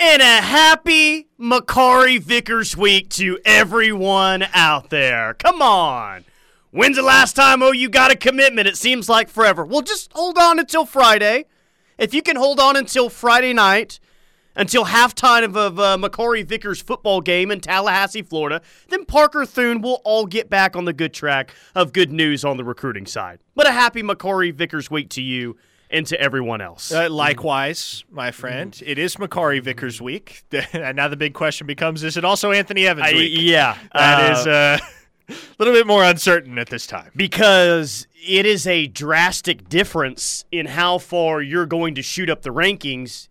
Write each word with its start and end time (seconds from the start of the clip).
And 0.00 0.22
a 0.22 0.40
happy 0.40 1.26
Makari 1.40 2.20
Vickers 2.22 2.76
week 2.76 3.08
to 3.10 3.40
everyone 3.44 4.46
out 4.54 4.90
there. 4.90 5.34
Come 5.34 5.60
on. 5.60 6.24
When's 6.70 6.94
the 6.94 7.02
last 7.02 7.34
time, 7.34 7.64
oh, 7.64 7.72
you 7.72 7.88
got 7.88 8.12
a 8.12 8.16
commitment? 8.16 8.68
It 8.68 8.76
seems 8.76 9.08
like 9.08 9.28
forever. 9.28 9.64
Well, 9.64 9.80
just 9.80 10.12
hold 10.12 10.38
on 10.38 10.60
until 10.60 10.86
Friday. 10.86 11.46
If 11.98 12.14
you 12.14 12.22
can 12.22 12.36
hold 12.36 12.60
on 12.60 12.76
until 12.76 13.08
Friday 13.08 13.52
night, 13.52 13.98
until 14.54 14.84
halftime 14.84 15.56
of 15.56 15.80
a 15.80 15.82
uh, 15.82 15.96
Makari 15.96 16.44
Vickers 16.44 16.80
football 16.80 17.20
game 17.20 17.50
in 17.50 17.60
Tallahassee, 17.60 18.22
Florida, 18.22 18.62
then 18.90 19.04
Parker 19.04 19.44
Thune 19.44 19.80
will 19.80 20.00
all 20.04 20.26
get 20.26 20.48
back 20.48 20.76
on 20.76 20.84
the 20.84 20.92
good 20.92 21.12
track 21.12 21.52
of 21.74 21.92
good 21.92 22.12
news 22.12 22.44
on 22.44 22.56
the 22.56 22.64
recruiting 22.64 23.06
side. 23.06 23.40
But 23.56 23.66
a 23.66 23.72
happy 23.72 24.04
Makari 24.04 24.54
Vickers 24.54 24.92
week 24.92 25.08
to 25.10 25.22
you 25.22 25.56
and 25.90 26.06
to 26.06 26.20
everyone 26.20 26.60
else. 26.60 26.92
Uh, 26.92 27.08
likewise, 27.10 28.04
my 28.10 28.30
friend, 28.30 28.72
mm-hmm. 28.72 28.90
it 28.90 28.98
is 28.98 29.16
Makari 29.16 29.62
Vickers 29.62 30.00
week. 30.00 30.44
and 30.72 30.96
now 30.96 31.08
the 31.08 31.16
big 31.16 31.34
question 31.34 31.66
becomes: 31.66 32.02
Is 32.02 32.16
it 32.16 32.24
also 32.24 32.52
Anthony 32.52 32.86
Evans 32.86 33.12
week? 33.12 33.32
Yeah, 33.34 33.76
that 33.94 34.30
uh, 34.30 34.40
is 34.40 34.46
uh, 34.46 34.78
a 35.28 35.34
little 35.58 35.74
bit 35.74 35.86
more 35.86 36.04
uncertain 36.04 36.58
at 36.58 36.68
this 36.68 36.86
time 36.86 37.10
because 37.16 38.06
it 38.26 38.46
is 38.46 38.66
a 38.66 38.86
drastic 38.86 39.68
difference 39.68 40.44
in 40.50 40.66
how 40.66 40.98
far 40.98 41.40
you're 41.40 41.66
going 41.66 41.94
to 41.94 42.02
shoot 42.02 42.28
up 42.28 42.42
the 42.42 42.50
rankings 42.50 43.28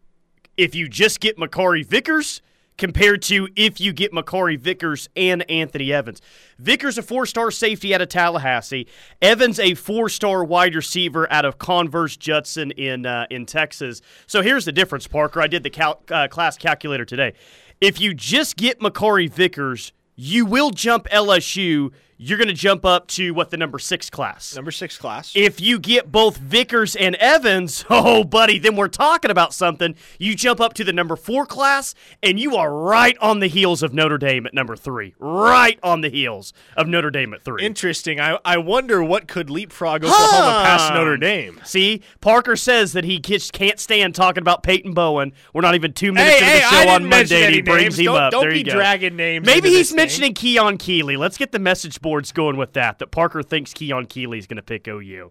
if 0.56 0.74
you 0.74 0.90
just 0.90 1.20
get 1.20 1.38
Makari 1.38 1.86
Vickers 1.86 2.42
compared 2.78 3.22
to 3.24 3.48
if 3.56 3.80
you 3.80 3.92
get 3.94 4.12
Makari 4.12 4.58
Vickers 4.58 5.10
and 5.16 5.50
Anthony 5.50 5.92
Evans. 5.92 6.22
Vickers 6.60 6.98
a 6.98 7.02
four-star 7.02 7.52
safety 7.52 7.94
out 7.94 8.02
of 8.02 8.10
Tallahassee. 8.10 8.88
Evans 9.22 9.60
a 9.60 9.74
four-star 9.74 10.44
wide 10.44 10.76
receiver 10.76 11.32
out 11.32 11.46
of 11.46 11.58
Converse 11.58 12.16
Judson 12.18 12.72
in 12.72 13.06
uh, 13.06 13.26
in 13.30 13.46
Texas. 13.46 14.02
So 14.26 14.42
here's 14.42 14.66
the 14.66 14.72
difference, 14.72 15.08
Parker. 15.08 15.42
I 15.42 15.48
did 15.48 15.64
the 15.64 15.70
cal- 15.70 16.02
uh, 16.10 16.28
class 16.28 16.58
calculator 16.58 17.06
today. 17.06 17.34
If 17.82 18.00
you 18.00 18.14
just 18.14 18.58
get 18.58 18.80
Makari 18.80 19.32
Vickers, 19.32 19.92
you 20.16 20.46
will 20.46 20.72
jump 20.72 21.08
LSU 21.10 21.92
you're 22.18 22.38
going 22.38 22.48
to 22.48 22.54
jump 22.54 22.84
up 22.84 23.08
to 23.08 23.32
what 23.34 23.52
the 23.52 23.58
number 23.58 23.78
six 23.78 24.10
class. 24.10 24.56
Number 24.56 24.72
six 24.72 24.98
class. 24.98 25.32
If 25.36 25.62
you 25.62 25.78
get 25.78 26.12
both 26.12 26.38
Vickers 26.38 26.96
and 26.96 27.16
Evans, 27.16 27.86
oh, 27.90 28.24
buddy, 28.24 28.58
then 28.58 28.76
we're 28.76 28.88
talking 28.88 29.30
about 29.30 29.54
something. 29.54 29.96
You 30.18 30.36
jump 30.36 30.60
up 30.60 30.74
to 30.76 30.84
the 30.84 30.94
number 30.94 31.16
four 31.16 31.46
class, 31.46 31.94
and 32.24 32.40
you 32.40 32.56
are 32.56 32.74
right 32.74 33.16
on 33.20 33.40
the 33.40 33.48
heels 33.48 33.84
of 33.84 33.94
Notre 33.94 34.18
Dame 34.18 34.48
at 34.48 34.54
number 34.54 34.76
three. 34.76 35.14
Right 35.20 35.80
on 35.84 36.02
the 36.02 36.10
heels 36.10 36.54
of 36.76 36.88
Notre 36.88 37.12
Dame 37.12 37.34
at 37.36 37.44
three. 37.44 37.64
Interesting. 37.64 38.20
I, 38.20 38.40
I 38.44 38.58
wonder 38.58 39.04
what 39.04 39.28
could 39.28 39.50
leapfrog 39.50 40.04
Oklahoma 40.04 40.52
huh. 40.52 40.64
past 40.64 40.94
Notre 40.94 41.18
Dame. 41.18 41.62
See, 41.66 42.02
Parker 42.20 42.56
says 42.56 42.94
that 42.94 43.04
he 43.04 43.20
can't 43.20 43.80
stand 43.80 44.16
talking 44.16 44.42
about 44.42 44.64
Peyton 44.64 44.94
Bowen. 44.94 45.34
We're 45.54 45.62
not 45.62 45.76
even 45.76 45.94
two 45.94 46.12
minutes 46.12 46.40
hey, 46.40 46.56
into 46.56 46.66
hey, 46.66 46.78
the 46.78 46.84
show 46.84 46.90
on 46.96 47.10
Monday, 47.10 47.46
and 47.46 47.54
he 47.54 47.62
brings 47.62 47.98
names. 47.98 48.00
him 48.00 48.06
don't, 48.06 48.18
up. 48.18 48.32
Don't 48.32 48.42
there 48.42 48.52
be 48.52 48.60
you 48.60 48.66
go. 48.66 48.72
dragging 48.74 49.16
names. 49.16 49.46
Maybe 49.46 49.70
he's 49.70 49.94
mentioning 49.94 50.30
thing. 50.30 50.56
Keon 50.56 50.78
Keeley. 50.78 51.16
Let's 51.16 51.38
get 51.38 51.52
the 51.52 51.60
message 51.60 52.02
boards 52.08 52.32
going 52.32 52.56
with 52.56 52.72
that. 52.72 53.00
That 53.00 53.12
Parker 53.12 53.44
thinks 53.44 53.74
Keon 53.74 54.06
Keeley 54.06 54.38
is 54.38 54.48
going 54.48 54.56
to 54.56 54.64
pick 54.64 54.88
OU. 54.88 55.30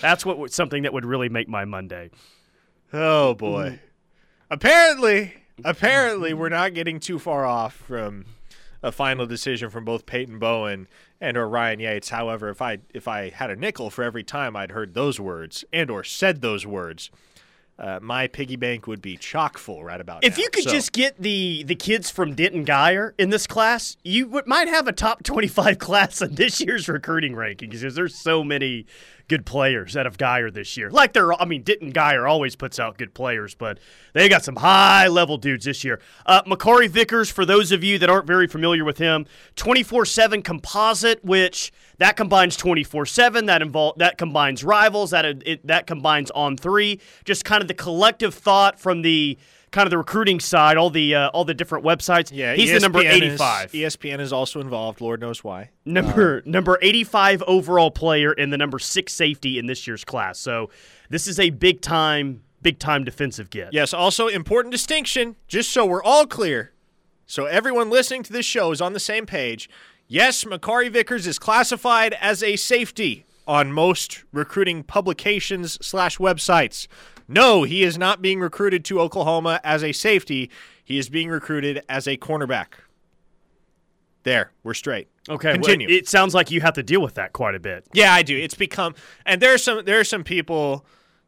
That's 0.00 0.26
what 0.26 0.52
something 0.52 0.82
that 0.82 0.92
would 0.92 1.06
really 1.06 1.28
make 1.28 1.48
my 1.48 1.64
Monday. 1.64 2.10
Oh 2.92 3.34
boy. 3.34 3.66
Mm-hmm. 3.66 3.76
Apparently, 4.50 5.34
apparently 5.64 6.34
we're 6.34 6.48
not 6.48 6.74
getting 6.74 6.98
too 6.98 7.20
far 7.20 7.46
off 7.46 7.72
from 7.72 8.24
a 8.82 8.90
final 8.90 9.26
decision 9.26 9.70
from 9.70 9.84
both 9.84 10.06
Peyton 10.06 10.40
Bowen 10.40 10.88
and 11.20 11.36
or 11.36 11.48
Ryan 11.48 11.78
Yates. 11.78 12.08
However, 12.08 12.48
if 12.48 12.60
I 12.60 12.78
if 12.92 13.06
I 13.06 13.28
had 13.28 13.50
a 13.50 13.56
nickel 13.56 13.88
for 13.88 14.02
every 14.02 14.24
time 14.24 14.56
I'd 14.56 14.72
heard 14.72 14.94
those 14.94 15.20
words 15.20 15.64
and 15.72 15.88
or 15.88 16.02
said 16.02 16.40
those 16.40 16.66
words, 16.66 17.12
uh, 17.78 18.00
my 18.02 18.26
piggy 18.26 18.56
bank 18.56 18.86
would 18.86 19.00
be 19.00 19.16
chock 19.16 19.56
full 19.56 19.84
right 19.84 20.00
about 20.00 20.24
if 20.24 20.36
now. 20.36 20.42
you 20.42 20.50
could 20.50 20.64
so. 20.64 20.70
just 20.70 20.92
get 20.92 21.20
the 21.20 21.62
the 21.64 21.74
kids 21.74 22.10
from 22.10 22.34
Denton 22.34 22.64
Guyer 22.64 23.12
in 23.18 23.30
this 23.30 23.46
class, 23.46 23.96
you 24.02 24.24
w- 24.26 24.42
might 24.46 24.68
have 24.68 24.88
a 24.88 24.92
top 24.92 25.22
25 25.22 25.78
class 25.78 26.20
in 26.20 26.34
this 26.34 26.60
year's 26.60 26.88
recruiting 26.88 27.34
rankings 27.34 27.70
because 27.80 27.94
there's 27.94 28.16
so 28.16 28.42
many 28.42 28.86
good 29.28 29.44
players 29.44 29.96
out 29.96 30.06
of 30.06 30.16
Guyer 30.16 30.52
this 30.52 30.76
year. 30.76 30.90
Like 30.90 31.12
they're, 31.12 31.32
I 31.40 31.44
mean, 31.44 31.62
Denton 31.62 31.92
Guyer 31.92 32.28
always 32.28 32.56
puts 32.56 32.78
out 32.78 32.98
good 32.98 33.14
players, 33.14 33.54
but 33.54 33.78
they 34.14 34.28
got 34.28 34.42
some 34.42 34.56
high 34.56 35.06
level 35.06 35.36
dudes 35.36 35.66
this 35.66 35.84
year. 35.84 36.00
Uh, 36.26 36.42
Makari 36.44 36.88
Vickers, 36.88 37.30
for 37.30 37.44
those 37.44 37.70
of 37.70 37.84
you 37.84 37.98
that 37.98 38.08
aren't 38.08 38.26
very 38.26 38.46
familiar 38.46 38.84
with 38.84 38.98
him, 38.98 39.26
24 39.56 40.06
7 40.06 40.42
composite, 40.42 41.24
which 41.24 41.72
that 41.98 42.16
combines 42.16 42.56
24 42.56 43.06
7, 43.06 43.46
that 43.46 43.62
involve, 43.62 43.98
that 43.98 44.18
combines 44.18 44.64
rivals, 44.64 45.10
that, 45.10 45.24
it, 45.24 45.66
that 45.66 45.86
combines 45.86 46.30
on 46.30 46.56
three. 46.56 47.00
Just 47.24 47.44
kind 47.44 47.60
of 47.60 47.68
the 47.68 47.74
collective 47.74 48.34
thought 48.34 48.80
from 48.80 49.02
the 49.02 49.38
kind 49.70 49.86
of 49.86 49.90
the 49.90 49.98
recruiting 49.98 50.40
side, 50.40 50.76
all 50.76 50.90
the 50.90 51.14
uh, 51.14 51.28
all 51.30 51.44
the 51.44 51.54
different 51.54 51.84
websites. 51.84 52.30
Yeah, 52.32 52.54
he's 52.54 52.70
ESPN 52.70 52.74
the 52.74 52.80
number 52.80 53.00
eighty 53.00 53.36
five. 53.36 53.72
ESPN 53.72 54.20
is 54.20 54.32
also 54.32 54.60
involved. 54.60 55.00
Lord 55.00 55.20
knows 55.20 55.44
why. 55.44 55.70
Number 55.84 56.38
uh, 56.38 56.50
number 56.50 56.78
eighty 56.82 57.04
five 57.04 57.42
overall 57.46 57.90
player 57.90 58.32
and 58.32 58.52
the 58.52 58.58
number 58.58 58.78
six 58.78 59.12
safety 59.12 59.58
in 59.58 59.66
this 59.66 59.86
year's 59.86 60.04
class. 60.04 60.38
So 60.38 60.70
this 61.10 61.26
is 61.26 61.38
a 61.38 61.50
big 61.50 61.80
time 61.80 62.42
big 62.62 62.78
time 62.78 63.04
defensive 63.04 63.50
get. 63.50 63.72
Yes. 63.72 63.94
Also 63.94 64.28
important 64.28 64.72
distinction, 64.72 65.36
just 65.46 65.70
so 65.70 65.86
we're 65.86 66.02
all 66.02 66.26
clear, 66.26 66.72
so 67.26 67.44
everyone 67.46 67.90
listening 67.90 68.22
to 68.24 68.32
this 68.32 68.46
show 68.46 68.72
is 68.72 68.80
on 68.80 68.92
the 68.92 69.00
same 69.00 69.26
page. 69.26 69.68
Yes, 70.06 70.44
Makari 70.44 70.90
Vickers 70.90 71.26
is 71.26 71.38
classified 71.38 72.14
as 72.14 72.42
a 72.42 72.56
safety 72.56 73.26
on 73.46 73.72
most 73.72 74.24
recruiting 74.32 74.82
publications 74.82 75.78
slash 75.84 76.18
websites. 76.18 76.86
No, 77.28 77.62
he 77.62 77.82
is 77.82 77.98
not 77.98 78.22
being 78.22 78.40
recruited 78.40 78.84
to 78.86 79.00
Oklahoma 79.00 79.60
as 79.62 79.84
a 79.84 79.92
safety. 79.92 80.50
He 80.82 80.98
is 80.98 81.10
being 81.10 81.28
recruited 81.28 81.84
as 81.88 82.08
a 82.08 82.16
cornerback. 82.16 82.68
There, 84.22 84.52
we're 84.62 84.74
straight. 84.74 85.08
Okay, 85.28 85.52
continue. 85.52 85.88
Well, 85.88 85.96
it 85.96 86.08
sounds 86.08 86.34
like 86.34 86.50
you 86.50 86.62
have 86.62 86.74
to 86.74 86.82
deal 86.82 87.00
with 87.02 87.14
that 87.14 87.32
quite 87.34 87.54
a 87.54 87.60
bit. 87.60 87.86
Yeah, 87.92 88.12
I 88.12 88.22
do. 88.22 88.36
It's 88.36 88.54
become, 88.54 88.94
and 89.26 89.40
there's 89.42 89.62
some 89.62 89.84
there 89.84 90.00
are 90.00 90.04
some 90.04 90.24
people 90.24 90.86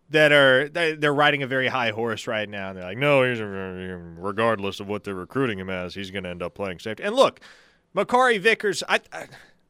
that 0.09 0.33
are 0.33 0.69
they're 0.69 1.15
riding 1.15 1.43
a 1.43 1.47
very 1.47 1.69
high 1.69 1.91
horse 1.91 2.27
right 2.27 2.49
now. 2.49 2.71
And 2.71 2.79
they're 2.79 2.85
like, 2.85 2.99
no, 2.99 3.23
he's 3.23 3.41
a, 3.41 3.47
regardless 3.47 4.81
of 4.81 4.89
what 4.89 5.05
they're 5.05 5.15
recruiting 5.15 5.59
him 5.59 5.71
as, 5.71 5.95
he's 5.95 6.11
going 6.11 6.25
to 6.25 6.31
end 6.31 6.43
up 6.43 6.55
playing 6.55 6.79
safety. 6.81 7.05
And 7.05 7.15
look, 7.15 7.41
Makari 7.95 8.41
Vickers, 8.41 8.83
I, 8.89 9.01
I 9.13 9.27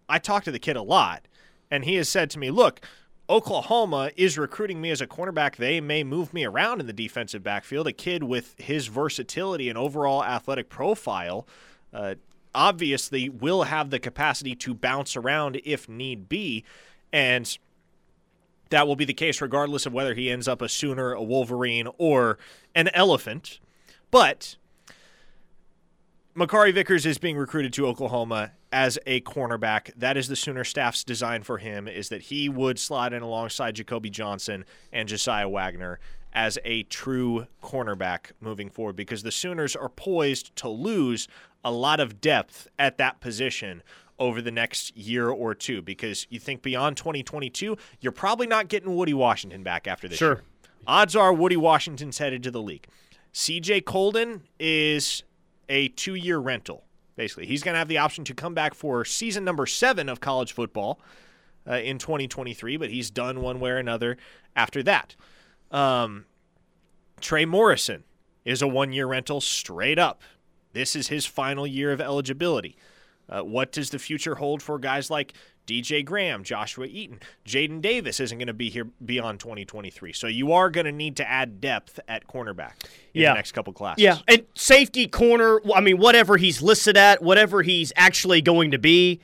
I 0.09 0.19
talked 0.19 0.47
to 0.47 0.51
the 0.51 0.59
kid 0.59 0.77
a 0.77 0.83
lot, 0.83 1.27
and 1.71 1.85
he 1.85 1.97
has 1.97 2.09
said 2.09 2.31
to 2.31 2.39
me, 2.39 2.51
look, 2.51 2.81
Oklahoma 3.31 4.11
is 4.17 4.37
recruiting 4.37 4.81
me 4.81 4.91
as 4.91 5.01
a 5.01 5.07
cornerback. 5.07 5.55
They 5.55 5.81
may 5.81 6.03
move 6.03 6.35
me 6.35 6.45
around 6.45 6.81
in 6.81 6.89
the 6.89 6.93
defensive 6.93 7.45
backfield. 7.45 7.87
A 7.87 7.93
kid 7.93 8.25
with 8.25 8.57
his 8.59 8.89
versatility 8.89 9.69
and 9.69 9.79
overall 9.79 10.25
athletic 10.25 10.69
profile 10.69 11.47
uh, 11.95 12.17
obviously 12.53 13.29
will 13.29 13.63
have 13.63 13.91
the 13.91 14.01
capacity 14.01 14.57
to 14.57 14.75
bounce 14.75 15.17
around 15.17 15.61
if 15.65 15.89
need 15.89 16.29
be. 16.29 16.65
And 17.13 17.57
that 18.71 18.89
will 18.89 18.97
be 18.97 19.05
the 19.05 19.15
case 19.15 19.41
regardless 19.41 19.87
of 19.87 19.93
whether 19.93 20.15
he 20.15 20.29
ends 20.29 20.49
up 20.49 20.61
a 20.61 20.69
Sooner, 20.69 21.13
a 21.13 21.23
Wolverine, 21.23 21.87
or 21.99 22.37
an 22.75 22.89
Elephant. 22.89 23.61
But 24.11 24.57
Makari 26.35 26.75
Vickers 26.75 27.07
is 27.07 27.19
being 27.19 27.37
recruited 27.37 27.73
to 27.75 27.87
Oklahoma 27.87 28.51
as 28.73 28.99
a 29.07 29.21
cornerback. 29.23 29.93
That 29.97 30.17
is 30.17 30.29
the 30.29 30.37
Sooner 30.37 30.65
staff's 30.65 31.05
design 31.05 31.43
for 31.43 31.59
him 31.59 31.89
is 31.89 32.09
that 32.09 32.23
he 32.23 32.49
would 32.49 32.79
slide 32.79 33.13
in 33.13 33.23
alongside 33.23 33.75
Jacoby 33.75 34.11
Johnson 34.11 34.65
and 34.93 35.09
Josiah 35.09 35.49
Wagner 35.49 35.99
as 36.33 36.59
a 36.65 36.85
true 36.85 37.47
cornerback 37.63 38.33
moving 38.41 38.71
forward 38.71 38.97
because 38.97 39.23
the 39.23 39.33
Sooners 39.33 39.75
are 39.75 39.89
poised 39.89 40.55
to 40.57 40.69
lose 40.69 41.27
a 41.65 41.73
lot 41.73 42.01
of 42.01 42.21
depth 42.21 42.69
at 42.79 42.99
that 42.99 43.21
position 43.21 43.83
over 44.19 44.43
the 44.43 44.51
next 44.51 44.97
year 44.97 45.31
or 45.31 45.55
two 45.55 45.83
because 45.83 46.27
you 46.31 46.39
think 46.39 46.63
beyond 46.63 46.97
2022, 46.97 47.77
you're 48.01 48.13
probably 48.13 48.47
not 48.47 48.69
getting 48.69 48.95
Woody 48.95 49.15
Washington 49.15 49.63
back 49.63 49.89
after 49.89 50.07
this 50.07 50.19
sure. 50.19 50.35
year. 50.35 50.43
Odds 50.87 51.17
are 51.17 51.33
Woody 51.33 51.57
Washington's 51.57 52.19
headed 52.19 52.43
to 52.43 52.51
the 52.51 52.63
league. 52.63 52.87
CJ 53.33 53.85
Coldon 53.85 54.43
is 54.59 55.23
a 55.69 55.89
two 55.89 56.15
year 56.15 56.39
rental. 56.39 56.85
Basically, 57.21 57.45
he's 57.45 57.63
going 57.63 57.75
to 57.75 57.79
have 57.79 57.89
the 57.89 57.99
option 57.99 58.25
to 58.25 58.35
come 58.35 58.55
back 58.55 58.73
for 58.73 59.05
season 59.05 59.45
number 59.45 59.67
seven 59.67 60.09
of 60.09 60.21
college 60.21 60.55
football 60.55 60.99
uh, 61.69 61.75
in 61.75 61.99
2023, 61.99 62.79
but 62.79 62.89
he's 62.89 63.11
done 63.11 63.43
one 63.43 63.61
way 63.61 63.73
or 63.73 63.77
another 63.77 64.17
after 64.57 64.83
that. 64.85 65.17
Um, 65.71 66.25
Trey 67.21 67.45
Morrison 67.45 68.05
is 68.47 68.63
a 68.63 68.67
one 68.67 68.95
year 68.95 69.07
rental 69.07 69.43
straight 69.43 69.99
up. 69.99 70.23
This 70.73 70.97
is 70.97 71.09
his 71.09 71.27
final 71.27 71.67
year 71.67 71.93
of 71.93 72.01
eligibility. 72.01 72.75
Uh, 73.29 73.43
what 73.43 73.71
does 73.71 73.91
the 73.91 73.99
future 73.99 74.37
hold 74.37 74.63
for 74.63 74.79
guys 74.79 75.11
like 75.11 75.35
DJ 75.71 76.05
Graham, 76.05 76.43
Joshua 76.43 76.87
Eaton, 76.87 77.21
Jaden 77.47 77.81
Davis 77.81 78.19
isn't 78.19 78.37
going 78.37 78.49
to 78.49 78.53
be 78.53 78.71
here 78.71 78.89
beyond 79.05 79.39
2023. 79.39 80.13
So 80.13 80.27
you 80.27 80.53
are 80.53 80.69
going 80.69 80.87
to 80.87 80.93
need 80.93 81.17
to 81.19 81.31
add 81.31 81.61
depth 81.61 82.01
at 82.09 82.27
cornerback 82.27 82.73
in 83.15 83.23
yeah. 83.23 83.31
the 83.31 83.35
next 83.35 83.53
couple 83.53 83.73
classes. 83.73 84.03
Yeah, 84.03 84.19
and 84.27 84.45
safety 84.57 85.07
corner. 85.07 85.61
I 85.73 85.81
mean, 85.81 85.99
whatever 85.99 86.37
he's 86.37 86.61
listed 86.61 86.97
at, 86.97 87.23
whatever 87.23 87.63
he's 87.63 87.93
actually 87.95 88.43
going 88.43 88.73
to 88.73 88.81
be, 88.81 89.21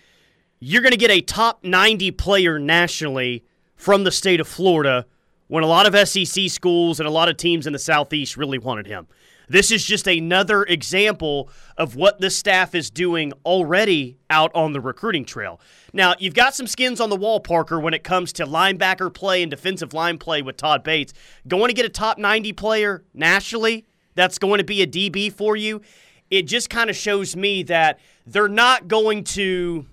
you're 0.61 0.83
going 0.83 0.93
to 0.93 0.99
get 0.99 1.11
a 1.11 1.21
top 1.21 1.65
90 1.65 2.13
player 2.13 2.61
nationally 2.61 3.45
from 3.75 4.05
the 4.05 4.13
state 4.13 4.39
of 4.39 4.47
Florida 4.47 5.05
when 5.49 5.65
a 5.65 5.67
lot 5.67 5.93
of 5.93 6.09
SEC 6.09 6.49
schools 6.49 7.01
and 7.01 7.09
a 7.09 7.13
lot 7.13 7.29
of 7.29 7.37
teams 7.37 7.67
in 7.67 7.73
the 7.73 7.79
Southeast 7.79 8.37
really 8.37 8.59
wanted 8.59 8.87
him. 8.87 9.09
This 9.49 9.71
is 9.71 9.85
just 9.85 10.07
another 10.07 10.65
example 10.65 11.49
of 11.77 11.95
what 11.95 12.21
the 12.21 12.31
staff 12.31 12.75
is 12.75 12.91
doing 12.91 13.33
already 13.45 14.19
out 14.29 14.51
on 14.55 14.73
the 14.73 14.81
recruiting 14.81 15.25
trail. 15.25 15.61
Now, 15.93 16.15
you've 16.19 16.35
got 16.35 16.55
some 16.55 16.67
skins 16.67 17.01
on 17.01 17.11
the 17.11 17.17
wall, 17.17 17.41
Parker, 17.41 17.79
when 17.79 17.95
it 17.95 18.03
comes 18.03 18.33
to 18.35 18.47
linebacker 18.47 19.13
play 19.13 19.43
and 19.43 19.51
defensive 19.51 19.95
line 19.95 20.19
play 20.19 20.43
with 20.43 20.57
Todd 20.57 20.83
Bates. 20.83 21.13
Going 21.47 21.69
to 21.69 21.75
get 21.75 21.85
a 21.85 21.91
top 21.91 22.19
90 22.19 22.53
player 22.55 23.05
nationally 23.15 23.87
that's 24.15 24.39
going 24.39 24.59
to 24.59 24.65
be 24.65 24.83
a 24.83 24.87
DB 24.87 25.33
for 25.33 25.57
you, 25.57 25.81
it 26.31 26.43
just 26.43 26.71
kind 26.71 26.91
of 26.91 26.97
shows 26.97 27.37
me 27.37 27.63
that 27.65 28.01
they're 28.27 28.49
not 28.49 28.89
going 28.89 29.23
to 29.23 29.87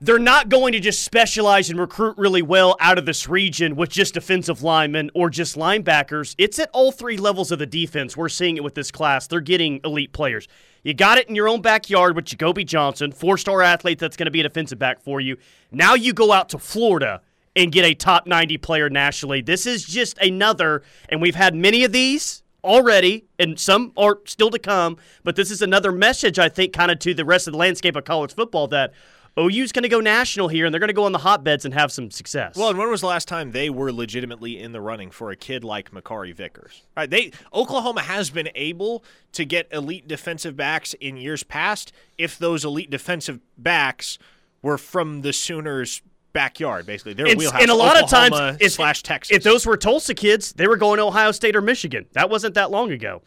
they're 0.00 0.18
not 0.18 0.48
going 0.48 0.72
to 0.72 0.80
just 0.80 1.02
specialize 1.02 1.70
and 1.70 1.78
recruit 1.78 2.16
really 2.18 2.42
well 2.42 2.76
out 2.80 2.98
of 2.98 3.06
this 3.06 3.28
region 3.28 3.76
with 3.76 3.90
just 3.90 4.14
defensive 4.14 4.62
linemen 4.62 5.10
or 5.14 5.30
just 5.30 5.56
linebackers. 5.56 6.34
It's 6.38 6.58
at 6.58 6.70
all 6.72 6.92
three 6.92 7.16
levels 7.16 7.50
of 7.50 7.58
the 7.58 7.66
defense. 7.66 8.16
We're 8.16 8.28
seeing 8.28 8.56
it 8.56 8.64
with 8.64 8.74
this 8.74 8.90
class. 8.90 9.26
They're 9.26 9.40
getting 9.40 9.80
elite 9.84 10.12
players. 10.12 10.48
You 10.82 10.94
got 10.94 11.18
it 11.18 11.28
in 11.28 11.34
your 11.34 11.48
own 11.48 11.62
backyard 11.62 12.14
with 12.14 12.26
Jacoby 12.26 12.64
Johnson, 12.64 13.10
four 13.10 13.38
star 13.38 13.62
athlete 13.62 13.98
that's 13.98 14.16
going 14.16 14.26
to 14.26 14.30
be 14.30 14.40
a 14.40 14.44
defensive 14.44 14.78
back 14.78 15.00
for 15.00 15.20
you. 15.20 15.36
Now 15.72 15.94
you 15.94 16.12
go 16.12 16.32
out 16.32 16.48
to 16.50 16.58
Florida 16.58 17.22
and 17.56 17.72
get 17.72 17.84
a 17.84 17.94
top 17.94 18.26
90 18.26 18.58
player 18.58 18.90
nationally. 18.90 19.40
This 19.40 19.66
is 19.66 19.84
just 19.84 20.18
another, 20.18 20.82
and 21.08 21.20
we've 21.22 21.34
had 21.34 21.54
many 21.54 21.84
of 21.84 21.92
these 21.92 22.42
already, 22.62 23.24
and 23.38 23.58
some 23.58 23.92
are 23.96 24.18
still 24.26 24.50
to 24.50 24.58
come, 24.58 24.98
but 25.24 25.36
this 25.36 25.50
is 25.50 25.62
another 25.62 25.90
message, 25.90 26.38
I 26.38 26.48
think, 26.48 26.72
kind 26.72 26.90
of 26.90 26.98
to 27.00 27.14
the 27.14 27.24
rest 27.24 27.46
of 27.46 27.52
the 27.52 27.58
landscape 27.58 27.96
of 27.96 28.04
college 28.04 28.34
football 28.34 28.68
that 28.68 28.92
OU's 29.38 29.70
going 29.72 29.82
to 29.82 29.88
go 29.88 30.00
national 30.00 30.48
here, 30.48 30.64
and 30.64 30.72
they're 30.72 30.80
going 30.80 30.88
to 30.88 30.94
go 30.94 31.04
on 31.04 31.12
the 31.12 31.18
hotbeds 31.18 31.64
and 31.64 31.74
have 31.74 31.92
some 31.92 32.10
success. 32.10 32.56
Well, 32.56 32.70
and 32.70 32.78
when 32.78 32.88
was 32.88 33.02
the 33.02 33.06
last 33.06 33.28
time 33.28 33.52
they 33.52 33.68
were 33.68 33.92
legitimately 33.92 34.58
in 34.58 34.72
the 34.72 34.80
running 34.80 35.10
for 35.10 35.30
a 35.30 35.36
kid 35.36 35.62
like 35.62 35.90
Makari 35.90 36.34
Vickers? 36.34 36.82
Right, 36.96 37.08
they 37.08 37.32
Oklahoma 37.52 38.02
has 38.02 38.30
been 38.30 38.48
able 38.54 39.04
to 39.32 39.44
get 39.44 39.68
elite 39.70 40.08
defensive 40.08 40.56
backs 40.56 40.94
in 40.94 41.16
years 41.18 41.42
past 41.42 41.92
if 42.16 42.38
those 42.38 42.64
elite 42.64 42.90
defensive 42.90 43.40
backs 43.58 44.18
were 44.62 44.78
from 44.78 45.20
the 45.20 45.32
Sooners' 45.32 46.00
backyard, 46.32 46.86
basically 46.86 47.12
their 47.12 47.26
and, 47.26 47.38
wheelhouse. 47.38 47.60
and 47.60 47.70
a 47.70 47.74
lot 47.74 48.02
Oklahoma 48.02 48.36
of 48.36 48.40
times, 48.50 48.58
if, 48.60 48.72
slash 48.72 49.02
Texas. 49.02 49.36
if 49.36 49.42
those 49.42 49.66
were 49.66 49.76
Tulsa 49.76 50.14
kids, 50.14 50.52
they 50.54 50.66
were 50.66 50.76
going 50.76 50.96
to 50.96 51.04
Ohio 51.04 51.32
State 51.32 51.54
or 51.54 51.62
Michigan. 51.62 52.06
That 52.12 52.30
wasn't 52.30 52.54
that 52.54 52.70
long 52.70 52.90
ago. 52.90 53.22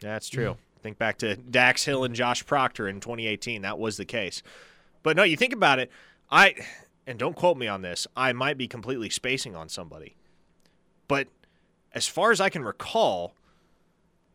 That's 0.00 0.28
true. 0.28 0.56
Think 0.82 0.98
back 0.98 1.18
to 1.18 1.36
Dax 1.36 1.84
Hill 1.84 2.04
and 2.04 2.14
Josh 2.14 2.44
Proctor 2.46 2.88
in 2.88 3.00
2018. 3.00 3.62
That 3.62 3.78
was 3.78 3.96
the 3.96 4.06
case. 4.06 4.42
But 5.02 5.16
no, 5.16 5.22
you 5.22 5.36
think 5.36 5.52
about 5.52 5.78
it. 5.78 5.90
I 6.30 6.54
and 7.06 7.18
don't 7.18 7.36
quote 7.36 7.56
me 7.56 7.66
on 7.66 7.82
this. 7.82 8.06
I 8.16 8.32
might 8.32 8.58
be 8.58 8.68
completely 8.68 9.10
spacing 9.10 9.56
on 9.56 9.68
somebody. 9.68 10.16
But 11.08 11.28
as 11.92 12.06
far 12.06 12.30
as 12.30 12.40
I 12.40 12.50
can 12.50 12.62
recall, 12.62 13.34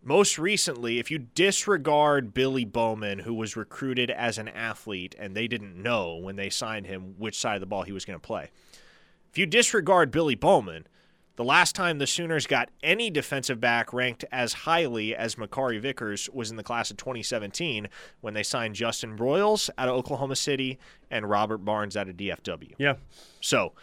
most 0.04 0.38
recently, 0.38 1.00
if 1.00 1.10
you 1.10 1.20
disregard 1.20 2.34
Billy 2.34 2.66
Bowman, 2.66 3.20
who 3.20 3.34
was 3.34 3.56
recruited 3.56 4.12
as 4.12 4.38
an 4.38 4.48
athlete 4.50 5.16
and 5.18 5.36
they 5.36 5.48
didn't 5.48 5.82
know 5.82 6.16
when 6.16 6.36
they 6.36 6.50
signed 6.50 6.86
him 6.86 7.16
which 7.18 7.40
side 7.40 7.56
of 7.56 7.62
the 7.62 7.66
ball 7.66 7.84
he 7.84 7.92
was 7.92 8.06
going 8.06 8.20
to 8.20 8.28
play, 8.28 8.52
if 9.32 9.38
you 9.38 9.46
disregard 9.46 10.12
Billy 10.12 10.36
Bowman, 10.36 10.86
the 11.36 11.44
last 11.44 11.76
time 11.76 11.98
the 11.98 12.08
Sooners 12.08 12.48
got 12.48 12.70
any 12.82 13.10
defensive 13.10 13.60
back 13.60 13.92
ranked 13.94 14.24
as 14.32 14.54
highly 14.54 15.16
as 15.16 15.36
Makari 15.36 15.80
Vickers 15.82 16.30
was 16.34 16.50
in 16.50 16.58
the 16.58 16.64
class 16.64 16.92
of 16.92 16.98
2017 16.98 17.90
when 18.22 18.34
they 18.34 18.44
signed 18.44 18.76
Justin 18.76 19.16
Broiles 19.18 19.70
out 19.78 19.90
of 19.90 19.96
Oklahoma 19.96 20.36
City 20.36 20.80
and 21.12 21.30
Robert 21.30 21.60
Barnes 21.60 21.98
out 21.98 22.08
of 22.08 22.16
DFW. 22.16 22.74
Yeah. 22.78 22.96
So 23.42 23.74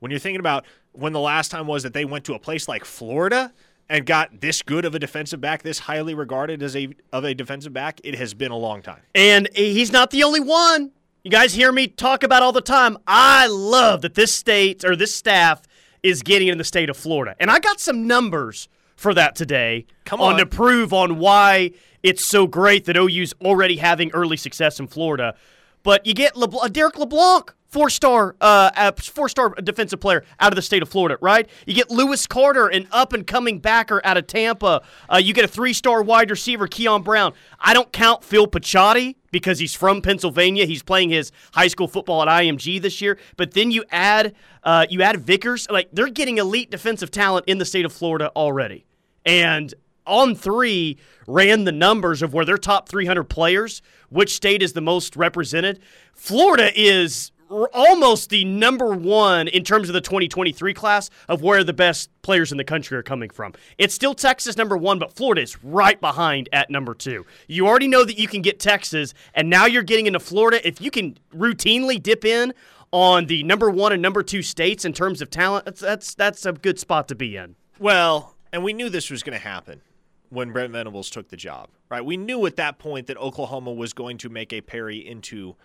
when 0.00 0.10
you're 0.10 0.20
thinking 0.20 0.40
about 0.40 0.66
when 0.92 1.12
the 1.12 1.20
last 1.20 1.50
time 1.50 1.66
was 1.66 1.82
that 1.82 1.94
they 1.94 2.04
went 2.04 2.24
to 2.26 2.34
a 2.34 2.38
place 2.38 2.68
like 2.68 2.84
Florida 2.84 3.52
and 3.88 4.04
got 4.04 4.40
this 4.40 4.60
good 4.62 4.84
of 4.84 4.94
a 4.94 4.98
defensive 4.98 5.40
back, 5.40 5.62
this 5.62 5.78
highly 5.78 6.14
regarded 6.14 6.62
as 6.62 6.76
a 6.76 6.94
of 7.12 7.24
a 7.24 7.34
defensive 7.34 7.72
back, 7.72 8.00
it 8.04 8.16
has 8.16 8.34
been 8.34 8.50
a 8.50 8.56
long 8.56 8.82
time. 8.82 9.00
And 9.14 9.48
he's 9.54 9.92
not 9.92 10.10
the 10.10 10.24
only 10.24 10.40
one. 10.40 10.92
You 11.24 11.30
guys 11.30 11.54
hear 11.54 11.72
me 11.72 11.88
talk 11.88 12.22
about 12.22 12.42
all 12.42 12.52
the 12.52 12.60
time. 12.60 12.96
I 13.06 13.48
love 13.48 14.02
that 14.02 14.14
this 14.14 14.32
state 14.32 14.84
or 14.84 14.94
this 14.94 15.14
staff 15.14 15.62
is 16.02 16.22
getting 16.22 16.48
in 16.48 16.58
the 16.58 16.64
state 16.64 16.90
of 16.90 16.96
Florida. 16.96 17.34
And 17.40 17.50
I 17.50 17.58
got 17.58 17.80
some 17.80 18.06
numbers 18.06 18.68
for 18.96 19.14
that 19.14 19.34
today 19.36 19.86
Come 20.04 20.20
on 20.20 20.34
on. 20.34 20.38
to 20.40 20.46
prove 20.46 20.92
on 20.92 21.18
why 21.18 21.72
it's 22.02 22.24
so 22.24 22.46
great 22.46 22.84
that 22.86 22.96
OU's 22.96 23.32
already 23.42 23.76
having 23.76 24.10
early 24.12 24.36
success 24.36 24.78
in 24.80 24.86
Florida. 24.86 25.34
But 25.82 26.06
you 26.06 26.14
get 26.14 26.34
LeBl- 26.34 26.64
uh, 26.64 26.68
Derrick 26.68 26.98
LeBlanc, 26.98 27.54
four 27.68 27.90
star, 27.90 28.34
uh, 28.40 28.92
four 28.92 29.28
star 29.28 29.50
defensive 29.50 30.00
player 30.00 30.24
out 30.40 30.52
of 30.52 30.56
the 30.56 30.62
state 30.62 30.82
of 30.82 30.88
Florida, 30.88 31.18
right? 31.20 31.48
You 31.66 31.74
get 31.74 31.90
Lewis 31.90 32.26
Carter, 32.26 32.66
an 32.68 32.88
up 32.90 33.12
and 33.12 33.26
coming 33.26 33.58
backer 33.58 34.00
out 34.04 34.16
of 34.16 34.26
Tampa. 34.26 34.82
Uh, 35.08 35.18
you 35.18 35.34
get 35.34 35.44
a 35.44 35.48
three 35.48 35.72
star 35.72 36.02
wide 36.02 36.30
receiver, 36.30 36.66
Keon 36.66 37.02
Brown. 37.02 37.32
I 37.60 37.74
don't 37.74 37.92
count 37.92 38.24
Phil 38.24 38.46
Picciotti 38.46 39.16
because 39.30 39.58
he's 39.58 39.74
from 39.74 40.00
Pennsylvania. 40.00 40.64
He's 40.64 40.82
playing 40.82 41.10
his 41.10 41.30
high 41.52 41.68
school 41.68 41.88
football 41.88 42.22
at 42.22 42.28
IMG 42.28 42.80
this 42.80 43.00
year. 43.00 43.18
But 43.36 43.52
then 43.52 43.70
you 43.70 43.84
add, 43.90 44.34
uh, 44.64 44.86
you 44.88 45.02
add 45.02 45.20
Vickers. 45.20 45.68
Like 45.70 45.88
they're 45.92 46.08
getting 46.08 46.38
elite 46.38 46.70
defensive 46.70 47.10
talent 47.10 47.44
in 47.46 47.58
the 47.58 47.64
state 47.64 47.84
of 47.84 47.92
Florida 47.92 48.32
already, 48.34 48.86
and 49.24 49.74
on 50.06 50.34
three 50.34 50.96
ran 51.26 51.64
the 51.64 51.72
numbers 51.72 52.22
of 52.22 52.32
where 52.32 52.46
their 52.46 52.56
top 52.56 52.88
300 52.88 53.24
players, 53.24 53.82
which 54.08 54.34
state 54.34 54.62
is 54.62 54.72
the 54.72 54.80
most 54.80 55.14
represented. 55.14 55.78
Florida 56.14 56.70
is 56.74 57.30
almost 57.48 58.30
the 58.30 58.44
number 58.44 58.94
one 58.94 59.48
in 59.48 59.64
terms 59.64 59.88
of 59.88 59.92
the 59.92 60.00
2023 60.00 60.74
class 60.74 61.10
of 61.28 61.42
where 61.42 61.64
the 61.64 61.72
best 61.72 62.10
players 62.22 62.52
in 62.52 62.58
the 62.58 62.64
country 62.64 62.96
are 62.96 63.02
coming 63.02 63.30
from. 63.30 63.54
It's 63.78 63.94
still 63.94 64.14
Texas 64.14 64.56
number 64.56 64.76
one, 64.76 64.98
but 64.98 65.12
Florida 65.12 65.42
is 65.42 65.62
right 65.64 66.00
behind 66.00 66.48
at 66.52 66.70
number 66.70 66.94
two. 66.94 67.26
You 67.46 67.66
already 67.66 67.88
know 67.88 68.04
that 68.04 68.18
you 68.18 68.28
can 68.28 68.42
get 68.42 68.60
Texas, 68.60 69.14
and 69.34 69.48
now 69.48 69.66
you're 69.66 69.82
getting 69.82 70.06
into 70.06 70.20
Florida. 70.20 70.66
If 70.66 70.80
you 70.80 70.90
can 70.90 71.18
routinely 71.34 72.02
dip 72.02 72.24
in 72.24 72.52
on 72.92 73.26
the 73.26 73.42
number 73.42 73.70
one 73.70 73.92
and 73.92 74.02
number 74.02 74.22
two 74.22 74.42
states 74.42 74.84
in 74.84 74.92
terms 74.92 75.20
of 75.20 75.30
talent, 75.30 75.64
that's 75.64 75.80
that's, 75.80 76.14
that's 76.14 76.46
a 76.46 76.52
good 76.52 76.78
spot 76.78 77.08
to 77.08 77.14
be 77.14 77.36
in. 77.36 77.56
Well, 77.78 78.34
and 78.52 78.64
we 78.64 78.72
knew 78.72 78.88
this 78.88 79.10
was 79.10 79.22
going 79.22 79.38
to 79.38 79.44
happen 79.44 79.82
when 80.30 80.52
Brent 80.52 80.72
Venables 80.72 81.10
took 81.10 81.28
the 81.28 81.36
job, 81.36 81.68
right? 81.90 82.04
We 82.04 82.16
knew 82.16 82.44
at 82.46 82.56
that 82.56 82.78
point 82.78 83.06
that 83.06 83.16
Oklahoma 83.16 83.72
was 83.72 83.92
going 83.92 84.18
to 84.18 84.28
make 84.28 84.52
a 84.52 84.60
parry 84.60 84.98
into 84.98 85.56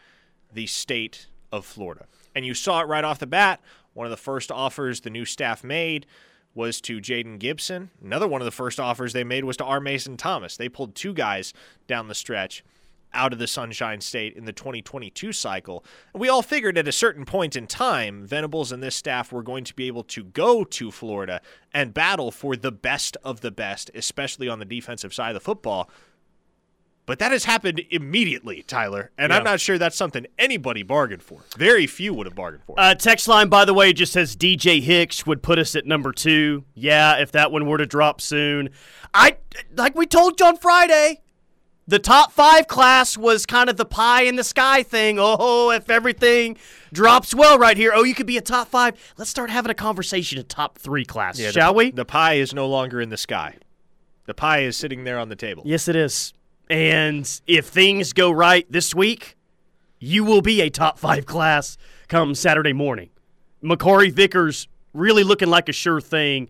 the 0.53 0.67
state 0.67 1.27
of 1.53 1.65
Florida. 1.65 2.07
And 2.33 2.45
you 2.45 2.55
saw 2.55 2.81
it 2.81 2.87
right 2.87 3.03
off 3.03 3.19
the 3.19 3.27
bat. 3.27 3.61
One 3.93 4.07
of 4.07 4.11
the 4.11 4.17
first 4.17 4.51
offers 4.51 5.01
the 5.01 5.11
new 5.11 5.23
staff 5.23 5.63
made 5.63 6.07
was 6.55 6.81
to 6.81 6.99
Jayden 6.99 7.37
Gibson. 7.37 7.91
Another 8.03 8.27
one 8.27 8.41
of 8.41 8.45
the 8.45 8.51
first 8.51 8.79
offers 8.79 9.13
they 9.13 9.23
made 9.23 9.43
was 9.43 9.57
to 9.57 9.63
R. 9.63 9.79
Mason 9.79 10.17
Thomas. 10.17 10.57
They 10.57 10.67
pulled 10.67 10.95
two 10.95 11.13
guys 11.13 11.53
down 11.87 12.07
the 12.07 12.15
stretch 12.15 12.63
out 13.13 13.31
of 13.31 13.37
the 13.37 13.45
Sunshine 13.45 14.01
State 14.01 14.35
in 14.35 14.45
the 14.45 14.51
2022 14.51 15.31
cycle. 15.31 15.85
And 16.13 16.21
we 16.21 16.29
all 16.29 16.41
figured 16.41 16.79
at 16.79 16.87
a 16.87 16.91
certain 16.91 17.25
point 17.25 17.55
in 17.55 17.67
time, 17.67 18.25
Venables 18.25 18.71
and 18.71 18.81
this 18.81 18.95
staff 18.95 19.31
were 19.31 19.43
going 19.43 19.63
to 19.65 19.75
be 19.75 19.85
able 19.85 20.03
to 20.05 20.23
go 20.23 20.63
to 20.63 20.89
Florida 20.89 21.39
and 21.71 21.93
battle 21.93 22.31
for 22.31 22.55
the 22.55 22.71
best 22.71 23.15
of 23.23 23.41
the 23.41 23.51
best, 23.51 23.91
especially 23.93 24.49
on 24.49 24.57
the 24.57 24.65
defensive 24.65 25.13
side 25.13 25.29
of 25.29 25.35
the 25.35 25.39
football. 25.39 25.91
But 27.05 27.19
that 27.19 27.33
has 27.33 27.43
happened 27.43 27.81
immediately, 27.89 28.63
Tyler, 28.63 29.11
and 29.17 29.33
I'm 29.33 29.43
not 29.43 29.59
sure 29.59 29.77
that's 29.77 29.97
something 29.97 30.25
anybody 30.39 30.83
bargained 30.83 31.21
for. 31.21 31.41
Very 31.57 31.85
few 31.85 32.13
would 32.13 32.27
have 32.27 32.35
bargained 32.35 32.63
for. 32.63 32.75
Uh, 32.79 32.95
text 32.95 33.27
line, 33.27 33.49
by 33.49 33.65
the 33.65 33.73
way, 33.73 33.91
just 33.91 34.13
says 34.13 34.37
DJ 34.37 34.81
Hicks 34.81 35.25
would 35.25 35.43
put 35.43 35.59
us 35.59 35.75
at 35.75 35.85
number 35.85 36.13
two. 36.13 36.63
Yeah, 36.75 37.17
if 37.17 37.33
that 37.33 37.51
one 37.51 37.67
were 37.67 37.77
to 37.77 37.85
drop 37.85 38.21
soon. 38.21 38.69
I 39.13 39.37
like 39.75 39.95
we 39.95 40.05
told 40.05 40.39
you 40.39 40.45
on 40.45 40.55
Friday, 40.55 41.21
the 41.87 41.99
top 41.99 42.31
five 42.31 42.67
class 42.67 43.17
was 43.17 43.45
kind 43.45 43.69
of 43.69 43.75
the 43.75 43.85
pie 43.85 44.21
in 44.23 44.37
the 44.37 44.43
sky 44.43 44.81
thing. 44.81 45.17
Oh, 45.19 45.71
if 45.71 45.89
everything 45.89 46.57
drops 46.93 47.35
well 47.35 47.59
right 47.59 47.75
here, 47.75 47.91
oh, 47.93 48.03
you 48.03 48.15
could 48.15 48.27
be 48.27 48.37
a 48.37 48.41
top 48.41 48.69
five. 48.69 49.13
Let's 49.17 49.29
start 49.29 49.49
having 49.49 49.69
a 49.69 49.75
conversation 49.75 50.39
of 50.39 50.47
top 50.47 50.77
three 50.77 51.03
class, 51.03 51.37
Yeah, 51.37 51.51
shall 51.51 51.73
the, 51.73 51.77
we? 51.77 51.91
The 51.91 52.05
pie 52.05 52.35
is 52.35 52.53
no 52.53 52.67
longer 52.67 53.01
in 53.01 53.09
the 53.09 53.17
sky. 53.17 53.57
The 54.25 54.33
pie 54.33 54.59
is 54.59 54.77
sitting 54.77 55.03
there 55.03 55.19
on 55.19 55.27
the 55.27 55.35
table. 55.35 55.63
Yes, 55.65 55.89
it 55.89 55.97
is. 55.97 56.33
And 56.73 57.41
if 57.45 57.67
things 57.67 58.13
go 58.13 58.31
right 58.31 58.65
this 58.67 58.95
week, 58.95 59.35
you 59.99 60.23
will 60.23 60.41
be 60.41 60.59
a 60.61 60.71
top 60.71 60.97
five 60.97 61.27
class 61.27 61.77
come 62.07 62.33
Saturday 62.33 62.73
morning. 62.73 63.11
Makari 63.63 64.11
Vickers 64.11 64.67
really 64.91 65.23
looking 65.23 65.49
like 65.51 65.69
a 65.69 65.71
sure 65.71 66.01
thing. 66.01 66.47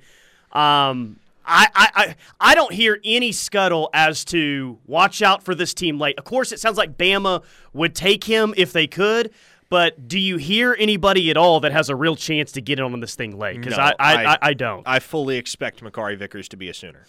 Um, 0.53 1.20
I, 1.46 1.68
I, 1.75 1.89
I, 1.94 2.15
I 2.39 2.56
don't 2.56 2.72
hear 2.72 3.01
any 3.03 3.34
scuttle 3.34 3.89
as 3.94 4.24
to 4.25 4.80
watch 4.88 5.22
out 5.22 5.44
for 5.44 5.53
this 5.53 5.74
team 5.74 6.00
late. 6.00 6.18
Of 6.18 6.24
course, 6.24 6.53
it 6.53 6.60
sounds 6.62 6.77
like 6.77 6.98
Bama 6.98 7.44
would 7.74 7.94
take 7.94 8.24
him 8.24 8.53
if 8.56 8.72
they 8.72 8.88
could. 8.88 9.30
But 9.68 10.08
do 10.08 10.18
you 10.18 10.38
hear 10.38 10.74
anybody 10.80 11.32
at 11.32 11.36
all 11.36 11.60
that 11.60 11.74
has 11.74 11.89
a 11.89 11.98
real 11.98 12.15
chance 12.15 12.53
to 12.53 12.62
get 12.62 12.80
in 12.80 12.86
on 12.86 12.98
this 13.01 13.15
thing 13.15 13.38
late? 13.38 13.58
Because 13.60 13.75
No, 13.75 13.84
I, 13.84 13.94
I, 14.00 14.25
I- 14.25 14.38
I, 14.42 14.53
don't. 14.53 14.84
I 14.88 15.00
fully 15.00 15.36
expect 15.36 15.84
Makari 15.84 16.18
Vickers 16.18 16.48
to 16.48 16.56
be 16.56 16.70
a 16.70 16.74
Sooner. 16.74 17.08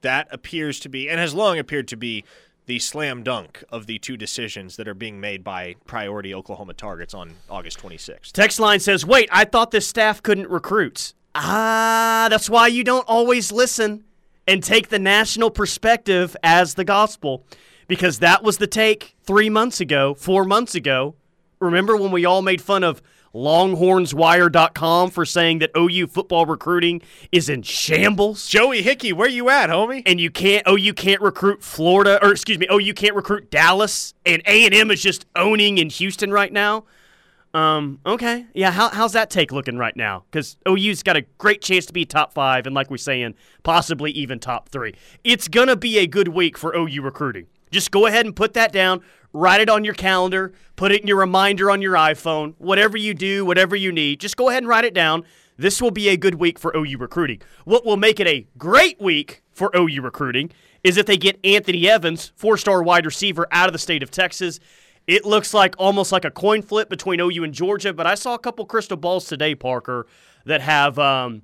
That 0.00 0.28
appears 0.30 0.78
to 0.80 0.88
be, 0.88 1.10
and 1.10 1.18
has 1.18 1.34
long 1.34 1.58
appeared 1.58 1.88
to 1.88 1.96
be, 1.96 2.24
the 2.66 2.78
slam 2.78 3.22
dunk 3.22 3.62
of 3.70 3.86
the 3.86 3.98
two 3.98 4.16
decisions 4.16 4.76
that 4.76 4.86
are 4.88 4.94
being 4.94 5.20
made 5.20 5.42
by 5.44 5.76
priority 5.86 6.34
Oklahoma 6.34 6.74
targets 6.74 7.14
on 7.14 7.34
August 7.48 7.78
26th. 7.78 8.32
Text 8.32 8.58
line 8.60 8.80
says, 8.80 9.06
"Wait, 9.06 9.28
I 9.32 9.44
thought 9.44 9.70
this 9.70 9.88
staff 9.88 10.22
couldn't 10.22 10.50
recruit." 10.50 11.14
Ah, 11.34 12.26
that's 12.30 12.50
why 12.50 12.66
you 12.66 12.82
don't 12.84 13.06
always 13.08 13.52
listen. 13.52 14.02
and 14.48 14.62
take 14.62 14.90
the 14.90 14.98
national 15.00 15.50
perspective 15.50 16.36
as 16.44 16.74
the 16.74 16.84
gospel 16.84 17.44
because 17.88 18.20
that 18.20 18.44
was 18.44 18.58
the 18.58 18.66
take 18.68 19.16
three 19.24 19.50
months 19.50 19.80
ago, 19.80 20.14
four 20.14 20.44
months 20.44 20.76
ago. 20.76 21.16
Remember 21.58 21.96
when 21.96 22.12
we 22.12 22.24
all 22.24 22.42
made 22.42 22.62
fun 22.62 22.84
of 22.84 23.02
longhornswire.com 23.36 25.10
for 25.10 25.24
saying 25.24 25.58
that 25.58 25.70
OU 25.76 26.06
football 26.08 26.46
recruiting 26.46 27.02
is 27.30 27.48
in 27.48 27.62
shambles? 27.62 28.46
Joey 28.48 28.82
Hickey, 28.82 29.12
where 29.12 29.28
you 29.28 29.50
at, 29.50 29.70
homie? 29.70 30.02
And 30.06 30.20
you 30.20 30.30
can't 30.30 30.66
OU 30.66 30.94
can't 30.94 31.20
recruit 31.20 31.62
Florida 31.62 32.18
or 32.22 32.32
excuse 32.32 32.58
me, 32.58 32.66
OU 32.72 32.94
can't 32.94 33.14
recruit 33.14 33.50
Dallas 33.50 34.14
and 34.24 34.42
A&M 34.46 34.90
is 34.90 35.02
just 35.02 35.26
owning 35.36 35.78
in 35.78 35.90
Houston 35.90 36.32
right 36.32 36.52
now. 36.52 36.84
Um, 37.56 38.00
okay. 38.04 38.44
Yeah, 38.52 38.70
how, 38.70 38.90
how's 38.90 39.12
that 39.14 39.30
take 39.30 39.50
looking 39.50 39.78
right 39.78 39.96
now? 39.96 40.24
Because 40.30 40.58
OU's 40.68 41.02
got 41.02 41.16
a 41.16 41.22
great 41.38 41.62
chance 41.62 41.86
to 41.86 41.92
be 41.94 42.04
top 42.04 42.34
five, 42.34 42.66
and 42.66 42.74
like 42.74 42.90
we're 42.90 42.98
saying, 42.98 43.34
possibly 43.62 44.10
even 44.10 44.38
top 44.38 44.68
three. 44.68 44.94
It's 45.24 45.48
going 45.48 45.68
to 45.68 45.76
be 45.76 45.96
a 45.98 46.06
good 46.06 46.28
week 46.28 46.58
for 46.58 46.76
OU 46.76 47.00
recruiting. 47.00 47.46
Just 47.76 47.90
go 47.90 48.06
ahead 48.06 48.24
and 48.24 48.34
put 48.34 48.54
that 48.54 48.72
down, 48.72 49.02
write 49.34 49.60
it 49.60 49.68
on 49.68 49.84
your 49.84 49.92
calendar, 49.92 50.54
put 50.76 50.92
it 50.92 51.02
in 51.02 51.06
your 51.06 51.18
reminder 51.18 51.70
on 51.70 51.82
your 51.82 51.92
iPhone, 51.92 52.54
whatever 52.56 52.96
you 52.96 53.12
do, 53.12 53.44
whatever 53.44 53.76
you 53.76 53.92
need. 53.92 54.18
Just 54.18 54.38
go 54.38 54.48
ahead 54.48 54.62
and 54.62 54.68
write 54.68 54.86
it 54.86 54.94
down. 54.94 55.24
This 55.58 55.82
will 55.82 55.90
be 55.90 56.08
a 56.08 56.16
good 56.16 56.36
week 56.36 56.58
for 56.58 56.74
OU 56.74 56.96
recruiting. 56.96 57.42
What 57.66 57.84
will 57.84 57.98
make 57.98 58.18
it 58.18 58.26
a 58.26 58.46
great 58.56 58.98
week 58.98 59.42
for 59.52 59.70
OU 59.76 60.00
recruiting 60.00 60.52
is 60.82 60.96
if 60.96 61.04
they 61.04 61.18
get 61.18 61.38
Anthony 61.44 61.86
Evans, 61.86 62.32
four 62.34 62.56
star 62.56 62.82
wide 62.82 63.04
receiver 63.04 63.46
out 63.52 63.68
of 63.68 63.74
the 63.74 63.78
state 63.78 64.02
of 64.02 64.10
Texas 64.10 64.58
it 65.06 65.24
looks 65.24 65.54
like 65.54 65.74
almost 65.78 66.10
like 66.10 66.24
a 66.24 66.30
coin 66.30 66.62
flip 66.62 66.88
between 66.88 67.20
OU 67.20 67.44
and 67.44 67.54
Georgia, 67.54 67.92
but 67.92 68.06
I 68.06 68.16
saw 68.16 68.34
a 68.34 68.38
couple 68.38 68.66
crystal 68.66 68.96
balls 68.96 69.26
today, 69.26 69.54
Parker, 69.54 70.06
that 70.46 70.60
have 70.60 70.98
um, 70.98 71.42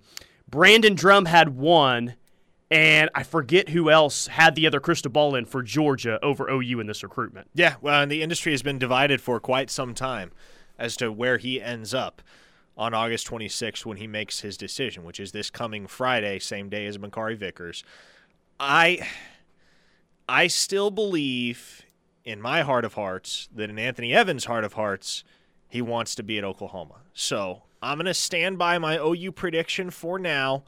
Brandon 0.49 0.95
Drumm 0.95 1.27
had 1.27 1.51
one, 1.51 2.15
and 2.73 3.11
I 3.15 3.23
forget 3.23 3.69
who 3.69 3.91
else 3.91 4.29
had 4.29 4.55
the 4.55 4.67
other 4.67 4.81
crystal 4.81 5.11
ball 5.11 5.35
in 5.35 5.45
for 5.45 5.63
Georgia 5.63 6.19
over 6.23 6.49
OU 6.49 6.81
in 6.81 6.87
this 6.87 7.03
recruitment. 7.03 7.49
Yeah, 7.55 7.75
well, 7.83 8.01
and 8.01 8.11
the 8.11 8.23
industry 8.23 8.53
has 8.53 8.63
been 8.63 8.79
divided 8.79 9.21
for 9.21 9.39
quite 9.39 9.69
some 9.69 9.93
time 9.93 10.33
as 10.79 10.97
to 10.97 11.13
where 11.13 11.37
he 11.37 11.61
ends 11.61 11.93
up 11.93 12.23
on 12.75 12.95
August 12.95 13.29
26th 13.29 13.85
when 13.85 13.99
he 13.99 14.07
makes 14.07 14.41
his 14.41 14.57
decision, 14.57 15.05
which 15.05 15.21
is 15.21 15.33
this 15.33 15.51
coming 15.51 15.87
Friday, 15.87 16.39
same 16.39 16.71
day 16.71 16.87
as 16.87 16.97
Makari 16.97 17.37
Vickers. 17.37 17.85
I 18.59 19.07
I 20.27 20.47
still 20.47 20.91
believe 20.91 21.83
in 22.25 22.41
my 22.41 22.63
heart 22.63 22.87
of 22.87 22.95
hearts 22.95 23.51
that 23.55 23.69
in 23.69 23.79
Anthony 23.79 24.15
Evans' 24.15 24.47
heart 24.47 24.65
of 24.65 24.73
hearts, 24.73 25.25
he 25.69 25.83
wants 25.83 26.15
to 26.15 26.23
be 26.23 26.39
at 26.39 26.45
Oklahoma. 26.45 27.03
So 27.13 27.65
I'm 27.83 27.99
going 27.99 28.07
to 28.07 28.15
stand 28.15 28.57
by 28.57 28.79
my 28.79 28.97
OU 28.97 29.33
prediction 29.33 29.91
for 29.91 30.19
now. 30.19 30.65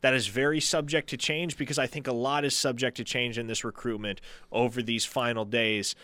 That 0.00 0.14
is 0.14 0.26
very 0.26 0.60
subject 0.60 1.08
to 1.10 1.16
change 1.16 1.56
because 1.56 1.78
I 1.78 1.86
think 1.86 2.06
a 2.06 2.12
lot 2.12 2.44
is 2.44 2.54
subject 2.54 2.96
to 2.98 3.04
change 3.04 3.38
in 3.38 3.46
this 3.46 3.64
recruitment 3.64 4.20
over 4.52 4.82
these 4.82 5.04
final 5.04 5.44
days. 5.44 5.94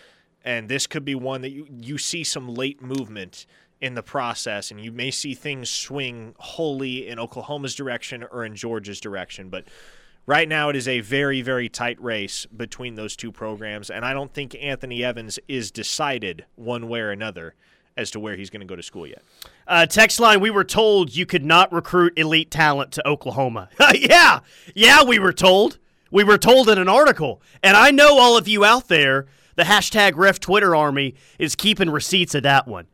And 0.45 0.69
this 0.69 0.87
could 0.87 1.05
be 1.05 1.15
one 1.15 1.43
that 1.43 1.51
you, 1.51 1.67
you 1.71 1.99
see 1.99 2.25
some 2.25 2.53
late 2.53 2.83
movement 2.83 3.47
in 3.81 3.95
the 3.95 4.03
process, 4.03 4.71
and 4.71 4.81
you 4.81 4.93
may 4.93 5.11
see 5.11 5.35
things 5.35 5.69
swing 5.69 6.35
wholly 6.39 7.09
in 7.09 7.19
Oklahoma's 7.19 7.75
direction 7.75 8.25
or 8.31 8.45
in 8.45 8.55
Georgia's 8.55 9.01
direction. 9.01 9.49
But 9.49 9.65
Right 10.25 10.49
now, 10.49 10.69
it 10.69 10.77
is 10.77 10.87
a 10.87 11.01
very, 11.01 11.43
very 11.43 11.69
tight 11.69 12.01
race 12.01 12.47
between 12.47 12.95
those 12.95 13.17
two 13.17 13.33
programs, 13.33 13.91
and 13.91 14.05
I 14.05 14.13
don't 14.13 14.33
think 14.33 14.55
Anthony 14.55 15.03
Evans 15.03 15.41
is 15.49 15.73
decided 15.73 16.45
one 16.55 16.87
way 16.87 17.01
or 17.01 17.11
another 17.11 17.57
as 17.97 18.11
to 18.13 18.21
where 18.21 18.37
he's 18.37 18.51
going 18.51 18.61
to 18.61 18.67
go 18.67 18.77
to 18.77 18.83
school 18.83 19.07
yet. 19.07 19.23
Uh, 19.67 19.87
text 19.87 20.21
line: 20.21 20.41
We 20.41 20.51
were 20.51 20.65
told 20.65 21.15
you 21.15 21.27
could 21.27 21.45
not 21.45 21.73
recruit 21.73 22.13
elite 22.17 22.51
talent 22.51 22.93
to 22.93 23.07
Oklahoma. 23.07 23.69
yeah, 23.95 24.41
yeah, 24.75 25.03
we 25.03 25.19
were 25.19 25.33
told. 25.33 25.79
We 26.11 26.25
were 26.25 26.39
told 26.39 26.69
in 26.69 26.79
an 26.79 26.89
article, 26.89 27.41
and 27.63 27.77
I 27.77 27.91
know 27.91 28.19
all 28.19 28.37
of 28.37 28.47
you 28.49 28.65
out 28.65 28.89
there. 28.89 29.27
The 29.55 29.65
hashtag 29.65 30.13
Ref 30.17 30.41
Twitter 30.41 30.75
army 30.75 31.15
is 31.39 31.55
keeping 31.55 31.91
receipts 31.91 32.35
of 32.35 32.43
that 32.45 32.67
one. 32.67 32.87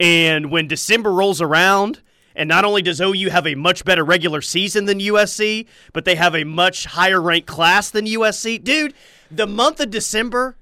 And 0.00 0.50
when 0.50 0.66
December 0.66 1.12
rolls 1.12 1.42
around 1.42 2.00
and 2.36 2.48
not 2.48 2.64
only 2.64 2.82
does 2.82 3.00
OU 3.00 3.30
have 3.30 3.46
a 3.46 3.54
much 3.54 3.84
better 3.84 4.04
regular 4.04 4.40
season 4.40 4.84
than 4.84 5.00
USC, 5.00 5.66
but 5.92 6.04
they 6.04 6.14
have 6.14 6.34
a 6.34 6.44
much 6.44 6.84
higher 6.84 7.20
ranked 7.20 7.48
class 7.48 7.90
than 7.90 8.06
USC. 8.06 8.62
Dude, 8.62 8.94
the 9.30 9.46
month 9.46 9.80
of 9.80 9.90
December, 9.90 10.56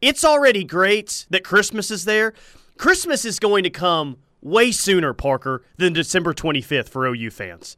it's 0.00 0.24
already 0.24 0.64
great 0.64 1.26
that 1.30 1.44
Christmas 1.44 1.90
is 1.90 2.04
there. 2.04 2.34
Christmas 2.76 3.24
is 3.24 3.38
going 3.38 3.62
to 3.62 3.70
come 3.70 4.16
way 4.42 4.72
sooner, 4.72 5.12
Parker, 5.12 5.62
than 5.76 5.92
December 5.92 6.34
25th 6.34 6.88
for 6.88 7.06
OU 7.06 7.30
fans. 7.30 7.76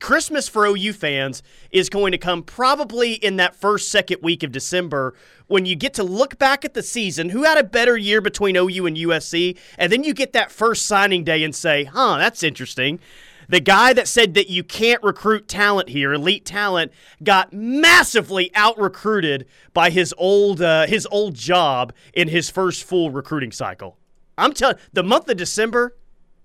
Christmas 0.00 0.48
for 0.48 0.64
OU 0.64 0.92
fans 0.92 1.42
is 1.72 1.88
going 1.88 2.12
to 2.12 2.18
come 2.18 2.42
probably 2.42 3.14
in 3.14 3.36
that 3.36 3.56
first, 3.56 3.90
second 3.90 4.22
week 4.22 4.44
of 4.44 4.52
December 4.52 5.14
when 5.48 5.66
you 5.66 5.74
get 5.74 5.94
to 5.94 6.04
look 6.04 6.38
back 6.38 6.64
at 6.64 6.74
the 6.74 6.82
season, 6.82 7.30
who 7.30 7.42
had 7.42 7.58
a 7.58 7.64
better 7.64 7.96
year 7.96 8.20
between 8.20 8.54
OU 8.54 8.86
and 8.86 8.96
USC, 8.96 9.58
and 9.76 9.90
then 9.90 10.04
you 10.04 10.14
get 10.14 10.32
that 10.34 10.52
first 10.52 10.86
signing 10.86 11.24
day 11.24 11.42
and 11.42 11.54
say, 11.54 11.84
huh, 11.84 12.16
that's 12.18 12.44
interesting. 12.44 13.00
The 13.48 13.60
guy 13.60 13.92
that 13.94 14.06
said 14.06 14.34
that 14.34 14.50
you 14.50 14.62
can't 14.62 15.02
recruit 15.02 15.48
talent 15.48 15.88
here, 15.88 16.12
elite 16.12 16.44
talent, 16.44 16.92
got 17.24 17.52
massively 17.52 18.54
out 18.54 18.78
recruited 18.78 19.46
by 19.72 19.88
his 19.88 20.14
old 20.18 20.60
uh, 20.60 20.86
his 20.86 21.08
old 21.10 21.34
job 21.34 21.94
in 22.12 22.28
his 22.28 22.50
first 22.50 22.84
full 22.84 23.10
recruiting 23.10 23.50
cycle. 23.50 23.97
I'm 24.38 24.52
telling 24.52 24.76
the 24.92 25.02
month 25.02 25.28
of 25.28 25.36
December 25.36 25.96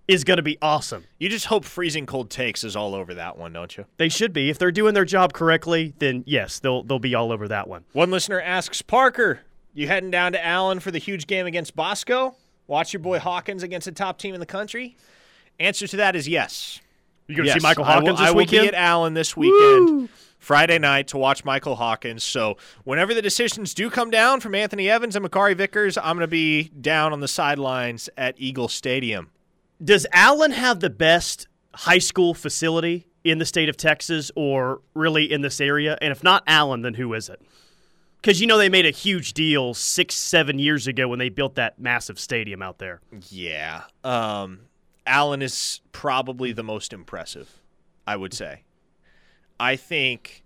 is 0.07 0.23
going 0.23 0.37
to 0.37 0.43
be 0.43 0.57
awesome. 0.61 1.05
You 1.19 1.29
just 1.29 1.45
hope 1.45 1.63
freezing 1.63 2.05
cold 2.05 2.29
takes 2.29 2.63
is 2.63 2.75
all 2.75 2.93
over 2.93 3.13
that 3.13 3.37
one, 3.37 3.53
don't 3.53 3.77
you? 3.77 3.85
They 3.97 4.09
should 4.09 4.33
be. 4.33 4.49
If 4.49 4.57
they're 4.57 4.71
doing 4.71 4.93
their 4.93 5.05
job 5.05 5.31
correctly, 5.31 5.93
then 5.99 6.23
yes, 6.25 6.59
they'll 6.59 6.83
they'll 6.83 6.99
be 6.99 7.15
all 7.15 7.31
over 7.31 7.47
that 7.47 7.67
one. 7.67 7.85
One 7.93 8.11
listener 8.11 8.41
asks 8.41 8.81
Parker, 8.81 9.41
you 9.73 9.87
heading 9.87 10.11
down 10.11 10.33
to 10.33 10.45
Allen 10.45 10.79
for 10.79 10.91
the 10.91 10.97
huge 10.97 11.27
game 11.27 11.45
against 11.45 11.75
Bosco? 11.75 12.35
Watch 12.67 12.93
your 12.93 12.99
boy 12.99 13.19
Hawkins 13.19 13.63
against 13.63 13.85
the 13.85 13.91
top 13.91 14.17
team 14.17 14.33
in 14.33 14.39
the 14.39 14.45
country? 14.45 14.97
Answer 15.59 15.87
to 15.87 15.97
that 15.97 16.15
is 16.15 16.27
yes. 16.27 16.81
You 17.33 17.37
going 17.37 17.47
to 17.47 17.53
yes, 17.53 17.61
see 17.61 17.67
Michael 17.67 17.83
Hawkins 17.83 18.19
I 18.19 18.29
will, 18.29 18.45
this 18.45 18.51
weekend? 18.51 18.59
I 18.59 18.61
will 18.61 18.71
be 18.71 18.75
at 18.77 18.81
Allen 18.83 19.13
this 19.15 19.35
weekend. 19.35 19.89
Woo! 19.89 20.09
Friday 20.37 20.77
night 20.77 21.07
to 21.07 21.17
watch 21.17 21.43
Michael 21.43 21.75
Hawkins. 21.75 22.23
So 22.23 22.57
whenever 22.83 23.13
the 23.13 23.21
decisions 23.21 23.73
do 23.73 23.89
come 23.89 24.11
down 24.11 24.39
from 24.39 24.53
Anthony 24.53 24.89
Evans 24.89 25.15
and 25.15 25.25
Makari 25.25 25.55
Vickers, 25.55 25.97
I'm 25.97 26.17
going 26.17 26.19
to 26.19 26.27
be 26.27 26.63
down 26.69 27.11
on 27.11 27.21
the 27.21 27.27
sidelines 27.27 28.07
at 28.17 28.35
Eagle 28.37 28.67
Stadium. 28.67 29.31
Does 29.83 30.05
Allen 30.11 30.51
have 30.51 30.79
the 30.79 30.89
best 30.91 31.47
high 31.73 31.97
school 31.97 32.33
facility 32.33 33.07
in 33.23 33.39
the 33.39 33.45
state 33.45 33.69
of 33.69 33.77
Texas 33.77 34.31
or 34.35 34.81
really 34.93 35.31
in 35.31 35.41
this 35.41 35.59
area? 35.59 35.97
And 36.01 36.11
if 36.11 36.23
not 36.23 36.43
Allen, 36.45 36.81
then 36.83 36.93
who 36.93 37.13
is 37.13 37.29
it? 37.29 37.41
Because 38.21 38.39
you 38.39 38.45
know 38.45 38.57
they 38.57 38.69
made 38.69 38.85
a 38.85 38.91
huge 38.91 39.33
deal 39.33 39.73
six, 39.73 40.13
seven 40.13 40.59
years 40.59 40.87
ago 40.87 41.07
when 41.07 41.19
they 41.19 41.29
built 41.29 41.55
that 41.55 41.79
massive 41.79 42.19
stadium 42.19 42.61
out 42.61 42.79
there. 42.79 43.01
Yeah. 43.29 43.83
Um, 44.03 44.59
Allen 45.05 45.41
is 45.41 45.81
probably 45.91 46.51
the 46.51 46.63
most 46.63 46.93
impressive, 46.93 47.61
I 48.07 48.15
would 48.15 48.33
say. 48.33 48.63
I 49.59 49.75
think 49.75 50.43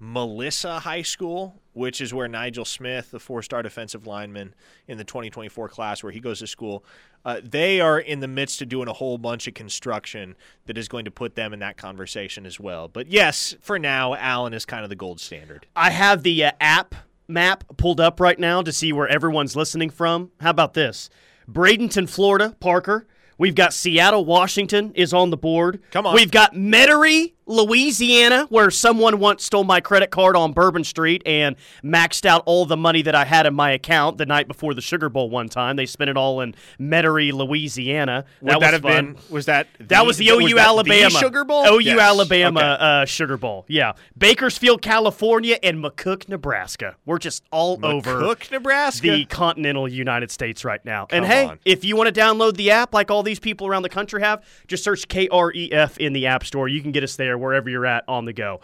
Melissa 0.00 0.80
High 0.80 1.02
School, 1.02 1.60
which 1.72 2.00
is 2.00 2.14
where 2.14 2.28
Nigel 2.28 2.64
Smith, 2.64 3.10
the 3.10 3.18
four 3.18 3.42
star 3.42 3.62
defensive 3.62 4.06
lineman 4.06 4.54
in 4.86 4.98
the 4.98 5.04
2024 5.04 5.68
class, 5.68 6.02
where 6.02 6.12
he 6.12 6.20
goes 6.20 6.38
to 6.38 6.46
school, 6.46 6.84
uh, 7.24 7.40
they 7.42 7.80
are 7.80 7.98
in 7.98 8.20
the 8.20 8.28
midst 8.28 8.62
of 8.62 8.68
doing 8.68 8.88
a 8.88 8.92
whole 8.92 9.18
bunch 9.18 9.48
of 9.48 9.54
construction 9.54 10.36
that 10.66 10.78
is 10.78 10.88
going 10.88 11.04
to 11.04 11.10
put 11.10 11.34
them 11.34 11.52
in 11.52 11.58
that 11.60 11.76
conversation 11.76 12.46
as 12.46 12.60
well. 12.60 12.88
But 12.88 13.08
yes, 13.08 13.54
for 13.60 13.78
now, 13.78 14.14
Allen 14.14 14.54
is 14.54 14.64
kind 14.64 14.84
of 14.84 14.88
the 14.88 14.96
gold 14.96 15.20
standard. 15.20 15.66
I 15.74 15.90
have 15.90 16.22
the 16.22 16.44
uh, 16.44 16.52
app 16.60 16.94
map 17.26 17.64
pulled 17.76 18.00
up 18.00 18.20
right 18.20 18.38
now 18.38 18.62
to 18.62 18.72
see 18.72 18.92
where 18.92 19.08
everyone's 19.08 19.54
listening 19.56 19.90
from. 19.90 20.30
How 20.40 20.50
about 20.50 20.74
this? 20.74 21.10
Bradenton, 21.50 22.08
Florida, 22.08 22.56
Parker. 22.60 23.06
We've 23.38 23.54
got 23.54 23.72
Seattle, 23.72 24.24
Washington 24.24 24.92
is 24.94 25.14
on 25.14 25.30
the 25.30 25.36
board. 25.36 25.80
Come 25.92 26.06
on. 26.06 26.14
We've 26.14 26.30
got 26.30 26.54
Metairie, 26.54 27.34
Louisiana, 27.48 28.46
where 28.50 28.70
someone 28.70 29.18
once 29.18 29.44
stole 29.44 29.64
my 29.64 29.80
credit 29.80 30.10
card 30.10 30.36
on 30.36 30.52
Bourbon 30.52 30.84
Street 30.84 31.22
and 31.24 31.56
maxed 31.82 32.26
out 32.26 32.42
all 32.46 32.66
the 32.66 32.76
money 32.76 33.02
that 33.02 33.14
I 33.14 33.24
had 33.24 33.46
in 33.46 33.54
my 33.54 33.70
account 33.70 34.18
the 34.18 34.26
night 34.26 34.46
before 34.46 34.74
the 34.74 34.82
Sugar 34.82 35.08
Bowl 35.08 35.30
one 35.30 35.48
time. 35.48 35.76
They 35.76 35.86
spent 35.86 36.10
it 36.10 36.16
all 36.16 36.40
in 36.42 36.54
Metairie, 36.78 37.32
Louisiana. 37.32 38.26
Would 38.42 38.52
that, 38.52 38.60
that 38.60 38.72
have 38.74 38.82
fun. 38.82 39.14
been? 39.14 39.22
Was 39.30 39.46
that 39.46 39.66
the, 39.78 39.84
that 39.84 40.06
was 40.06 40.18
the 40.18 40.28
OU 40.28 40.42
was 40.42 40.54
Alabama 40.54 41.10
the 41.10 41.18
Sugar 41.18 41.44
Bowl? 41.44 41.66
OU 41.66 41.80
yes. 41.80 41.98
Alabama 41.98 42.60
okay. 42.60 42.84
uh, 42.84 43.04
Sugar 43.06 43.38
Bowl. 43.38 43.64
Yeah, 43.66 43.94
Bakersfield, 44.16 44.82
California, 44.82 45.58
and 45.62 45.82
McCook, 45.82 46.28
Nebraska. 46.28 46.96
We're 47.06 47.18
just 47.18 47.42
all 47.50 47.78
McCook, 47.78 47.92
over 47.94 48.20
McCook, 48.20 48.50
Nebraska, 48.50 49.10
the 49.10 49.24
continental 49.24 49.88
United 49.88 50.30
States 50.30 50.64
right 50.64 50.84
now. 50.84 51.06
Come 51.06 51.18
and 51.18 51.26
hey, 51.26 51.46
on. 51.46 51.58
if 51.64 51.84
you 51.84 51.96
want 51.96 52.14
to 52.14 52.20
download 52.20 52.56
the 52.56 52.70
app 52.72 52.92
like 52.92 53.10
all 53.10 53.22
these 53.22 53.40
people 53.40 53.66
around 53.66 53.82
the 53.82 53.88
country 53.88 54.20
have, 54.20 54.44
just 54.66 54.84
search 54.84 55.08
KREF 55.08 55.96
in 55.96 56.12
the 56.12 56.26
App 56.26 56.44
Store. 56.44 56.68
You 56.68 56.82
can 56.82 56.92
get 56.92 57.02
us 57.02 57.16
there 57.16 57.37
wherever 57.38 57.70
you're 57.70 57.86
at 57.86 58.04
on 58.06 58.24
the 58.24 58.32
go. 58.32 58.60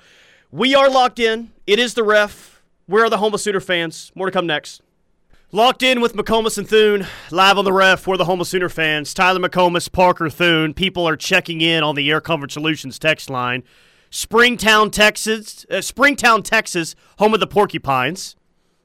We 0.51 0.75
are 0.75 0.91
locked 0.91 1.19
in. 1.19 1.53
It 1.67 1.79
is 1.79 1.95
the 1.95 2.03
ref. 2.05 2.63
Where 2.87 3.05
are 3.05 3.11
the 3.11 3.19
Homo 3.19 3.37
Sooner 3.37 3.61
fans? 3.61 4.13
More 4.15 4.27
to 4.27 4.33
come 4.33 4.47
next. 4.47 4.83
Locked 5.53 5.85
in 5.85 6.01
with 6.01 6.15
McComas 6.17 6.59
and 6.59 6.69
Thune, 6.69 7.07
live 7.31 7.59
on 7.59 7.65
the 7.65 7.73
ref. 7.73 8.09
We're 8.09 8.17
the 8.17 8.25
Homo 8.25 8.43
Sooner 8.43 8.69
fans. 8.69 9.15
Tyler 9.15 9.39
McComas, 9.39 9.91
Parker 9.91 10.29
Thune. 10.29 10.75
People 10.75 11.09
are 11.09 11.17
checking 11.17 11.61
in 11.61 11.85
on 11.85 11.95
the 11.95 12.11
Air 12.11 12.21
Comfort 12.21 12.51
Solutions 12.51 12.99
text 12.99 13.31
line. 13.31 13.63
Springtown, 14.11 14.91
Texas, 14.91 15.65
uh, 15.71 15.81
Springtown, 15.81 16.43
Texas, 16.43 16.97
home 17.19 17.35
of 17.35 17.41
the 17.41 17.47
Porcupines, 17.47 18.35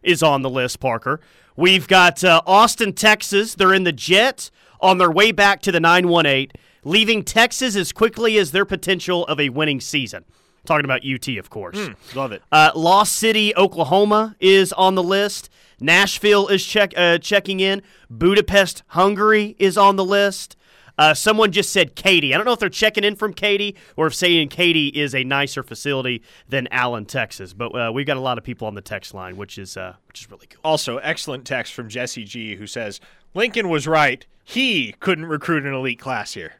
is 0.03 0.21
on 0.21 0.43
the 0.43 0.49
list. 0.49 0.79
Parker. 0.79 1.19
We've 1.55 1.87
got 1.87 2.23
uh, 2.23 2.41
Austin, 2.45 2.93
Texas. 2.93 3.55
They're 3.55 3.73
in 3.73 3.83
the 3.83 3.91
jet 3.91 4.51
on 4.79 4.97
their 4.97 5.11
way 5.11 5.31
back 5.31 5.61
to 5.63 5.71
the 5.71 5.79
918, 5.79 6.51
leaving 6.83 7.23
Texas 7.23 7.75
as 7.75 7.91
quickly 7.91 8.37
as 8.37 8.51
their 8.51 8.65
potential 8.65 9.25
of 9.27 9.39
a 9.39 9.49
winning 9.49 9.79
season. 9.81 10.25
Talking 10.65 10.85
about 10.85 11.01
UT, 11.05 11.27
of 11.37 11.49
course. 11.49 11.77
Mm, 11.77 12.15
love 12.15 12.31
it. 12.31 12.41
Uh, 12.51 12.71
Lost 12.75 13.13
City, 13.13 13.55
Oklahoma 13.55 14.35
is 14.39 14.73
on 14.73 14.95
the 14.95 15.03
list. 15.03 15.49
Nashville 15.79 16.47
is 16.47 16.65
check, 16.65 16.93
uh, 16.97 17.17
checking 17.17 17.59
in. 17.59 17.81
Budapest, 18.09 18.83
Hungary 18.87 19.55
is 19.57 19.77
on 19.77 19.95
the 19.95 20.05
list. 20.05 20.57
Uh, 20.97 21.13
someone 21.13 21.53
just 21.53 21.71
said 21.71 21.95
Katy. 21.95 22.33
I 22.33 22.37
don't 22.37 22.45
know 22.45 22.51
if 22.51 22.59
they're 22.59 22.67
checking 22.67 23.05
in 23.05 23.15
from 23.15 23.33
Katy 23.33 23.77
or 23.95 24.07
if 24.07 24.13
saying 24.13 24.49
Katy 24.49 24.89
is 24.89 25.15
a 25.15 25.23
nicer 25.23 25.63
facility 25.63 26.21
than 26.49 26.67
Allen, 26.71 27.05
Texas. 27.05 27.53
But 27.53 27.67
uh, 27.73 27.91
we've 27.93 28.05
got 28.05 28.17
a 28.17 28.19
lot 28.19 28.37
of 28.37 28.43
people 28.43 28.67
on 28.67 28.75
the 28.75 28.81
text 28.81 29.13
line, 29.13 29.37
which 29.37 29.57
is 29.57 29.77
uh, 29.77 29.95
which 30.09 30.19
is 30.19 30.29
really 30.29 30.47
cool. 30.47 30.59
Also, 30.61 30.97
excellent 30.97 31.45
text 31.45 31.73
from 31.73 31.87
Jesse 31.87 32.25
G, 32.25 32.55
who 32.55 32.67
says 32.67 32.99
Lincoln 33.33 33.69
was 33.69 33.87
right. 33.87 34.27
He 34.43 34.93
couldn't 34.99 35.27
recruit 35.27 35.65
an 35.65 35.73
elite 35.73 35.99
class 35.99 36.33
here. 36.33 36.55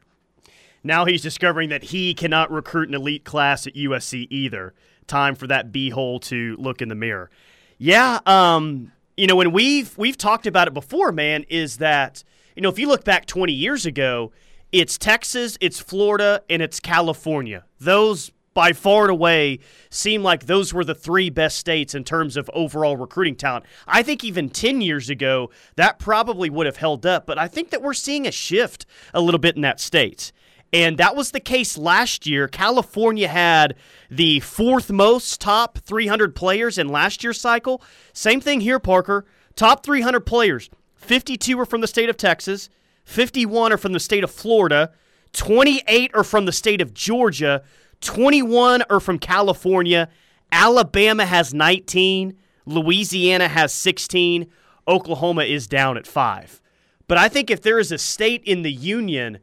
Now 0.82 1.04
he's 1.04 1.22
discovering 1.22 1.68
that 1.68 1.84
he 1.84 2.14
cannot 2.14 2.50
recruit 2.50 2.88
an 2.88 2.94
elite 2.94 3.24
class 3.24 3.66
at 3.66 3.74
USC 3.74 4.26
either. 4.30 4.74
Time 5.06 5.34
for 5.34 5.46
that 5.46 5.72
beehole 5.72 6.20
to 6.22 6.56
look 6.58 6.80
in 6.80 6.88
the 6.88 6.94
mirror. 6.94 7.30
Yeah, 7.78 8.20
um, 8.26 8.92
you 9.16 9.26
know, 9.26 9.36
when 9.36 9.52
we've 9.52 9.96
we've 9.98 10.16
talked 10.16 10.46
about 10.46 10.68
it 10.68 10.74
before, 10.74 11.12
man, 11.12 11.44
is 11.48 11.78
that 11.78 12.24
you 12.56 12.62
know, 12.62 12.68
if 12.68 12.78
you 12.78 12.88
look 12.88 13.04
back 13.04 13.26
20 13.26 13.52
years 13.52 13.86
ago, 13.86 14.32
it's 14.72 14.98
Texas, 14.98 15.56
it's 15.60 15.80
Florida, 15.80 16.42
and 16.48 16.62
it's 16.62 16.80
California. 16.80 17.64
Those 17.78 18.32
by 18.52 18.72
far 18.72 19.02
and 19.02 19.10
away 19.10 19.60
seem 19.90 20.22
like 20.22 20.46
those 20.46 20.74
were 20.74 20.84
the 20.84 20.94
three 20.94 21.30
best 21.30 21.56
states 21.56 21.94
in 21.94 22.04
terms 22.04 22.36
of 22.36 22.50
overall 22.52 22.96
recruiting 22.96 23.36
talent. 23.36 23.64
I 23.86 24.02
think 24.02 24.24
even 24.24 24.50
10 24.50 24.80
years 24.80 25.08
ago, 25.08 25.50
that 25.76 25.98
probably 25.98 26.50
would 26.50 26.66
have 26.66 26.76
held 26.76 27.06
up, 27.06 27.26
but 27.26 27.38
I 27.38 27.48
think 27.48 27.70
that 27.70 27.82
we're 27.82 27.94
seeing 27.94 28.26
a 28.26 28.32
shift 28.32 28.86
a 29.14 29.20
little 29.20 29.38
bit 29.38 29.56
in 29.56 29.62
that 29.62 29.80
state. 29.80 30.32
And 30.72 30.98
that 30.98 31.16
was 31.16 31.32
the 31.32 31.40
case 31.40 31.76
last 31.76 32.26
year. 32.26 32.46
California 32.46 33.26
had 33.26 33.74
the 34.10 34.40
fourth 34.40 34.90
most 34.90 35.40
top 35.40 35.78
300 35.78 36.36
players 36.36 36.78
in 36.78 36.88
last 36.88 37.24
year's 37.24 37.40
cycle. 37.40 37.82
Same 38.12 38.40
thing 38.40 38.60
here, 38.60 38.78
Parker. 38.78 39.26
Top 39.56 39.84
300 39.84 40.20
players. 40.20 40.70
52 41.00 41.58
are 41.58 41.66
from 41.66 41.80
the 41.80 41.86
state 41.86 42.08
of 42.08 42.16
Texas, 42.16 42.68
51 43.04 43.72
are 43.72 43.78
from 43.78 43.92
the 43.92 44.00
state 44.00 44.22
of 44.22 44.30
Florida, 44.30 44.92
28 45.32 46.10
are 46.14 46.22
from 46.22 46.44
the 46.44 46.52
state 46.52 46.80
of 46.80 46.94
Georgia, 46.94 47.62
21 48.00 48.82
are 48.90 49.00
from 49.00 49.18
California, 49.18 50.08
Alabama 50.52 51.24
has 51.24 51.54
19, 51.54 52.36
Louisiana 52.66 53.48
has 53.48 53.72
16, 53.72 54.46
Oklahoma 54.86 55.44
is 55.44 55.66
down 55.66 55.96
at 55.96 56.06
5. 56.06 56.60
But 57.08 57.18
I 57.18 57.28
think 57.28 57.50
if 57.50 57.62
there 57.62 57.78
is 57.78 57.90
a 57.90 57.98
state 57.98 58.44
in 58.44 58.62
the 58.62 58.72
union 58.72 59.38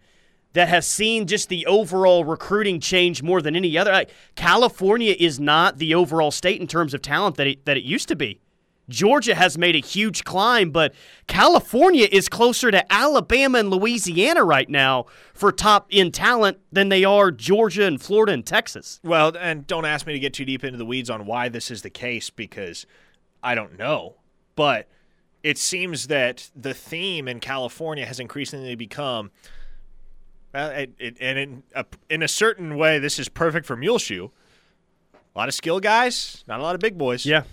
that 0.58 0.70
has 0.70 0.88
seen 0.88 1.28
just 1.28 1.50
the 1.50 1.68
overall 1.68 2.26
recruiting 2.26 2.80
change 2.80 3.22
more 3.22 3.44
than 3.44 3.56
any 3.56 3.78
other, 3.78 4.06
California 4.36 5.16
is 5.20 5.40
not 5.40 5.78
the 5.78 5.94
overall 5.94 6.32
state 6.32 6.60
in 6.60 6.66
terms 6.66 6.96
of 6.96 7.02
talent 7.04 7.36
that 7.36 7.46
it, 7.46 7.66
that 7.66 7.78
it 7.78 7.84
used 7.84 8.08
to 8.08 8.16
be. 8.16 8.42
Georgia 8.90 9.36
has 9.36 9.56
made 9.56 9.76
a 9.76 9.80
huge 9.80 10.24
climb, 10.24 10.72
but 10.72 10.96
California 11.28 12.08
is 12.12 12.28
closer 12.28 12.72
to 12.72 12.92
Alabama 12.92 13.60
and 13.60 13.70
Louisiana 13.70 14.44
right 14.44 14.68
now 14.68 15.06
for 15.32 15.52
top 15.52 15.90
end 15.92 16.16
talent 16.16 16.58
than 16.72 16.90
they 16.90 17.04
are 17.04 17.30
Georgia 17.30 17.86
and 17.86 18.02
Florida 18.02 18.32
and 18.32 18.44
Texas. 18.44 19.00
Well, 19.04 19.38
and 19.38 19.68
don't 19.68 19.86
ask 19.86 20.08
me 20.08 20.14
to 20.14 20.20
get 20.20 20.34
too 20.34 20.46
deep 20.46 20.64
into 20.64 20.80
the 20.80 20.86
weeds 20.86 21.12
on 21.12 21.28
why 21.28 21.50
this 21.50 21.70
is 21.70 21.84
the 21.84 21.92
case 21.92 22.32
because 22.32 22.88
I 23.44 23.54
don't 23.54 23.78
know. 23.78 24.16
But 24.56 24.88
it 25.44 25.60
seems 25.60 26.08
that 26.08 26.50
the 26.56 26.74
theme 26.74 27.28
in 27.28 27.42
California 27.42 28.08
has 28.08 28.20
increasingly 28.20 28.74
become. 28.74 29.30
It, 30.54 30.94
it, 30.98 31.18
and 31.20 31.38
in 31.38 31.64
a, 31.76 31.86
in 32.10 32.24
a 32.24 32.28
certain 32.28 32.78
way, 32.78 33.00
this 33.00 33.20
is 33.20 33.30
perfect 33.30 33.66
for 33.66 33.76
Muleshoe. 33.76 34.30
A 35.14 35.38
lot 35.38 35.48
of 35.48 35.54
skill 35.54 35.80
guys, 35.80 36.44
not 36.48 36.60
a 36.60 36.64
lot 36.64 36.74
of 36.74 36.82
big 36.82 36.98
boys. 36.98 37.26
Yeah. 37.26 37.44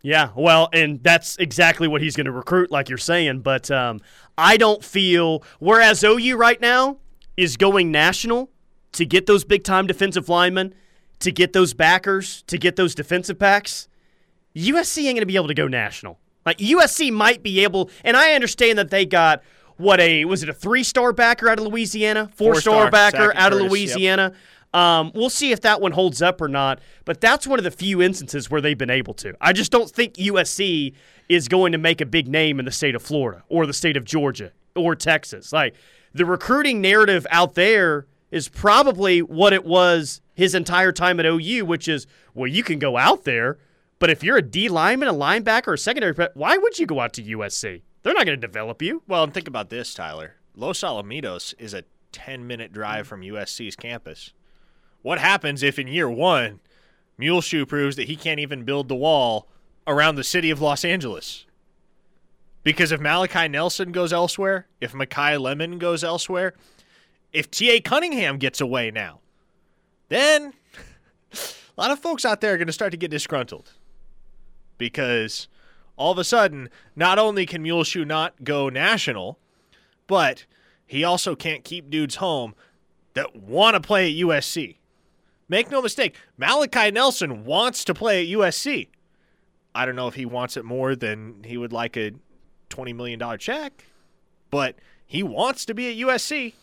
Yeah, 0.00 0.30
well, 0.36 0.68
and 0.72 1.02
that's 1.02 1.36
exactly 1.38 1.88
what 1.88 2.00
he's 2.00 2.14
going 2.14 2.26
to 2.26 2.32
recruit, 2.32 2.70
like 2.70 2.88
you're 2.88 2.98
saying. 2.98 3.40
But 3.40 3.68
um, 3.70 4.00
I 4.36 4.56
don't 4.56 4.84
feel, 4.84 5.42
whereas 5.58 6.04
OU 6.04 6.36
right 6.36 6.60
now 6.60 6.98
is 7.36 7.56
going 7.56 7.90
national 7.90 8.50
to 8.92 9.04
get 9.04 9.26
those 9.26 9.44
big 9.44 9.64
time 9.64 9.86
defensive 9.86 10.28
linemen, 10.28 10.74
to 11.18 11.32
get 11.32 11.52
those 11.52 11.74
backers, 11.74 12.42
to 12.42 12.58
get 12.58 12.76
those 12.76 12.94
defensive 12.94 13.38
packs, 13.38 13.88
USC 14.54 14.98
ain't 14.98 15.16
going 15.16 15.20
to 15.20 15.26
be 15.26 15.36
able 15.36 15.48
to 15.48 15.54
go 15.54 15.66
national. 15.66 16.18
Like 16.46 16.58
USC 16.58 17.12
might 17.12 17.42
be 17.42 17.62
able, 17.62 17.90
and 18.04 18.16
I 18.16 18.32
understand 18.32 18.78
that 18.78 18.90
they 18.90 19.04
got 19.04 19.42
what 19.78 20.00
a 20.00 20.24
was 20.26 20.42
it 20.42 20.48
a 20.48 20.52
three 20.52 20.82
star 20.82 21.12
backer 21.12 21.48
out 21.48 21.58
of 21.58 21.64
Louisiana, 21.64 22.28
four, 22.34 22.54
four 22.54 22.60
star, 22.60 22.90
backer 22.90 23.32
out 23.34 23.52
of 23.52 23.60
Louisiana. 23.60 24.32
Yep. 24.34 24.34
Um, 24.74 25.12
we'll 25.14 25.30
see 25.30 25.50
if 25.50 25.62
that 25.62 25.80
one 25.80 25.92
holds 25.92 26.20
up 26.20 26.42
or 26.42 26.48
not, 26.48 26.80
but 27.06 27.22
that's 27.22 27.46
one 27.46 27.58
of 27.58 27.64
the 27.64 27.70
few 27.70 28.02
instances 28.02 28.50
where 28.50 28.60
they've 28.60 28.76
been 28.76 28.90
able 28.90 29.14
to. 29.14 29.34
I 29.40 29.54
just 29.54 29.72
don't 29.72 29.90
think 29.90 30.14
USC 30.14 30.92
is 31.30 31.48
going 31.48 31.72
to 31.72 31.78
make 31.78 32.02
a 32.02 32.06
big 32.06 32.28
name 32.28 32.58
in 32.58 32.66
the 32.66 32.70
state 32.70 32.94
of 32.94 33.02
Florida 33.02 33.44
or 33.48 33.64
the 33.64 33.72
state 33.72 33.96
of 33.96 34.04
Georgia 34.04 34.52
or 34.76 34.94
Texas. 34.94 35.52
Like 35.54 35.74
the 36.12 36.26
recruiting 36.26 36.82
narrative 36.82 37.26
out 37.30 37.54
there 37.54 38.06
is 38.30 38.48
probably 38.48 39.22
what 39.22 39.54
it 39.54 39.64
was 39.64 40.20
his 40.34 40.54
entire 40.54 40.92
time 40.92 41.18
at 41.18 41.24
OU, 41.24 41.64
which 41.64 41.88
is, 41.88 42.06
well, 42.34 42.46
you 42.46 42.62
can 42.62 42.78
go 42.78 42.98
out 42.98 43.24
there, 43.24 43.58
but 43.98 44.10
if 44.10 44.22
you're 44.22 44.36
a 44.36 44.42
D 44.42 44.68
lineman, 44.68 45.08
a 45.08 45.14
linebacker, 45.14 45.68
or 45.68 45.74
a 45.74 45.78
secondary, 45.78 46.14
why 46.34 46.58
would 46.58 46.78
you 46.78 46.86
go 46.86 47.00
out 47.00 47.14
to 47.14 47.22
USC? 47.22 47.82
They're 48.02 48.14
not 48.14 48.26
going 48.26 48.40
to 48.40 48.46
develop 48.46 48.82
you. 48.82 49.02
Well, 49.06 49.24
and 49.24 49.34
think 49.34 49.48
about 49.48 49.70
this, 49.70 49.94
Tyler. 49.94 50.34
Los 50.54 50.80
Alamitos 50.80 51.54
is 51.58 51.74
a 51.74 51.84
10 52.12 52.46
minute 52.46 52.72
drive 52.72 53.06
mm. 53.06 53.08
from 53.08 53.20
USC's 53.22 53.76
campus. 53.76 54.32
What 55.02 55.18
happens 55.18 55.62
if 55.62 55.78
in 55.78 55.86
year 55.86 56.10
one, 56.10 56.60
Muleshoe 57.16 57.66
proves 57.66 57.96
that 57.96 58.08
he 58.08 58.16
can't 58.16 58.40
even 58.40 58.64
build 58.64 58.88
the 58.88 58.94
wall 58.94 59.48
around 59.86 60.16
the 60.16 60.24
city 60.24 60.50
of 60.50 60.60
Los 60.60 60.84
Angeles? 60.84 61.46
Because 62.64 62.92
if 62.92 63.00
Malachi 63.00 63.48
Nelson 63.48 63.92
goes 63.92 64.12
elsewhere, 64.12 64.66
if 64.80 64.92
Makai 64.92 65.40
Lemon 65.40 65.78
goes 65.78 66.02
elsewhere, 66.02 66.54
if 67.32 67.50
T.A. 67.50 67.80
Cunningham 67.80 68.36
gets 68.38 68.60
away 68.60 68.90
now, 68.90 69.20
then 70.08 70.52
a 71.32 71.80
lot 71.80 71.90
of 71.90 71.98
folks 72.00 72.24
out 72.24 72.40
there 72.40 72.54
are 72.54 72.56
going 72.58 72.66
to 72.66 72.72
start 72.72 72.90
to 72.90 72.96
get 72.96 73.10
disgruntled. 73.10 73.72
Because 74.76 75.48
all 75.98 76.12
of 76.12 76.18
a 76.18 76.24
sudden, 76.24 76.70
not 76.96 77.18
only 77.18 77.44
can 77.44 77.62
Muleshoe 77.62 78.04
not 78.04 78.44
go 78.44 78.68
national, 78.68 79.38
but 80.06 80.46
he 80.86 81.04
also 81.04 81.34
can't 81.34 81.64
keep 81.64 81.90
dudes 81.90 82.16
home 82.16 82.54
that 83.14 83.36
want 83.36 83.74
to 83.74 83.80
play 83.80 84.10
at 84.10 84.26
USC. 84.26 84.76
Make 85.48 85.70
no 85.70 85.82
mistake, 85.82 86.14
Malachi 86.36 86.90
Nelson 86.90 87.44
wants 87.44 87.84
to 87.84 87.94
play 87.94 88.22
at 88.22 88.38
USC. 88.38 88.88
I 89.74 89.86
don't 89.86 89.96
know 89.96 90.08
if 90.08 90.14
he 90.14 90.24
wants 90.24 90.56
it 90.56 90.64
more 90.64 90.94
than 90.94 91.42
he 91.44 91.56
would 91.56 91.72
like 91.72 91.96
a 91.96 92.12
$20 92.70 92.94
million 92.94 93.38
check, 93.38 93.84
but 94.50 94.76
he 95.06 95.22
wants 95.22 95.66
to 95.66 95.74
be 95.74 95.90
at 95.90 96.08
USC. 96.08 96.54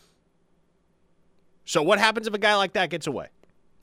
So, 1.65 1.81
what 1.81 1.99
happens 1.99 2.27
if 2.27 2.33
a 2.33 2.37
guy 2.37 2.55
like 2.55 2.73
that 2.73 2.89
gets 2.89 3.07
away? 3.07 3.27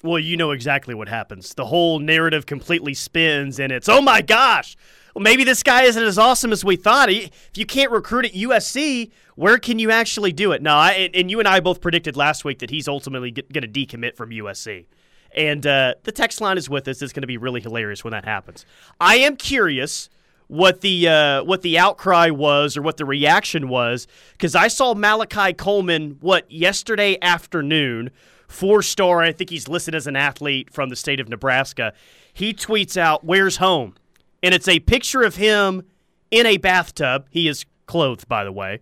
Well, 0.04 0.18
you 0.18 0.36
know 0.36 0.50
exactly 0.52 0.94
what 0.94 1.08
happens. 1.08 1.54
The 1.54 1.66
whole 1.66 1.98
narrative 1.98 2.46
completely 2.46 2.94
spins, 2.94 3.60
and 3.60 3.72
it's, 3.72 3.88
oh 3.88 4.00
my 4.00 4.22
gosh, 4.22 4.76
well, 5.14 5.22
maybe 5.22 5.44
this 5.44 5.62
guy 5.62 5.82
isn't 5.82 6.02
as 6.02 6.18
awesome 6.18 6.52
as 6.52 6.64
we 6.64 6.76
thought. 6.76 7.10
If 7.10 7.30
you 7.54 7.66
can't 7.66 7.90
recruit 7.90 8.26
at 8.26 8.32
USC, 8.32 9.10
where 9.34 9.58
can 9.58 9.78
you 9.78 9.90
actually 9.90 10.32
do 10.32 10.52
it? 10.52 10.62
No, 10.62 10.74
I, 10.74 11.10
and 11.14 11.30
you 11.30 11.38
and 11.38 11.48
I 11.48 11.60
both 11.60 11.80
predicted 11.80 12.16
last 12.16 12.44
week 12.44 12.60
that 12.60 12.70
he's 12.70 12.88
ultimately 12.88 13.30
going 13.30 13.62
to 13.62 13.68
decommit 13.68 14.16
from 14.16 14.30
USC. 14.30 14.86
And 15.34 15.66
uh, 15.66 15.94
the 16.02 16.12
text 16.12 16.40
line 16.40 16.58
is 16.58 16.68
with 16.68 16.86
us. 16.88 17.00
It's 17.00 17.12
going 17.12 17.22
to 17.22 17.26
be 17.26 17.38
really 17.38 17.60
hilarious 17.60 18.04
when 18.04 18.12
that 18.12 18.24
happens. 18.24 18.66
I 19.00 19.16
am 19.16 19.36
curious 19.36 20.10
what 20.48 20.82
the 20.82 21.08
uh, 21.08 21.44
what 21.44 21.62
the 21.62 21.78
outcry 21.78 22.28
was 22.28 22.76
or 22.76 22.82
what 22.82 22.98
the 22.98 23.06
reaction 23.06 23.68
was 23.68 24.06
because 24.32 24.54
I 24.54 24.68
saw 24.68 24.92
Malachi 24.92 25.54
Coleman 25.54 26.18
what 26.20 26.50
yesterday 26.50 27.16
afternoon, 27.22 28.10
four 28.48 28.82
star. 28.82 29.22
I 29.22 29.32
think 29.32 29.48
he's 29.48 29.68
listed 29.68 29.94
as 29.94 30.06
an 30.06 30.16
athlete 30.16 30.70
from 30.70 30.90
the 30.90 30.96
state 30.96 31.20
of 31.20 31.28
Nebraska. 31.30 31.94
He 32.34 32.52
tweets 32.52 32.98
out, 32.98 33.24
"Where's 33.24 33.56
home?" 33.56 33.94
And 34.42 34.54
it's 34.54 34.68
a 34.68 34.80
picture 34.80 35.22
of 35.22 35.36
him 35.36 35.82
in 36.30 36.46
a 36.46 36.56
bathtub. 36.56 37.26
He 37.30 37.48
is 37.48 37.64
clothed, 37.86 38.28
by 38.28 38.44
the 38.44 38.52
way. 38.52 38.80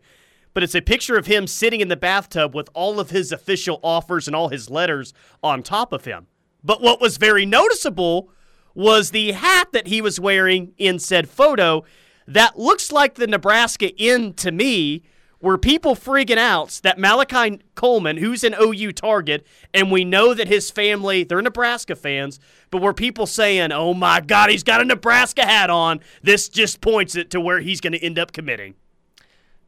But 0.52 0.62
it's 0.62 0.74
a 0.74 0.80
picture 0.80 1.16
of 1.16 1.26
him 1.26 1.46
sitting 1.46 1.80
in 1.80 1.88
the 1.88 1.96
bathtub 1.96 2.54
with 2.54 2.68
all 2.74 2.98
of 2.98 3.10
his 3.10 3.30
official 3.30 3.78
offers 3.82 4.26
and 4.26 4.34
all 4.34 4.48
his 4.48 4.68
letters 4.68 5.14
on 5.42 5.62
top 5.62 5.92
of 5.92 6.04
him. 6.04 6.26
But 6.64 6.82
what 6.82 7.00
was 7.00 7.16
very 7.16 7.46
noticeable 7.46 8.30
was 8.74 9.10
the 9.10 9.32
hat 9.32 9.72
that 9.72 9.86
he 9.86 10.00
was 10.00 10.18
wearing 10.18 10.72
in 10.76 10.98
said 10.98 11.28
photo 11.28 11.84
that 12.26 12.58
looks 12.58 12.92
like 12.92 13.14
the 13.14 13.26
Nebraska 13.26 13.90
N 13.98 14.32
to 14.34 14.52
me 14.52 15.02
were 15.40 15.56
people 15.56 15.94
freaking 15.94 16.36
out 16.36 16.80
that 16.82 16.98
Malachi 16.98 17.60
Coleman, 17.74 18.18
who's 18.18 18.44
an 18.44 18.54
OU 18.60 18.92
target, 18.92 19.46
and 19.72 19.90
we 19.90 20.04
know 20.04 20.34
that 20.34 20.48
his 20.48 20.70
family, 20.70 21.24
they're 21.24 21.40
Nebraska 21.40 21.96
fans, 21.96 22.38
but 22.70 22.82
were 22.82 22.92
people 22.92 23.26
saying, 23.26 23.72
oh 23.72 23.94
my 23.94 24.20
God, 24.20 24.50
he's 24.50 24.62
got 24.62 24.82
a 24.82 24.84
Nebraska 24.84 25.46
hat 25.46 25.70
on? 25.70 26.00
This 26.22 26.48
just 26.48 26.80
points 26.80 27.16
it 27.16 27.30
to 27.30 27.40
where 27.40 27.60
he's 27.60 27.80
going 27.80 27.94
to 27.94 28.04
end 28.04 28.18
up 28.18 28.32
committing. 28.32 28.74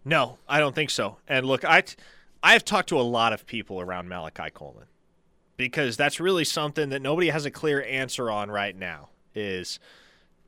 No, 0.04 0.38
I 0.48 0.58
don't 0.58 0.74
think 0.74 0.90
so. 0.90 1.16
And 1.26 1.46
look, 1.46 1.64
I, 1.64 1.84
I 2.42 2.52
have 2.52 2.64
talked 2.64 2.90
to 2.90 3.00
a 3.00 3.02
lot 3.02 3.32
of 3.32 3.46
people 3.46 3.80
around 3.80 4.08
Malachi 4.08 4.50
Coleman 4.52 4.86
because 5.56 5.96
that's 5.96 6.20
really 6.20 6.44
something 6.44 6.90
that 6.90 7.00
nobody 7.00 7.28
has 7.28 7.46
a 7.46 7.50
clear 7.50 7.82
answer 7.84 8.30
on 8.30 8.50
right 8.50 8.76
now 8.76 9.08
is 9.34 9.78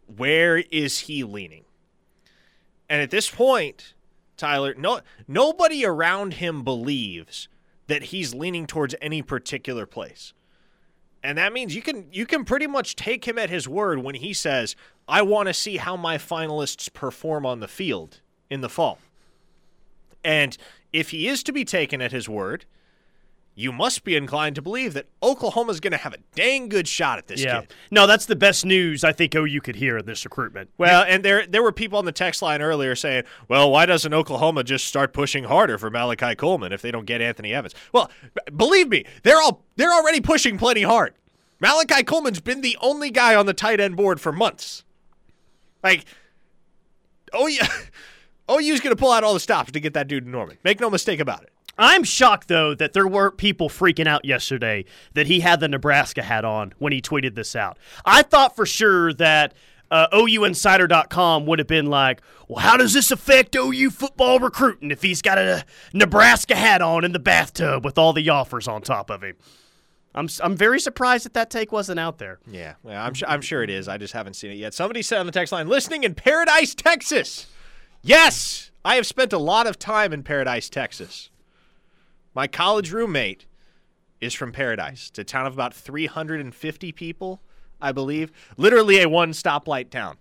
where 0.06 0.58
is 0.58 1.00
he 1.00 1.24
leaning? 1.24 1.64
And 2.88 3.00
at 3.00 3.10
this 3.10 3.30
point, 3.30 3.93
Tyler, 4.36 4.74
no 4.76 5.00
nobody 5.28 5.84
around 5.84 6.34
him 6.34 6.62
believes 6.62 7.48
that 7.86 8.04
he's 8.04 8.34
leaning 8.34 8.66
towards 8.66 8.94
any 9.00 9.22
particular 9.22 9.86
place. 9.86 10.32
And 11.22 11.38
that 11.38 11.52
means 11.52 11.74
you 11.74 11.82
can 11.82 12.06
you 12.12 12.26
can 12.26 12.44
pretty 12.44 12.66
much 12.66 12.96
take 12.96 13.26
him 13.26 13.38
at 13.38 13.50
his 13.50 13.68
word 13.68 14.00
when 14.00 14.16
he 14.16 14.32
says, 14.32 14.76
"I 15.08 15.22
want 15.22 15.48
to 15.48 15.54
see 15.54 15.78
how 15.78 15.96
my 15.96 16.18
finalists 16.18 16.92
perform 16.92 17.46
on 17.46 17.60
the 17.60 17.68
field 17.68 18.20
in 18.50 18.60
the 18.60 18.68
fall." 18.68 18.98
And 20.22 20.56
if 20.92 21.10
he 21.10 21.28
is 21.28 21.42
to 21.44 21.52
be 21.52 21.64
taken 21.64 22.00
at 22.00 22.12
his 22.12 22.28
word, 22.28 22.66
you 23.54 23.70
must 23.70 24.02
be 24.02 24.16
inclined 24.16 24.56
to 24.56 24.62
believe 24.62 24.94
that 24.94 25.06
Oklahoma's 25.22 25.78
going 25.78 25.92
to 25.92 25.96
have 25.96 26.12
a 26.12 26.18
dang 26.34 26.68
good 26.68 26.88
shot 26.88 27.18
at 27.18 27.28
this 27.28 27.42
yeah. 27.42 27.60
kid. 27.60 27.74
No, 27.90 28.06
that's 28.06 28.26
the 28.26 28.34
best 28.34 28.64
news 28.64 29.04
I 29.04 29.12
think 29.12 29.34
OU 29.34 29.60
could 29.60 29.76
hear 29.76 29.98
in 29.98 30.06
this 30.06 30.24
recruitment. 30.24 30.70
Well, 30.76 31.04
and 31.06 31.24
there 31.24 31.46
there 31.46 31.62
were 31.62 31.72
people 31.72 31.98
on 31.98 32.04
the 32.04 32.12
text 32.12 32.42
line 32.42 32.60
earlier 32.60 32.96
saying, 32.96 33.24
"Well, 33.48 33.70
why 33.70 33.86
doesn't 33.86 34.12
Oklahoma 34.12 34.64
just 34.64 34.86
start 34.86 35.12
pushing 35.12 35.44
harder 35.44 35.78
for 35.78 35.90
Malachi 35.90 36.34
Coleman 36.34 36.72
if 36.72 36.82
they 36.82 36.90
don't 36.90 37.06
get 37.06 37.20
Anthony 37.20 37.54
Evans?" 37.54 37.74
Well, 37.92 38.10
believe 38.56 38.88
me, 38.88 39.04
they're 39.22 39.40
all 39.40 39.64
they're 39.76 39.92
already 39.92 40.20
pushing 40.20 40.58
plenty 40.58 40.82
hard. 40.82 41.14
Malachi 41.60 42.02
Coleman's 42.02 42.40
been 42.40 42.60
the 42.60 42.76
only 42.80 43.10
guy 43.10 43.34
on 43.34 43.46
the 43.46 43.54
tight 43.54 43.80
end 43.80 43.96
board 43.96 44.20
for 44.20 44.32
months. 44.32 44.84
Like, 45.82 46.04
oh 47.32 47.46
yeah, 47.46 47.68
OU's 48.50 48.80
going 48.80 48.94
to 48.94 49.00
pull 49.00 49.12
out 49.12 49.22
all 49.22 49.34
the 49.34 49.40
stops 49.40 49.70
to 49.72 49.80
get 49.80 49.94
that 49.94 50.08
dude 50.08 50.24
to 50.24 50.30
Norman. 50.30 50.58
Make 50.64 50.80
no 50.80 50.90
mistake 50.90 51.20
about 51.20 51.44
it. 51.44 51.53
I'm 51.78 52.04
shocked 52.04 52.48
though 52.48 52.74
that 52.74 52.92
there 52.92 53.06
weren't 53.06 53.36
people 53.36 53.68
freaking 53.68 54.06
out 54.06 54.24
yesterday 54.24 54.84
that 55.14 55.26
he 55.26 55.40
had 55.40 55.60
the 55.60 55.68
Nebraska 55.68 56.22
hat 56.22 56.44
on 56.44 56.72
when 56.78 56.92
he 56.92 57.00
tweeted 57.00 57.34
this 57.34 57.56
out. 57.56 57.78
I 58.04 58.22
thought 58.22 58.54
for 58.56 58.66
sure 58.66 59.12
that 59.14 59.54
uh, 59.90 60.08
OUinsider.com 60.12 61.46
would 61.46 61.58
have 61.58 61.68
been 61.68 61.86
like, 61.86 62.20
well, 62.48 62.58
how 62.58 62.76
does 62.76 62.92
this 62.92 63.10
affect 63.10 63.54
OU 63.54 63.90
football 63.90 64.40
recruiting 64.40 64.90
if 64.90 65.02
he's 65.02 65.22
got 65.22 65.38
a 65.38 65.64
Nebraska 65.92 66.56
hat 66.56 66.82
on 66.82 67.04
in 67.04 67.12
the 67.12 67.18
bathtub 67.18 67.84
with 67.84 67.98
all 67.98 68.12
the 68.12 68.28
offers 68.28 68.66
on 68.66 68.82
top 68.82 69.10
of 69.10 69.22
him? 69.22 69.36
I'm, 70.14 70.28
I'm 70.42 70.56
very 70.56 70.78
surprised 70.80 71.24
that 71.24 71.34
that 71.34 71.50
take 71.50 71.72
wasn't 71.72 71.98
out 71.98 72.18
there. 72.18 72.38
Yeah, 72.46 72.74
well, 72.82 73.00
I'm, 73.04 73.14
I'm 73.26 73.40
sure 73.40 73.62
it 73.62 73.70
is. 73.70 73.88
I 73.88 73.98
just 73.98 74.14
haven't 74.14 74.34
seen 74.34 74.52
it 74.52 74.56
yet. 74.56 74.72
Somebody 74.74 75.02
said 75.02 75.18
on 75.18 75.26
the 75.26 75.32
text 75.32 75.52
line, 75.52 75.68
listening 75.68 76.04
in 76.04 76.14
Paradise, 76.14 76.74
Texas. 76.74 77.46
Yes, 78.02 78.70
I 78.84 78.96
have 78.96 79.06
spent 79.06 79.32
a 79.32 79.38
lot 79.38 79.66
of 79.66 79.78
time 79.78 80.12
in 80.12 80.22
Paradise, 80.22 80.68
Texas. 80.68 81.30
My 82.34 82.48
college 82.48 82.92
roommate 82.92 83.46
is 84.20 84.34
from 84.34 84.50
Paradise. 84.50 85.08
It's 85.10 85.18
a 85.20 85.24
town 85.24 85.46
of 85.46 85.54
about 85.54 85.72
350 85.72 86.92
people, 86.92 87.40
I 87.80 87.92
believe. 87.92 88.32
Literally 88.56 89.00
a 89.00 89.08
one 89.08 89.30
stoplight 89.30 89.90
town. 89.90 90.16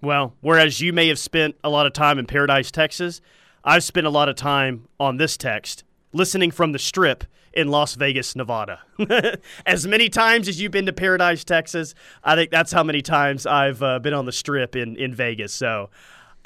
Well, 0.00 0.34
whereas 0.40 0.80
you 0.80 0.92
may 0.92 1.08
have 1.08 1.18
spent 1.18 1.56
a 1.62 1.68
lot 1.68 1.86
of 1.86 1.92
time 1.92 2.18
in 2.18 2.26
Paradise, 2.26 2.70
Texas, 2.70 3.20
I've 3.62 3.84
spent 3.84 4.06
a 4.06 4.10
lot 4.10 4.28
of 4.28 4.36
time 4.36 4.88
on 4.98 5.16
this 5.16 5.36
text 5.36 5.84
listening 6.12 6.50
from 6.50 6.72
the 6.72 6.78
strip 6.78 7.24
in 7.52 7.68
Las 7.68 7.94
Vegas, 7.94 8.34
Nevada. 8.34 8.80
as 9.66 9.86
many 9.86 10.08
times 10.08 10.48
as 10.48 10.60
you've 10.60 10.72
been 10.72 10.86
to 10.86 10.92
Paradise, 10.92 11.44
Texas, 11.44 11.94
I 12.22 12.34
think 12.34 12.50
that's 12.50 12.72
how 12.72 12.82
many 12.82 13.00
times 13.00 13.46
I've 13.46 13.82
uh, 13.82 13.98
been 14.00 14.12
on 14.12 14.26
the 14.26 14.32
strip 14.32 14.76
in, 14.76 14.96
in 14.96 15.14
Vegas. 15.14 15.52
So 15.52 15.90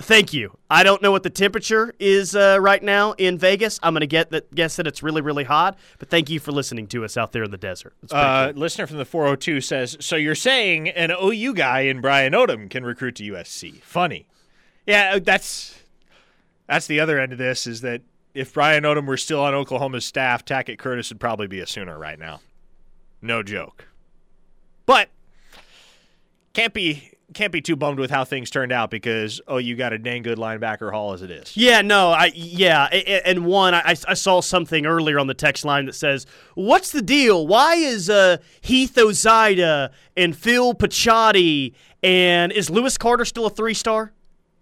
Thank 0.01 0.33
you. 0.33 0.57
I 0.71 0.85
don't 0.85 1.03
know 1.03 1.11
what 1.11 1.25
the 1.25 1.31
temperature 1.31 1.93
is 1.99 2.37
uh, 2.37 2.59
right 2.61 2.83
now 2.83 3.13
in 3.13 3.37
Vegas. 3.37 3.81
I'm 3.83 3.95
going 3.95 4.01
to 4.01 4.07
get 4.07 4.31
that, 4.31 4.55
guess 4.55 4.77
that 4.77 4.87
it's 4.87 5.03
really, 5.03 5.21
really 5.21 5.43
hot. 5.43 5.77
But 5.99 6.09
thank 6.09 6.31
you 6.31 6.39
for 6.39 6.53
listening 6.53 6.87
to 6.89 7.05
us 7.05 7.17
out 7.17 7.33
there 7.33 7.43
in 7.43 7.51
the 7.51 7.57
desert. 7.57 7.95
Uh, 8.11 8.53
cool. 8.53 8.61
Listener 8.61 8.87
from 8.87 8.99
the 8.99 9.05
402 9.05 9.61
says, 9.61 9.97
"So 10.01 10.15
you're 10.15 10.37
saying 10.37 10.89
an 10.91 11.11
OU 11.11 11.55
guy 11.55 11.81
in 11.81 12.01
Brian 12.01 12.33
Odom 12.33 12.71
can 12.71 12.85
recruit 12.85 13.17
to 13.17 13.25
USC? 13.25 13.83
Funny. 13.83 14.29
Yeah, 14.87 15.15
uh, 15.17 15.19
that's 15.19 15.81
that's 16.69 16.87
the 16.87 17.01
other 17.01 17.19
end 17.19 17.33
of 17.33 17.39
this. 17.39 17.67
Is 17.67 17.81
that 17.81 18.03
if 18.35 18.55
Brian 18.55 18.85
Odom 18.85 19.05
were 19.07 19.17
still 19.17 19.41
on 19.41 19.53
Oklahoma's 19.53 20.05
staff, 20.05 20.45
Tackett 20.45 20.79
Curtis 20.79 21.11
would 21.11 21.19
probably 21.19 21.49
be 21.49 21.59
a 21.59 21.67
Sooner 21.67 21.99
right 21.99 22.19
now. 22.19 22.41
No 23.21 23.43
joke. 23.43 23.89
But 24.87 25.09
can't 26.53 26.73
be 26.73 27.13
can't 27.35 27.53
be 27.53 27.61
too 27.61 27.77
bummed 27.77 27.99
with 27.99 28.11
how 28.11 28.25
things 28.25 28.51
turned 28.51 28.73
out 28.73 28.91
because 28.91 29.41
oh 29.49 29.59
you 29.59 29.77
got 29.77 29.93
a 29.93 29.99
dang 29.99 30.23
good 30.23 30.39
linebacker 30.39 30.91
haul 30.91 31.13
as 31.13 31.23
it 31.23 31.31
is 31.31 31.57
yeah 31.57 31.83
no 31.83 32.11
i 32.11 32.31
yeah 32.35 32.85
and 32.85 33.45
one 33.45 33.75
i, 33.75 33.95
I 34.07 34.15
saw 34.15 34.41
something 34.41 34.87
earlier 34.87 35.19
on 35.19 35.27
the 35.27 35.35
text 35.35 35.65
line 35.65 35.87
that 35.87 35.95
says 35.95 36.27
what's 36.55 36.91
the 36.91 37.03
deal 37.03 37.47
why 37.47 37.75
is 37.75 38.09
uh, 38.09 38.39
heath 38.61 38.95
ozida 38.95 39.91
and 40.17 40.37
phil 40.37 40.75
Picciotti 40.75 41.75
and 42.03 42.51
is 42.53 42.71
lewis 42.71 42.97
carter 42.97 43.25
still 43.25 43.47
a 43.47 43.51
three 43.51 43.75
star 43.75 44.13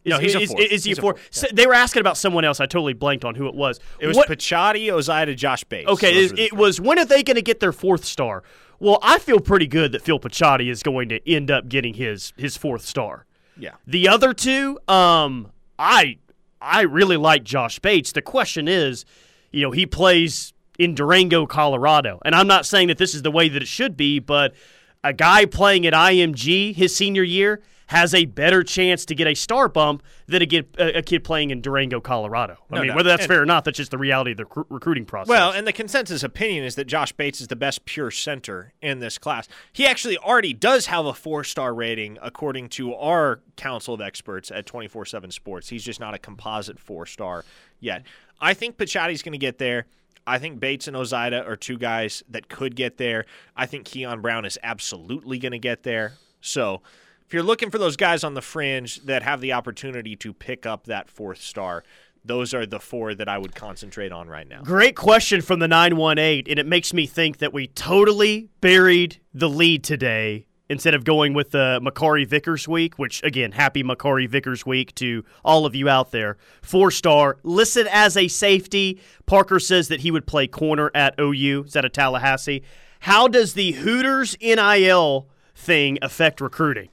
no, 0.06 0.18
he's 0.18 0.34
is, 0.34 0.42
a 0.42 0.46
four. 0.46 0.60
Is, 0.60 0.70
is 0.70 0.84
he 0.84 0.90
he's 0.90 0.98
a 0.98 1.00
four? 1.00 1.12
A 1.12 1.16
four. 1.16 1.24
So 1.30 1.46
they 1.52 1.66
were 1.66 1.74
asking 1.74 2.00
about 2.00 2.16
someone 2.16 2.44
else. 2.44 2.60
I 2.60 2.66
totally 2.66 2.92
blanked 2.92 3.24
on 3.24 3.34
who 3.34 3.48
it 3.48 3.54
was. 3.54 3.80
It 3.98 4.06
was 4.06 4.16
what, 4.16 4.28
Picciotti, 4.28 4.86
Ozaeta, 4.86 5.36
Josh 5.36 5.64
Bates. 5.64 5.88
Okay, 5.88 6.24
it, 6.24 6.38
it 6.38 6.52
was 6.52 6.80
when 6.80 6.98
are 6.98 7.04
they 7.04 7.22
going 7.22 7.34
to 7.34 7.42
get 7.42 7.60
their 7.60 7.72
fourth 7.72 8.04
star? 8.04 8.42
Well, 8.78 8.98
I 9.02 9.18
feel 9.18 9.40
pretty 9.40 9.66
good 9.66 9.92
that 9.92 10.02
Phil 10.02 10.18
Picciotti 10.18 10.70
is 10.70 10.82
going 10.82 11.08
to 11.08 11.30
end 11.30 11.50
up 11.50 11.68
getting 11.68 11.94
his 11.94 12.32
his 12.36 12.56
fourth 12.56 12.82
star. 12.82 13.26
Yeah. 13.58 13.74
The 13.86 14.08
other 14.08 14.34
two, 14.34 14.78
um, 14.86 15.50
I 15.78 16.18
I 16.60 16.82
really 16.82 17.16
like 17.16 17.44
Josh 17.44 17.78
Bates. 17.78 18.12
The 18.12 18.22
question 18.22 18.68
is, 18.68 19.04
you 19.50 19.62
know, 19.62 19.70
he 19.70 19.86
plays 19.86 20.52
in 20.78 20.94
Durango, 20.94 21.46
Colorado, 21.46 22.20
and 22.24 22.34
I'm 22.34 22.46
not 22.46 22.66
saying 22.66 22.88
that 22.88 22.98
this 22.98 23.14
is 23.14 23.22
the 23.22 23.30
way 23.30 23.48
that 23.48 23.62
it 23.62 23.68
should 23.68 23.96
be, 23.96 24.18
but 24.18 24.54
a 25.02 25.12
guy 25.12 25.46
playing 25.46 25.86
at 25.86 25.94
IMG 25.94 26.74
his 26.74 26.94
senior 26.94 27.22
year 27.22 27.62
has 27.86 28.14
a 28.14 28.24
better 28.24 28.62
chance 28.62 29.04
to 29.06 29.14
get 29.14 29.26
a 29.26 29.34
star 29.34 29.68
bump 29.68 30.02
than 30.26 30.42
a 30.42 30.46
kid, 30.46 30.68
a 30.78 31.02
kid 31.02 31.22
playing 31.24 31.50
in 31.50 31.60
Durango, 31.60 32.00
Colorado. 32.00 32.56
I 32.70 32.74
no, 32.74 32.80
mean, 32.80 32.88
no. 32.88 32.96
whether 32.96 33.08
that's 33.08 33.22
and, 33.22 33.28
fair 33.28 33.42
or 33.42 33.46
not, 33.46 33.64
that's 33.64 33.76
just 33.76 33.90
the 33.90 33.98
reality 33.98 34.32
of 34.32 34.38
the 34.38 34.44
rec- 34.44 34.66
recruiting 34.68 35.04
process. 35.04 35.28
Well, 35.28 35.52
and 35.52 35.66
the 35.66 35.72
consensus 35.72 36.22
opinion 36.22 36.64
is 36.64 36.74
that 36.74 36.86
Josh 36.86 37.12
Bates 37.12 37.40
is 37.40 37.48
the 37.48 37.56
best 37.56 37.84
pure 37.84 38.10
center 38.10 38.72
in 38.82 38.98
this 38.98 39.18
class. 39.18 39.48
He 39.72 39.86
actually 39.86 40.18
already 40.18 40.52
does 40.52 40.86
have 40.86 41.06
a 41.06 41.14
four 41.14 41.44
star 41.44 41.74
rating 41.74 42.18
according 42.20 42.70
to 42.70 42.94
our 42.94 43.40
council 43.56 43.94
of 43.94 44.00
experts 44.00 44.50
at 44.50 44.66
24 44.66 45.06
7 45.06 45.30
Sports. 45.30 45.68
He's 45.68 45.84
just 45.84 46.00
not 46.00 46.14
a 46.14 46.18
composite 46.18 46.78
four 46.78 47.06
star 47.06 47.44
yet. 47.78 48.02
I 48.40 48.54
think 48.54 48.76
Picciotti's 48.76 49.22
going 49.22 49.32
to 49.32 49.38
get 49.38 49.58
there. 49.58 49.86
I 50.26 50.38
think 50.38 50.58
Bates 50.58 50.88
and 50.88 50.96
Ozaeta 50.96 51.46
are 51.46 51.56
two 51.56 51.78
guys 51.78 52.24
that 52.28 52.48
could 52.48 52.74
get 52.74 52.96
there. 52.96 53.26
I 53.56 53.66
think 53.66 53.84
Keon 53.84 54.20
Brown 54.20 54.44
is 54.44 54.58
absolutely 54.62 55.38
going 55.38 55.52
to 55.52 55.58
get 55.58 55.84
there. 55.84 56.14
So, 56.40 56.82
if 57.26 57.34
you're 57.34 57.42
looking 57.42 57.70
for 57.70 57.78
those 57.78 57.96
guys 57.96 58.22
on 58.22 58.34
the 58.34 58.42
fringe 58.42 59.00
that 59.06 59.24
have 59.24 59.40
the 59.40 59.52
opportunity 59.52 60.14
to 60.16 60.32
pick 60.32 60.64
up 60.64 60.84
that 60.84 61.10
fourth 61.10 61.40
star, 61.40 61.82
those 62.24 62.54
are 62.54 62.66
the 62.66 62.78
four 62.78 63.14
that 63.14 63.28
I 63.28 63.36
would 63.36 63.54
concentrate 63.54 64.12
on 64.12 64.28
right 64.28 64.48
now. 64.48 64.62
Great 64.62 64.94
question 64.94 65.42
from 65.42 65.58
the 65.58 65.66
918, 65.66 66.44
and 66.48 66.58
it 66.58 66.66
makes 66.66 66.92
me 66.92 67.04
think 67.06 67.38
that 67.38 67.52
we 67.52 67.66
totally 67.66 68.48
buried 68.60 69.20
the 69.34 69.48
lead 69.48 69.82
today 69.82 70.46
instead 70.68 70.94
of 70.94 71.04
going 71.04 71.34
with 71.34 71.50
the 71.50 71.80
Makari 71.82 72.26
Vickers 72.26 72.68
week, 72.68 72.96
which, 72.96 73.22
again, 73.24 73.52
happy 73.52 73.82
Makari 73.82 74.28
Vickers 74.28 74.64
week 74.64 74.94
to 74.96 75.24
all 75.44 75.66
of 75.66 75.74
you 75.74 75.88
out 75.88 76.12
there. 76.12 76.36
Four 76.62 76.92
star, 76.92 77.38
listed 77.42 77.88
as 77.88 78.16
a 78.16 78.28
safety. 78.28 79.00
Parker 79.26 79.58
says 79.58 79.88
that 79.88 80.00
he 80.00 80.12
would 80.12 80.26
play 80.26 80.46
corner 80.46 80.92
at 80.94 81.18
OU. 81.20 81.64
Is 81.66 81.72
that 81.72 81.84
a 81.84 81.88
Tallahassee? 81.88 82.62
How 83.00 83.26
does 83.26 83.54
the 83.54 83.72
Hooters 83.72 84.36
NIL 84.40 85.28
thing 85.54 85.98
affect 86.02 86.40
recruiting? 86.40 86.88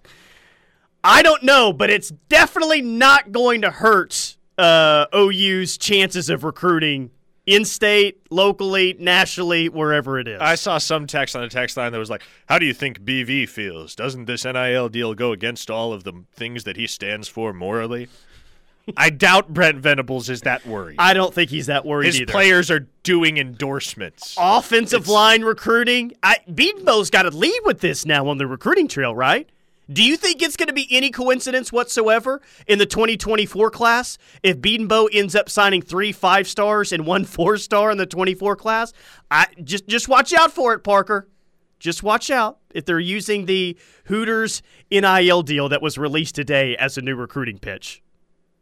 I 1.04 1.22
don't 1.22 1.44
know, 1.44 1.74
but 1.74 1.90
it's 1.90 2.10
definitely 2.30 2.82
not 2.82 3.32
going 3.32 3.62
to 3.62 3.72
hurt 3.72 4.38
uh, 4.58 5.06
OU's 5.14 5.78
chances 5.78 6.30
of 6.30 6.44
recruiting 6.44 7.12
in 7.46 7.66
state, 7.66 8.22
locally, 8.30 8.96
nationally, 9.00 9.68
wherever 9.68 10.18
it 10.18 10.28
is. 10.30 10.40
I 10.40 10.56
saw 10.56 10.78
some 10.78 11.08
text 11.08 11.36
on 11.36 11.42
the 11.42 11.50
text 11.50 11.76
line 11.76 11.92
that 11.92 11.98
was 11.98 12.10
like, 12.10 12.22
How 12.48 12.58
do 12.58 12.66
you 12.66 12.74
think 12.74 13.02
BV 13.02 13.50
feels? 13.50 13.96
Doesn't 13.96 14.26
this 14.26 14.46
NIL 14.46 14.88
deal 14.90 15.14
go 15.14 15.34
against 15.34 15.70
all 15.70 15.92
of 15.92 16.04
the 16.06 16.24
things 16.34 16.64
that 16.64 16.78
he 16.78 16.88
stands 16.88 17.28
for 17.28 17.52
morally? 17.52 18.08
I 18.98 19.10
doubt 19.10 19.54
Brent 19.54 19.78
Venables 19.80 20.30
is 20.30 20.42
that 20.42 20.66
worried. 20.66 20.98
I 21.00 21.14
don't 21.14 21.34
think 21.34 21.50
he's 21.50 21.68
that 21.68 21.86
worried 21.86 22.08
His 22.08 22.22
either. 22.22 22.32
players 22.32 22.70
are 22.70 22.88
doing 23.04 23.38
endorsements. 23.38 24.36
Offensive 24.38 25.02
it's, 25.02 25.10
line 25.10 25.44
recruiting. 25.44 26.14
I 26.22 26.40
Bedenbaugh's 26.50 27.10
got 27.10 27.24
to 27.24 27.30
lead 27.30 27.62
with 27.64 27.80
this 27.80 28.06
now 28.06 28.28
on 28.28 28.38
the 28.38 28.48
recruiting 28.48 28.90
trail, 28.90 29.16
right? 29.16 29.50
Do 29.92 30.04
you 30.04 30.16
think 30.16 30.42
it's 30.42 30.56
going 30.56 30.68
to 30.68 30.74
be 30.74 30.88
any 30.92 31.10
coincidence 31.12 31.72
whatsoever 31.72 32.42
in 32.68 32.80
the 32.80 32.86
2024 32.86 33.70
class 33.70 34.18
if 34.42 34.58
Bedenbaugh 34.60 35.10
ends 35.12 35.36
up 35.36 35.50
signing 35.50 35.82
three 35.82 36.12
five 36.12 36.48
stars 36.48 36.94
and 36.94 37.06
one 37.06 37.26
four 37.26 37.58
star 37.58 37.92
in 37.92 37.98
the 37.98 38.06
24 38.06 38.56
class? 38.56 38.94
I 39.30 39.48
just 39.64 39.88
just 39.88 40.08
watch 40.08 40.34
out 40.34 40.52
for 40.52 40.74
it, 40.74 40.80
Parker. 40.84 41.28
Just 41.80 42.02
watch 42.02 42.30
out 42.30 42.60
if 42.74 42.86
they're 42.86 42.98
using 42.98 43.46
the 43.46 43.78
Hooters 44.06 44.62
NIL 44.90 45.42
deal 45.44 45.68
that 45.68 45.82
was 45.82 45.98
released 45.98 46.34
today 46.34 46.78
as 46.78 46.98
a 46.98 47.02
new 47.02 47.16
recruiting 47.16 47.60
pitch. 47.60 48.02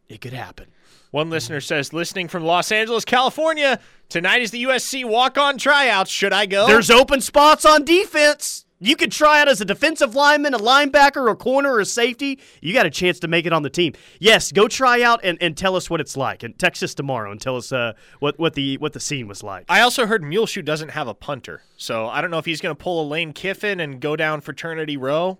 It 0.09 0.21
could 0.21 0.33
happen. 0.33 0.67
One 1.11 1.29
listener 1.29 1.61
says, 1.61 1.93
listening 1.93 2.29
from 2.29 2.43
Los 2.43 2.71
Angeles, 2.71 3.05
California, 3.05 3.79
tonight 4.09 4.41
is 4.41 4.51
the 4.51 4.63
USC 4.63 5.05
walk 5.05 5.37
on 5.37 5.57
tryouts. 5.57 6.09
Should 6.09 6.33
I 6.33 6.45
go? 6.47 6.65
There's 6.65 6.89
open 6.89 7.21
spots 7.21 7.65
on 7.65 7.83
defense. 7.85 8.65
You 8.83 8.95
could 8.95 9.11
try 9.11 9.39
out 9.39 9.47
as 9.47 9.61
a 9.61 9.65
defensive 9.65 10.15
lineman, 10.15 10.55
a 10.55 10.57
linebacker, 10.57 11.29
a 11.31 11.35
corner, 11.35 11.73
or 11.73 11.81
a 11.81 11.85
safety. 11.85 12.39
You 12.61 12.73
got 12.73 12.87
a 12.87 12.89
chance 12.89 13.19
to 13.19 13.27
make 13.27 13.45
it 13.45 13.53
on 13.53 13.61
the 13.61 13.69
team. 13.69 13.93
Yes, 14.19 14.51
go 14.51 14.67
try 14.67 15.03
out 15.03 15.19
and, 15.23 15.37
and 15.39 15.55
tell 15.55 15.75
us 15.75 15.87
what 15.87 16.01
it's 16.01 16.17
like. 16.17 16.41
And 16.41 16.57
text 16.57 16.81
us 16.81 16.95
tomorrow 16.95 17.31
and 17.31 17.39
tell 17.39 17.57
us 17.57 17.71
uh, 17.71 17.93
what, 18.19 18.39
what 18.39 18.55
the 18.55 18.79
what 18.79 18.93
the 18.93 18.99
scene 18.99 19.27
was 19.27 19.43
like. 19.43 19.65
I 19.69 19.81
also 19.81 20.07
heard 20.07 20.23
Muleshoe 20.23 20.63
doesn't 20.63 20.89
have 20.89 21.07
a 21.07 21.13
punter. 21.13 21.61
So 21.77 22.07
I 22.07 22.21
don't 22.21 22.31
know 22.31 22.39
if 22.39 22.45
he's 22.45 22.59
going 22.59 22.75
to 22.75 22.83
pull 22.83 23.03
a 23.03 23.07
Lane 23.07 23.33
Kiffin 23.33 23.79
and 23.79 24.01
go 24.01 24.15
down 24.15 24.41
fraternity 24.41 24.97
row, 24.97 25.37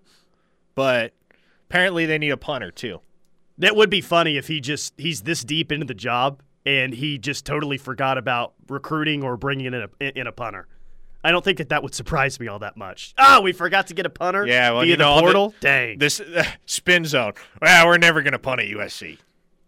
but 0.75 1.13
apparently 1.67 2.05
they 2.05 2.19
need 2.19 2.29
a 2.29 2.37
punter 2.37 2.69
too. 2.69 3.01
That 3.57 3.75
would 3.75 3.89
be 3.89 4.01
funny 4.01 4.37
if 4.37 4.49
he 4.49 4.61
just 4.61 4.93
he's 4.99 5.21
this 5.21 5.43
deep 5.43 5.71
into 5.71 5.87
the 5.87 5.95
job 5.95 6.43
and 6.63 6.93
he 6.93 7.17
just 7.17 7.43
totally 7.43 7.79
forgot 7.79 8.19
about 8.19 8.53
recruiting 8.69 9.23
or 9.23 9.35
bringing 9.35 9.65
in 9.65 9.73
a 9.73 9.89
in 9.99 10.27
a 10.27 10.31
punter. 10.31 10.67
I 11.23 11.31
don't 11.31 11.43
think 11.43 11.57
that 11.59 11.69
that 11.69 11.83
would 11.83 11.93
surprise 11.95 12.39
me 12.39 12.47
all 12.47 12.59
that 12.59 12.77
much. 12.77 13.13
Oh, 13.17 13.41
we 13.41 13.51
forgot 13.53 13.87
to 13.87 13.93
get 13.93 14.05
a 14.05 14.09
punter. 14.09 14.45
Yeah, 14.45 14.71
well, 14.71 14.81
via 14.81 14.89
you 14.89 14.97
the 14.97 15.03
know, 15.03 15.15
the- 15.15 15.21
portal. 15.21 15.53
Dang, 15.59 15.99
This 15.99 16.19
uh, 16.19 16.43
spin 16.65 17.05
zone. 17.05 17.33
Well, 17.61 17.87
we're 17.87 17.97
never 17.97 18.21
going 18.21 18.33
to 18.33 18.39
punt 18.39 18.61
at 18.61 18.67
USC. 18.67 19.17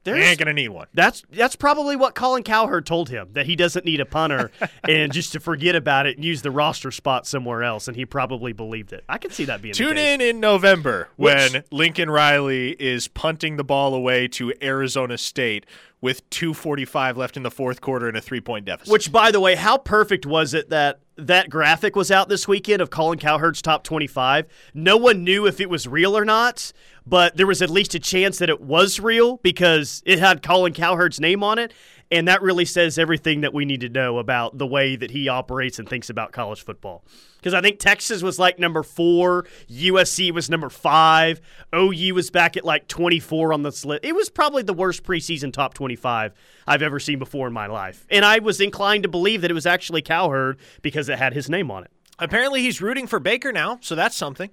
We 0.06 0.12
ain't 0.12 0.38
going 0.38 0.48
to 0.48 0.54
need 0.54 0.68
one. 0.68 0.88
That's 0.94 1.24
that's 1.32 1.56
probably 1.56 1.96
what 1.96 2.14
Colin 2.14 2.44
Cowherd 2.44 2.86
told 2.86 3.08
him 3.08 3.30
that 3.34 3.46
he 3.46 3.56
doesn't 3.56 3.86
need 3.86 4.02
a 4.02 4.06
punter 4.06 4.52
and 4.84 5.14
just 5.14 5.32
to 5.32 5.40
forget 5.40 5.76
about 5.78 6.06
it 6.08 6.18
and 6.18 6.26
use 6.26 6.42
the 6.42 6.52
roster 6.52 6.92
spot 6.92 7.26
somewhere 7.26 7.64
else, 7.64 7.88
and 7.88 7.96
he 7.96 8.06
probably 8.06 8.52
believed 8.52 8.92
it. 8.92 9.06
I 9.08 9.18
can 9.18 9.32
see 9.32 9.46
that 9.46 9.62
being 9.62 9.72
the 9.72 9.78
Tune 9.78 9.98
in 9.98 10.20
in 10.20 10.42
November 10.42 11.08
Which- 11.16 11.54
when 11.54 11.64
Lincoln 11.72 12.10
Riley 12.12 12.72
is 12.72 13.08
punting 13.08 13.56
the 13.56 13.64
ball 13.64 13.94
away 13.96 14.28
to 14.28 14.52
Arizona 14.62 15.18
State 15.18 15.66
with 16.02 16.30
2:45 16.32 17.16
left 17.16 17.38
in 17.38 17.44
the 17.44 17.52
fourth 17.52 17.80
quarter 17.80 18.10
and 18.10 18.18
a 18.18 18.22
three-point 18.22 18.66
deficit. 18.66 18.92
Which, 18.92 19.10
by 19.10 19.32
the 19.32 19.40
way, 19.40 19.56
how 19.56 19.78
perfect 19.78 20.26
was 20.26 20.54
it 20.54 20.70
that 20.70 21.00
that 21.16 21.50
graphic 21.50 21.96
was 21.96 22.12
out 22.12 22.30
this 22.30 22.48
weekend 22.48 22.82
of 22.82 22.90
Colin 22.90 23.20
Cowherd's 23.20 23.62
top 23.62 23.84
25? 23.84 24.48
No 24.74 24.98
one 24.98 25.24
knew 25.24 25.46
if 25.46 25.60
it 25.62 25.70
was 25.70 25.88
real 25.88 26.18
or 26.18 26.26
not, 26.26 26.74
but 27.06 27.38
there 27.38 27.48
was 27.48 27.62
at 27.62 27.70
least 27.70 27.96
a 27.96 28.00
chance 28.00 28.38
that 28.40 28.50
it 28.50 28.62
was 28.62 29.00
real 29.00 29.38
because 29.38 30.02
it 30.06 30.20
had 30.20 30.42
Colin 30.42 30.74
Cowherd's 30.74 31.20
name 31.20 31.44
on 31.44 31.60
it. 31.60 31.74
And 32.14 32.28
that 32.28 32.44
really 32.44 32.66
says 32.66 33.00
everything 33.00 33.42
that 33.42 33.56
we 33.56 33.66
need 33.66 33.82
to 33.82 33.90
know 33.90 34.20
about 34.20 34.60
the 34.60 34.68
way 34.68 34.96
that 34.96 35.10
he 35.10 35.28
operates 35.30 35.80
and 35.80 35.90
thinks 35.90 36.12
about 36.12 36.32
college 36.32 36.64
football. 36.64 37.04
Because 37.38 37.56
I 37.56 37.62
think 37.62 37.80
Texas 37.80 38.22
was 38.22 38.38
like 38.38 38.60
number 38.60 38.84
four, 38.84 39.48
USC 39.68 40.32
was 40.32 40.48
number 40.48 40.70
five, 40.70 41.42
OU 41.76 42.14
was 42.14 42.30
back 42.30 42.56
at 42.56 42.64
like 42.64 42.88
24 42.88 43.52
on 43.52 43.64
this 43.64 43.84
list. 43.84 44.06
It 44.06 44.14
was 44.14 44.30
probably 44.30 44.62
the 44.62 44.76
worst 44.76 45.04
preseason 45.04 45.52
top 45.52 45.74
25 45.74 46.34
I've 46.68 46.84
ever 46.84 47.00
seen 47.00 47.18
before 47.18 47.48
in 47.48 47.54
my 47.54 47.66
life. 47.66 48.06
And 48.12 48.24
I 48.24 48.38
was 48.38 48.62
inclined 48.62 49.02
to 49.04 49.10
believe 49.10 49.42
that 49.42 49.50
it 49.50 49.56
was 49.56 49.66
actually 49.66 50.04
Cowherd 50.04 50.60
because 50.84 51.10
it 51.10 51.18
had 51.18 51.34
his 51.34 51.50
name 51.50 51.72
on 51.72 51.84
it. 51.84 51.90
Apparently 52.20 52.62
he's 52.62 52.80
rooting 52.80 53.08
for 53.08 53.18
Baker 53.20 53.52
now, 53.52 53.80
so 53.82 53.96
that's 53.96 54.16
something. 54.16 54.52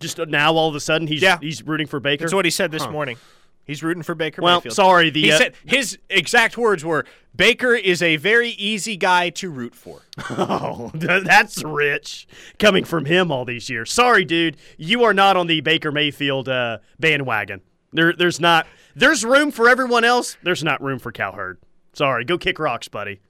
Just 0.00 0.18
uh, 0.18 0.24
now, 0.24 0.54
all 0.54 0.70
of 0.70 0.74
a 0.74 0.80
sudden, 0.80 1.06
he's 1.06 1.20
Yeah. 1.20 1.38
he's 1.38 1.62
rooting 1.62 1.86
for 1.86 2.00
Baker. 2.00 2.24
That's 2.24 2.32
what 2.34 2.46
he 2.46 2.50
said 2.50 2.70
this 2.70 2.88
morning. 2.88 3.18
He's 3.64 3.82
rooting 3.82 4.02
for 4.02 4.14
Baker 4.14 4.42
Well, 4.42 4.58
Mayfield. 4.58 4.74
sorry, 4.74 5.10
the, 5.10 5.22
he 5.22 5.32
uh, 5.32 5.38
said 5.38 5.54
his 5.64 5.98
exact 6.10 6.58
words 6.58 6.84
were 6.84 7.06
Baker 7.34 7.74
is 7.74 8.02
a 8.02 8.16
very 8.16 8.50
easy 8.50 8.96
guy 8.96 9.30
to 9.30 9.50
root 9.50 9.74
for. 9.74 10.02
Oh, 10.30 10.90
that's 10.94 11.62
rich 11.64 12.26
coming 12.58 12.84
from 12.84 13.04
him 13.06 13.32
all 13.32 13.44
these 13.44 13.68
years. 13.70 13.92
Sorry, 13.92 14.24
dude, 14.24 14.56
you 14.76 15.02
are 15.04 15.14
not 15.14 15.36
on 15.36 15.46
the 15.46 15.60
Baker 15.60 15.90
Mayfield 15.90 16.48
uh, 16.48 16.78
bandwagon. 17.00 17.60
There, 17.92 18.12
there's 18.12 18.40
not. 18.40 18.66
There's 18.96 19.24
room 19.24 19.50
for 19.50 19.68
everyone 19.68 20.04
else. 20.04 20.36
There's 20.42 20.62
not 20.62 20.80
room 20.82 20.98
for 20.98 21.10
Cowherd. 21.10 21.58
Sorry, 21.94 22.24
go 22.24 22.38
kick 22.38 22.58
rocks, 22.58 22.88
buddy. 22.88 23.20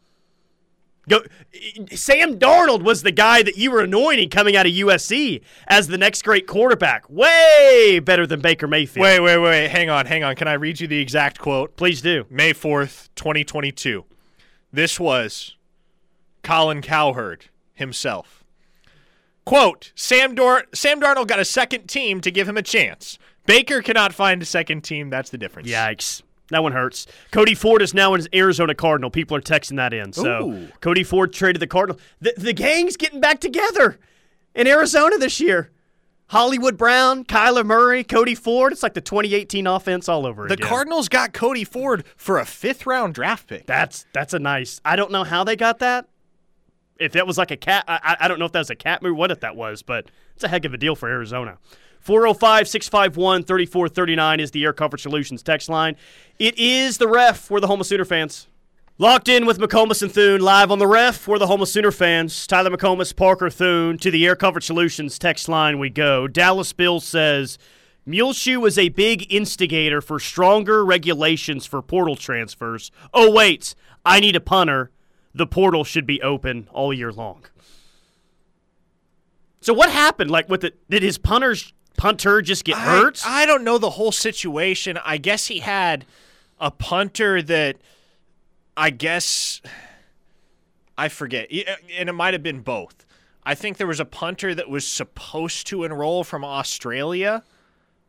Go. 1.08 1.20
Sam 1.92 2.38
Darnold 2.38 2.82
was 2.82 3.02
the 3.02 3.10
guy 3.12 3.42
that 3.42 3.56
you 3.56 3.70
were 3.70 3.82
anointing 3.82 4.30
coming 4.30 4.56
out 4.56 4.66
of 4.66 4.72
USC 4.72 5.42
as 5.66 5.88
the 5.88 5.98
next 5.98 6.22
great 6.22 6.46
quarterback. 6.46 7.08
Way 7.10 8.00
better 8.00 8.26
than 8.26 8.40
Baker 8.40 8.66
Mayfield. 8.66 9.02
Wait, 9.02 9.20
wait, 9.20 9.38
wait. 9.38 9.68
Hang 9.68 9.90
on, 9.90 10.06
hang 10.06 10.24
on. 10.24 10.34
Can 10.36 10.48
I 10.48 10.54
read 10.54 10.80
you 10.80 10.86
the 10.86 11.00
exact 11.00 11.38
quote? 11.38 11.76
please 11.76 12.00
do. 12.00 12.24
May 12.30 12.52
4th, 12.52 13.08
2022. 13.16 14.04
This 14.72 14.98
was 14.98 15.56
Colin 16.42 16.82
Cowherd 16.82 17.46
himself. 17.74 18.44
Quote, 19.44 19.92
Sam, 19.94 20.34
Dor- 20.34 20.64
Sam 20.72 21.00
Darnold 21.00 21.26
got 21.26 21.38
a 21.38 21.44
second 21.44 21.86
team 21.86 22.20
to 22.22 22.30
give 22.30 22.48
him 22.48 22.56
a 22.56 22.62
chance. 22.62 23.18
Baker 23.46 23.82
cannot 23.82 24.14
find 24.14 24.40
a 24.40 24.46
second 24.46 24.82
team. 24.82 25.10
That's 25.10 25.28
the 25.30 25.36
difference. 25.36 25.68
Yikes. 25.68 26.22
That 26.50 26.62
one 26.62 26.72
hurts. 26.72 27.06
Cody 27.30 27.54
Ford 27.54 27.80
is 27.80 27.94
now 27.94 28.12
an 28.14 28.26
Arizona 28.34 28.74
Cardinal. 28.74 29.10
People 29.10 29.36
are 29.36 29.40
texting 29.40 29.76
that 29.76 29.94
in. 29.94 30.12
So 30.12 30.50
Ooh. 30.50 30.68
Cody 30.80 31.02
Ford 31.02 31.32
traded 31.32 31.60
the 31.60 31.66
Cardinal. 31.66 31.98
The, 32.20 32.34
the 32.36 32.52
gang's 32.52 32.96
getting 32.96 33.20
back 33.20 33.40
together 33.40 33.98
in 34.54 34.66
Arizona 34.66 35.16
this 35.18 35.40
year. 35.40 35.70
Hollywood 36.28 36.76
Brown, 36.78 37.24
Kyler 37.24 37.64
Murray, 37.64 38.02
Cody 38.02 38.34
Ford. 38.34 38.72
It's 38.72 38.82
like 38.82 38.94
the 38.94 39.00
2018 39.00 39.66
offense 39.66 40.08
all 40.08 40.26
over 40.26 40.46
The 40.48 40.54
again. 40.54 40.64
The 40.64 40.68
Cardinals 40.68 41.08
got 41.08 41.32
Cody 41.32 41.64
Ford 41.64 42.04
for 42.16 42.38
a 42.38 42.44
fifth 42.46 42.86
round 42.86 43.14
draft 43.14 43.46
pick. 43.46 43.66
That's 43.66 44.06
that's 44.12 44.32
a 44.34 44.38
nice. 44.38 44.80
I 44.84 44.96
don't 44.96 45.10
know 45.12 45.24
how 45.24 45.44
they 45.44 45.56
got 45.56 45.78
that. 45.80 46.08
If 46.98 47.12
that 47.12 47.26
was 47.26 47.36
like 47.36 47.50
a 47.50 47.56
cat, 47.56 47.84
I, 47.88 47.98
I- 48.02 48.16
I 48.24 48.28
don't 48.28 48.38
know 48.38 48.44
if 48.46 48.52
that 48.52 48.60
was 48.60 48.70
a 48.70 48.76
cat 48.76 49.02
move. 49.02 49.16
What 49.16 49.30
if 49.30 49.40
that 49.40 49.56
was? 49.56 49.82
But 49.82 50.10
it's 50.34 50.44
a 50.44 50.48
heck 50.48 50.64
of 50.64 50.72
a 50.72 50.78
deal 50.78 50.94
for 50.94 51.08
Arizona. 51.08 51.58
405 52.04 52.68
651 52.68 53.44
3439 53.44 54.40
is 54.40 54.50
the 54.50 54.62
Air 54.62 54.74
Comfort 54.74 55.00
Solutions 55.00 55.42
text 55.42 55.70
line. 55.70 55.96
It 56.38 56.58
is 56.58 56.98
the 56.98 57.08
ref. 57.08 57.50
We're 57.50 57.60
the 57.60 57.66
home 57.66 57.80
of 57.80 57.86
Sooner 57.86 58.04
fans. 58.04 58.46
Locked 58.98 59.26
in 59.26 59.46
with 59.46 59.58
McComas 59.58 60.02
and 60.02 60.12
Thune 60.12 60.42
live 60.42 60.70
on 60.70 60.78
the 60.78 60.86
ref. 60.86 61.26
We're 61.26 61.38
the 61.38 61.46
home 61.46 61.62
of 61.62 61.68
Sooner 61.68 61.90
fans. 61.90 62.46
Tyler 62.46 62.68
McComas, 62.68 63.16
Parker 63.16 63.48
Thune. 63.48 63.96
To 63.98 64.10
the 64.10 64.26
Air 64.26 64.36
Comfort 64.36 64.62
Solutions 64.62 65.18
text 65.18 65.48
line 65.48 65.78
we 65.78 65.88
go. 65.88 66.28
Dallas 66.28 66.74
Bill 66.74 67.00
says 67.00 67.56
Muleshoe 68.04 68.60
was 68.60 68.76
a 68.76 68.90
big 68.90 69.32
instigator 69.32 70.02
for 70.02 70.20
stronger 70.20 70.84
regulations 70.84 71.64
for 71.64 71.80
portal 71.80 72.16
transfers. 72.16 72.90
Oh, 73.14 73.30
wait, 73.30 73.74
I 74.04 74.20
need 74.20 74.36
a 74.36 74.40
punter. 74.40 74.90
The 75.34 75.46
portal 75.46 75.84
should 75.84 76.06
be 76.06 76.20
open 76.20 76.68
all 76.70 76.92
year 76.92 77.10
long. 77.10 77.46
So 79.62 79.72
what 79.72 79.90
happened? 79.90 80.30
Like, 80.30 80.50
with 80.50 80.64
it, 80.64 80.78
did 80.90 81.02
his 81.02 81.16
punters 81.16 81.72
punter 81.96 82.42
just 82.42 82.64
get 82.64 82.76
hurt? 82.76 83.20
I, 83.26 83.42
I 83.42 83.46
don't 83.46 83.64
know 83.64 83.78
the 83.78 83.90
whole 83.90 84.12
situation. 84.12 84.98
I 85.04 85.16
guess 85.18 85.46
he 85.46 85.60
had 85.60 86.04
a 86.60 86.70
punter 86.70 87.42
that 87.42 87.76
I 88.76 88.90
guess 88.90 89.60
I 90.96 91.08
forget, 91.08 91.48
uh, 91.52 91.74
and 91.96 92.08
it 92.08 92.12
might 92.12 92.34
have 92.34 92.42
been 92.42 92.60
both. 92.60 93.04
I 93.44 93.54
think 93.54 93.76
there 93.76 93.86
was 93.86 94.00
a 94.00 94.04
punter 94.04 94.54
that 94.54 94.68
was 94.70 94.86
supposed 94.86 95.66
to 95.68 95.84
enroll 95.84 96.24
from 96.24 96.44
Australia, 96.44 97.42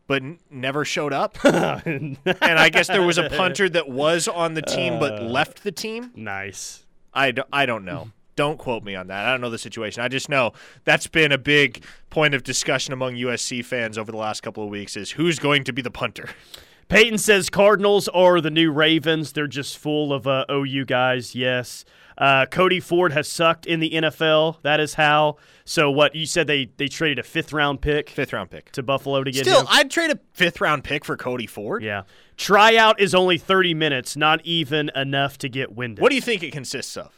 but 0.06 0.22
n- 0.22 0.38
never 0.50 0.84
showed 0.84 1.12
up. 1.12 1.36
and 1.44 2.16
I 2.24 2.68
guess 2.70 2.86
there 2.86 3.02
was 3.02 3.18
a 3.18 3.28
punter 3.28 3.68
that 3.68 3.88
was 3.88 4.28
on 4.28 4.54
the 4.54 4.62
team 4.62 4.98
but 4.98 5.20
uh, 5.20 5.22
left 5.24 5.62
the 5.62 5.72
team. 5.72 6.10
nice. 6.14 6.84
I, 7.12 7.30
d- 7.30 7.42
I 7.52 7.64
don't 7.66 7.84
know. 7.86 8.10
Don't 8.36 8.58
quote 8.58 8.84
me 8.84 8.94
on 8.94 9.06
that. 9.08 9.26
I 9.26 9.30
don't 9.32 9.40
know 9.40 9.50
the 9.50 9.58
situation. 9.58 10.02
I 10.02 10.08
just 10.08 10.28
know 10.28 10.52
that's 10.84 11.06
been 11.06 11.32
a 11.32 11.38
big 11.38 11.82
point 12.10 12.34
of 12.34 12.42
discussion 12.44 12.92
among 12.92 13.14
USC 13.14 13.64
fans 13.64 13.96
over 13.98 14.12
the 14.12 14.18
last 14.18 14.42
couple 14.42 14.62
of 14.62 14.68
weeks 14.70 14.96
is 14.96 15.12
who's 15.12 15.38
going 15.38 15.64
to 15.64 15.72
be 15.72 15.82
the 15.82 15.90
punter. 15.90 16.28
Peyton 16.88 17.18
says 17.18 17.50
Cardinals 17.50 18.06
are 18.08 18.40
the 18.40 18.50
new 18.50 18.70
Ravens. 18.70 19.32
They're 19.32 19.48
just 19.48 19.76
full 19.78 20.12
of 20.12 20.26
uh, 20.28 20.44
OU 20.50 20.84
guys. 20.84 21.34
Yes. 21.34 21.84
Uh, 22.16 22.46
Cody 22.46 22.78
Ford 22.78 23.12
has 23.12 23.26
sucked 23.28 23.66
in 23.66 23.80
the 23.80 23.90
NFL. 23.90 24.62
That 24.62 24.78
is 24.80 24.94
how. 24.94 25.36
So 25.64 25.90
what 25.90 26.14
you 26.14 26.26
said 26.26 26.46
they 26.46 26.70
they 26.76 26.86
traded 26.88 27.18
a 27.18 27.22
fifth 27.24 27.52
round 27.52 27.80
pick 27.80 28.08
Fifth 28.10 28.32
round 28.32 28.50
pick. 28.50 28.70
to 28.72 28.82
Buffalo 28.82 29.24
to 29.24 29.30
get 29.32 29.44
Still, 29.46 29.62
him. 29.62 29.66
I'd 29.68 29.90
trade 29.90 30.10
a 30.12 30.18
fifth 30.32 30.60
round 30.60 30.84
pick 30.84 31.04
for 31.04 31.16
Cody 31.16 31.46
Ford. 31.46 31.82
yeah. 31.82 32.02
Tryout 32.36 33.00
is 33.00 33.14
only 33.14 33.36
30 33.38 33.74
minutes, 33.74 34.14
not 34.16 34.40
even 34.44 34.90
enough 34.94 35.38
to 35.38 35.48
get 35.48 35.72
winded. 35.74 36.02
What 36.02 36.10
do 36.10 36.14
you 36.14 36.20
think 36.22 36.42
it 36.42 36.52
consists 36.52 36.96
of? 36.96 37.12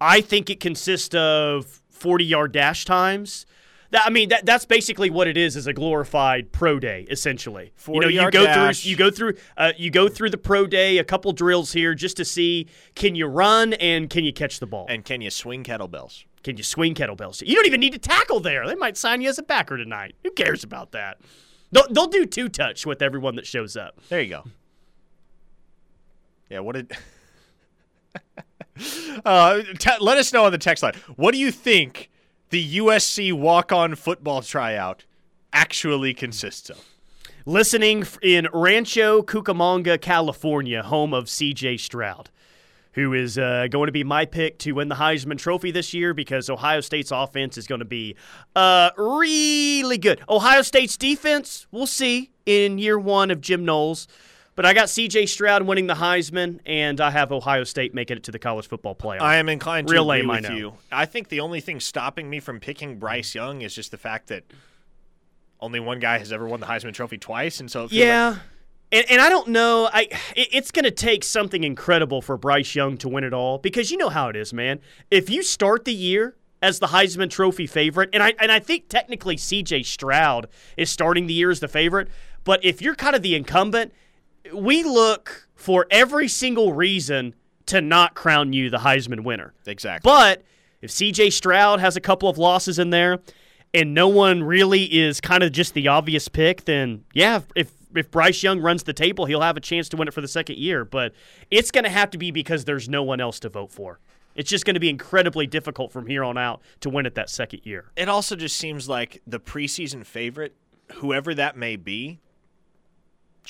I 0.00 0.20
think 0.20 0.50
it 0.50 0.60
consists 0.60 1.14
of 1.14 1.80
40 1.90 2.24
yard 2.24 2.52
dash 2.52 2.84
times. 2.84 3.46
That, 3.90 4.06
I 4.06 4.10
mean, 4.10 4.28
that, 4.28 4.46
that's 4.46 4.64
basically 4.64 5.10
what 5.10 5.26
it 5.26 5.36
is: 5.36 5.56
is 5.56 5.66
a 5.66 5.72
glorified 5.72 6.52
pro 6.52 6.78
day, 6.78 7.06
essentially. 7.10 7.72
You 7.88 8.00
know, 8.00 8.06
you 8.06 8.20
40-yard 8.20 8.32
go 8.32 8.44
dash. 8.44 8.82
through, 8.82 8.90
you 8.90 8.96
go 8.96 9.10
through, 9.10 9.34
uh, 9.56 9.72
you 9.76 9.90
go 9.90 10.08
through 10.08 10.30
the 10.30 10.38
pro 10.38 10.66
day, 10.66 10.98
a 10.98 11.04
couple 11.04 11.32
drills 11.32 11.72
here, 11.72 11.94
just 11.94 12.16
to 12.18 12.24
see 12.24 12.68
can 12.94 13.16
you 13.16 13.26
run 13.26 13.72
and 13.74 14.08
can 14.08 14.24
you 14.24 14.32
catch 14.32 14.60
the 14.60 14.66
ball. 14.66 14.86
And 14.88 15.04
can 15.04 15.20
you 15.20 15.30
swing 15.30 15.64
kettlebells? 15.64 16.24
Can 16.44 16.56
you 16.56 16.62
swing 16.62 16.94
kettlebells? 16.94 17.46
You 17.46 17.56
don't 17.56 17.66
even 17.66 17.80
need 17.80 17.92
to 17.92 17.98
tackle 17.98 18.38
there. 18.40 18.66
They 18.66 18.76
might 18.76 18.96
sign 18.96 19.20
you 19.20 19.28
as 19.28 19.38
a 19.38 19.42
backer 19.42 19.76
tonight. 19.76 20.14
Who 20.22 20.30
cares 20.30 20.62
about 20.62 20.92
that? 20.92 21.18
They'll, 21.72 21.88
they'll 21.90 22.06
do 22.06 22.26
two 22.26 22.48
touch 22.48 22.86
with 22.86 23.02
everyone 23.02 23.34
that 23.36 23.46
shows 23.46 23.76
up. 23.76 24.00
There 24.08 24.20
you 24.20 24.30
go. 24.30 24.44
Yeah, 26.48 26.60
what 26.60 26.76
did. 26.76 26.92
uh, 29.24 29.62
t- 29.78 29.90
let 30.00 30.18
us 30.18 30.32
know 30.32 30.44
on 30.44 30.52
the 30.52 30.58
text 30.58 30.82
line. 30.82 30.94
What 31.16 31.32
do 31.32 31.38
you 31.38 31.50
think 31.50 32.10
the 32.50 32.78
USC 32.78 33.32
walk 33.32 33.72
on 33.72 33.94
football 33.94 34.42
tryout 34.42 35.04
actually 35.52 36.14
consists 36.14 36.70
of? 36.70 36.78
Listening 37.46 38.04
in 38.22 38.48
Rancho 38.52 39.22
Cucamonga, 39.22 40.00
California, 40.00 40.82
home 40.82 41.14
of 41.14 41.24
CJ 41.24 41.80
Stroud 41.80 42.30
who 42.92 43.12
is 43.14 43.38
uh, 43.38 43.68
going 43.70 43.86
to 43.86 43.92
be 43.92 44.04
my 44.04 44.24
pick 44.24 44.58
to 44.58 44.72
win 44.72 44.88
the 44.88 44.96
Heisman 44.96 45.38
Trophy 45.38 45.70
this 45.70 45.94
year 45.94 46.12
because 46.12 46.50
Ohio 46.50 46.80
State's 46.80 47.10
offense 47.12 47.56
is 47.56 47.66
going 47.66 47.78
to 47.78 47.84
be 47.84 48.16
uh, 48.56 48.90
really 48.96 49.98
good. 49.98 50.20
Ohio 50.28 50.62
State's 50.62 50.96
defense, 50.96 51.66
we'll 51.70 51.86
see 51.86 52.30
in 52.46 52.78
year 52.78 52.98
one 52.98 53.30
of 53.30 53.40
Jim 53.40 53.64
Knowles. 53.64 54.08
But 54.56 54.66
I 54.66 54.74
got 54.74 54.88
CJ 54.88 55.28
Stroud 55.28 55.62
winning 55.62 55.86
the 55.86 55.94
Heisman, 55.94 56.58
and 56.66 57.00
I 57.00 57.10
have 57.10 57.32
Ohio 57.32 57.64
State 57.64 57.94
making 57.94 58.18
it 58.18 58.24
to 58.24 58.30
the 58.32 58.38
college 58.38 58.66
football 58.68 58.94
playoff. 58.94 59.20
I 59.22 59.36
am 59.36 59.48
inclined 59.48 59.86
to 59.88 59.92
Real 59.92 60.10
agree 60.10 60.20
lame, 60.22 60.28
with 60.28 60.44
I 60.44 60.48
know. 60.48 60.56
you. 60.56 60.72
I 60.92 61.06
think 61.06 61.28
the 61.28 61.40
only 61.40 61.60
thing 61.60 61.80
stopping 61.80 62.28
me 62.28 62.40
from 62.40 62.60
picking 62.60 62.98
Bryce 62.98 63.34
Young 63.34 63.62
is 63.62 63.74
just 63.74 63.90
the 63.90 63.96
fact 63.96 64.26
that 64.28 64.44
only 65.60 65.80
one 65.80 65.98
guy 66.00 66.18
has 66.18 66.32
ever 66.32 66.46
won 66.46 66.60
the 66.60 66.66
Heisman 66.66 66.92
Trophy 66.92 67.16
twice, 67.18 67.60
and 67.60 67.70
so 67.70 67.84
it 67.84 67.90
feels 67.90 68.00
like- 68.00 68.06
Yeah. 68.06 68.36
And, 68.92 69.06
and 69.08 69.20
I 69.22 69.28
don't 69.28 69.46
know. 69.48 69.88
I 69.92 70.08
it, 70.34 70.48
it's 70.52 70.72
going 70.72 70.84
to 70.84 70.90
take 70.90 71.22
something 71.22 71.62
incredible 71.62 72.20
for 72.20 72.36
Bryce 72.36 72.74
Young 72.74 72.96
to 72.98 73.08
win 73.08 73.22
it 73.22 73.32
all 73.32 73.58
because 73.58 73.92
you 73.92 73.96
know 73.96 74.08
how 74.08 74.28
it 74.30 74.34
is, 74.34 74.52
man. 74.52 74.80
If 75.12 75.30
you 75.30 75.44
start 75.44 75.84
the 75.84 75.94
year 75.94 76.34
as 76.60 76.80
the 76.80 76.88
Heisman 76.88 77.30
Trophy 77.30 77.68
favorite, 77.68 78.10
and 78.12 78.20
I 78.20 78.34
and 78.40 78.50
I 78.50 78.58
think 78.58 78.88
technically 78.88 79.36
C.J. 79.36 79.84
Stroud 79.84 80.48
is 80.76 80.90
starting 80.90 81.28
the 81.28 81.34
year 81.34 81.50
as 81.52 81.60
the 81.60 81.68
favorite, 81.68 82.08
but 82.42 82.64
if 82.64 82.82
you're 82.82 82.96
kind 82.96 83.14
of 83.14 83.22
the 83.22 83.36
incumbent, 83.36 83.92
we 84.54 84.82
look 84.82 85.48
for 85.54 85.86
every 85.90 86.28
single 86.28 86.72
reason 86.72 87.34
to 87.66 87.80
not 87.80 88.14
crown 88.14 88.52
you 88.52 88.70
the 88.70 88.78
Heisman 88.78 89.24
winner. 89.24 89.54
exactly. 89.66 90.08
But 90.08 90.42
if 90.80 90.90
CJ 90.90 91.32
Stroud 91.32 91.80
has 91.80 91.96
a 91.96 92.00
couple 92.00 92.28
of 92.28 92.38
losses 92.38 92.78
in 92.78 92.90
there 92.90 93.18
and 93.72 93.94
no 93.94 94.08
one 94.08 94.42
really 94.42 94.84
is 94.84 95.20
kind 95.20 95.42
of 95.42 95.52
just 95.52 95.74
the 95.74 95.88
obvious 95.88 96.28
pick, 96.28 96.64
then 96.64 97.04
yeah, 97.12 97.42
if 97.54 97.70
if 97.94 98.10
Bryce 98.10 98.42
Young 98.42 98.60
runs 98.60 98.84
the 98.84 98.92
table, 98.92 99.24
he'll 99.26 99.40
have 99.40 99.56
a 99.56 99.60
chance 99.60 99.88
to 99.88 99.96
win 99.96 100.08
it 100.08 100.14
for 100.14 100.20
the 100.20 100.28
second 100.28 100.58
year. 100.58 100.84
But 100.84 101.12
it's 101.50 101.70
going 101.70 101.84
to 101.84 101.90
have 101.90 102.10
to 102.10 102.18
be 102.18 102.30
because 102.30 102.64
there's 102.64 102.88
no 102.88 103.02
one 103.02 103.20
else 103.20 103.40
to 103.40 103.48
vote 103.48 103.72
for. 103.72 104.00
It's 104.36 104.48
just 104.48 104.64
going 104.64 104.74
to 104.74 104.80
be 104.80 104.88
incredibly 104.88 105.46
difficult 105.46 105.92
from 105.92 106.06
here 106.06 106.22
on 106.22 106.38
out 106.38 106.62
to 106.80 106.90
win 106.90 107.04
it 107.04 107.14
that 107.16 107.28
second 107.28 107.60
year. 107.64 107.90
it 107.96 108.08
also 108.08 108.36
just 108.36 108.56
seems 108.56 108.88
like 108.88 109.20
the 109.26 109.40
preseason 109.40 110.06
favorite, 110.06 110.54
whoever 110.94 111.34
that 111.34 111.56
may 111.56 111.76
be, 111.76 112.20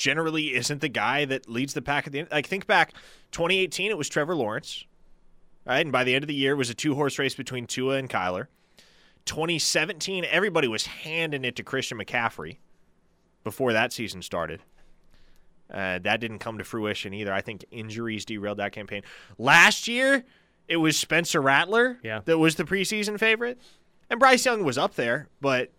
generally 0.00 0.54
isn't 0.54 0.80
the 0.80 0.88
guy 0.88 1.26
that 1.26 1.46
leads 1.46 1.74
the 1.74 1.82
pack 1.82 2.06
at 2.06 2.12
the 2.14 2.20
end. 2.20 2.28
Like 2.32 2.46
think 2.46 2.66
back, 2.66 2.94
2018, 3.32 3.90
it 3.90 3.98
was 3.98 4.08
Trevor 4.08 4.34
Lawrence, 4.34 4.86
right? 5.66 5.80
And 5.80 5.92
by 5.92 6.04
the 6.04 6.14
end 6.14 6.24
of 6.24 6.28
the 6.28 6.34
year, 6.34 6.52
it 6.52 6.56
was 6.56 6.70
a 6.70 6.74
two 6.74 6.94
horse 6.94 7.18
race 7.18 7.34
between 7.34 7.66
Tua 7.66 7.96
and 7.96 8.08
Kyler. 8.08 8.46
2017, 9.26 10.24
everybody 10.24 10.68
was 10.68 10.86
handing 10.86 11.44
it 11.44 11.54
to 11.56 11.62
Christian 11.62 11.98
McCaffrey 11.98 12.56
before 13.44 13.74
that 13.74 13.92
season 13.92 14.22
started. 14.22 14.62
Uh, 15.70 15.98
that 16.00 16.18
didn't 16.18 16.38
come 16.40 16.56
to 16.58 16.64
fruition 16.64 17.12
either. 17.12 17.32
I 17.32 17.42
think 17.42 17.64
injuries 17.70 18.24
derailed 18.24 18.56
that 18.58 18.72
campaign. 18.72 19.02
Last 19.38 19.86
year, 19.86 20.24
it 20.66 20.78
was 20.78 20.96
Spencer 20.96 21.42
Rattler 21.42 21.98
Yeah. 22.02 22.22
that 22.24 22.38
was 22.38 22.56
the 22.56 22.64
preseason 22.64 23.18
favorite. 23.20 23.60
And 24.08 24.18
Bryce 24.18 24.46
Young 24.46 24.64
was 24.64 24.78
up 24.78 24.94
there, 24.94 25.28
but 25.42 25.70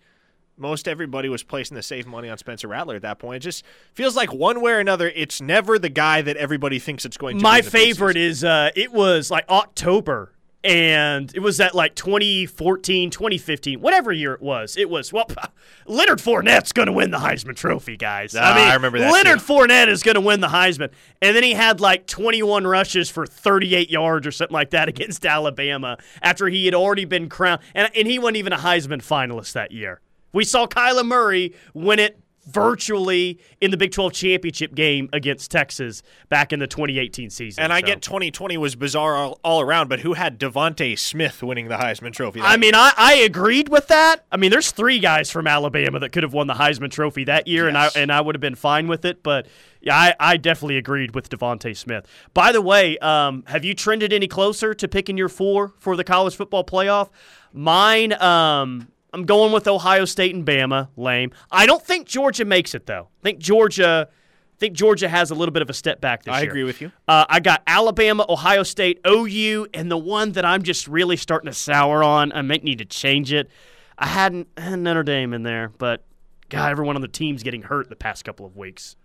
most 0.62 0.88
everybody 0.88 1.28
was 1.28 1.44
placing 1.44 1.76
the 1.76 1.84
save 1.84 2.08
money 2.08 2.30
on 2.30 2.38
Spencer 2.38 2.68
Rattler 2.68 2.96
at 2.96 3.02
that 3.02 3.20
point. 3.20 3.38
It 3.38 3.48
just 3.48 3.66
feels 3.94 4.16
like 4.16 4.32
one 4.32 4.62
way 4.62 4.72
or 4.74 4.80
another, 4.80 5.12
it's 5.14 5.42
never 5.42 5.78
the 5.80 5.90
guy 5.90 6.22
that 6.22 6.38
everybody 6.38 6.80
thinks 6.80 7.04
it's 7.04 7.18
going 7.18 7.38
to 7.40 7.44
My 7.44 7.56
be. 7.56 7.58
in 7.60 7.66
the 7.66 7.72
favorite 7.72 8.16
preseason. 8.16 8.20
is 8.30 8.44
uh, 8.44 8.70
it 8.76 8.92
was 8.94 9.30
like 9.32 9.50
October. 9.50 10.32
And 10.64 11.34
it 11.36 11.40
was 11.40 11.60
at 11.60 11.74
like 11.74 11.96
2014, 11.96 13.10
2015, 13.10 13.82
whatever 13.82 14.12
year 14.12 14.34
it 14.34 14.44
was. 14.44 14.78
It 14.78 14.92
was, 14.92 15.12
well, 15.12 15.26
Leonard 15.88 16.20
Fournette's 16.20 16.72
going 16.72 16.86
to 16.86 16.92
win 16.92 17.10
the 17.10 17.18
Heisman 17.18 17.56
Trophy, 17.56 17.98
guys. 17.98 18.36
Ah, 18.38 18.54
I 18.54 18.56
mean, 18.56 18.68
I 18.68 18.74
remember 18.76 19.00
that 19.00 19.12
Leonard 19.12 19.40
too. 19.40 19.46
Fournette 19.46 19.88
is 19.88 20.04
going 20.04 20.14
to 20.14 20.22
win 20.22 20.40
the 20.40 20.50
Heisman. 20.50 20.92
And 21.20 21.36
then 21.36 21.42
he 21.42 21.54
had 21.54 21.80
like 21.82 22.06
21 22.06 22.68
rushes 22.68 23.10
for 23.10 23.26
38 23.26 23.90
yards 23.90 24.28
or 24.28 24.32
something 24.32 24.54
like 24.54 24.70
that 24.70 24.88
against 24.94 25.26
Alabama 25.26 25.98
after 26.22 26.48
he 26.48 26.66
had 26.66 26.76
already 26.76 27.06
been 27.06 27.28
crowned. 27.28 27.62
And, 27.74 27.90
and 27.96 28.08
he 28.08 28.20
wasn't 28.20 28.38
even 28.38 28.54
a 28.54 28.58
Heisman 28.60 29.00
finalist 29.02 29.54
that 29.54 29.72
year. 29.72 30.00
We 30.34 30.44
saw 30.44 30.68
Kyler 30.68 31.06
Murray 31.06 31.54
win 31.74 32.00
it 32.00 32.18
virtually 32.48 33.40
in 33.62 33.70
the 33.70 33.78
Big 33.78 33.92
12 33.92 34.14
championship 34.14 34.74
game 34.74 35.08
against 35.14 35.52
Texas 35.52 36.02
back 36.28 36.52
in 36.52 36.60
the 36.60 36.66
2018 36.66 37.30
season. 37.30 37.64
And 37.64 37.72
I 37.72 37.82
So- 37.82 37.86
get 37.86 38.02
2020 38.02 38.58
was 38.58 38.76
bizarre 38.76 39.16
all, 39.16 39.40
all 39.44 39.62
around, 39.62 39.90
but 39.90 40.00
who 40.00 40.14
had 40.14 40.40
DeVonta 40.40 40.98
Smith 40.98 41.44
winning 41.44 41.68
the 41.68 41.76
Heisman 41.76 42.12
Trophy? 42.14 42.42
I 42.42 42.58
mean, 42.58 42.74
I, 42.74 42.92
I 42.98 43.14
agreed 43.16 43.70
with 43.70 43.88
that. 43.90 44.26
I 44.32 44.38
mean, 44.38 44.50
there's 44.50 44.72
three 44.72 44.98
guys 45.00 45.30
from 45.30 45.46
Alabama 45.46 46.00
that 46.00 46.12
could 46.12 46.24
have 46.24 46.34
won 46.34 46.48
the 46.48 46.56
Heisman 46.56 46.90
Trophy 46.90 47.24
that 47.26 47.48
year, 47.48 47.68
and 47.68 47.78
I 47.78 47.90
and 47.96 48.12
I 48.12 48.22
would 48.22 48.34
have 48.36 48.42
been 48.42 48.56
fine 48.56 48.88
with 48.88 49.06
it. 49.06 49.22
But 49.22 49.46
yeah, 49.80 49.96
I, 49.96 50.16
I 50.20 50.38
definitely 50.38 50.78
agreed 50.78 51.14
with 51.14 51.30
DeVonta 51.30 51.78
Smith. 51.78 52.08
By 52.34 52.52
the 52.52 52.62
way, 52.62 52.98
um, 53.00 53.44
have 53.48 53.64
you 53.64 53.74
trended 53.76 54.12
any 54.12 54.28
closer 54.28 54.74
to 54.74 54.88
picking 54.88 55.16
your 55.18 55.30
four 55.30 55.74
for 55.80 55.96
the 55.96 56.04
college 56.04 56.36
football 56.36 56.64
playoff? 56.64 57.10
Mine, 57.54 58.14
um, 58.14 58.88
I'm 59.14 59.26
going 59.26 59.52
with 59.52 59.68
Ohio 59.68 60.06
State 60.06 60.34
and 60.34 60.46
Bama. 60.46 60.88
Lame. 60.96 61.32
I 61.52 61.66
don't 61.66 61.84
think 61.84 62.08
Georgia 62.08 62.46
makes 62.46 62.74
it 62.74 62.86
though. 62.86 63.10
I 63.20 63.24
think 63.24 63.40
Georgia. 63.40 64.08
I 64.10 64.58
think 64.62 64.76
Georgia 64.76 65.10
has 65.10 65.32
a 65.32 65.36
little 65.36 65.52
bit 65.52 65.64
of 65.64 65.72
a 65.72 65.74
step 65.74 66.00
back 66.02 66.24
this 66.24 66.34
I 66.36 66.42
year. 66.42 66.50
I 66.50 66.52
agree 66.52 66.64
with 66.64 66.82
you. 66.82 66.92
Uh, 67.08 67.26
I 67.28 67.40
got 67.40 67.64
Alabama, 67.66 68.26
Ohio 68.30 68.62
State, 68.62 69.00
OU, 69.08 69.68
and 69.74 69.90
the 69.90 69.98
one 69.98 70.34
that 70.34 70.46
I'm 70.46 70.62
just 70.62 70.88
really 70.88 71.18
starting 71.18 71.50
to 71.50 71.54
sour 71.58 72.04
on. 72.04 72.32
I 72.32 72.44
might 72.44 72.64
need 72.64 72.78
to 72.78 72.86
change 72.86 73.34
it. 73.34 73.50
I 73.98 74.06
hadn't 74.06 74.48
had 74.58 74.78
Notre 74.78 75.02
Dame 75.02 75.34
in 75.34 75.42
there, 75.42 75.72
but 75.80 76.04
God, 76.50 76.70
everyone 76.70 76.96
on 76.96 77.02
the 77.02 77.08
team's 77.08 77.42
getting 77.42 77.64
hurt 77.64 77.90
the 77.90 77.96
past 77.96 78.24
couple 78.24 78.46
of 78.46 78.56
weeks. 78.56 78.96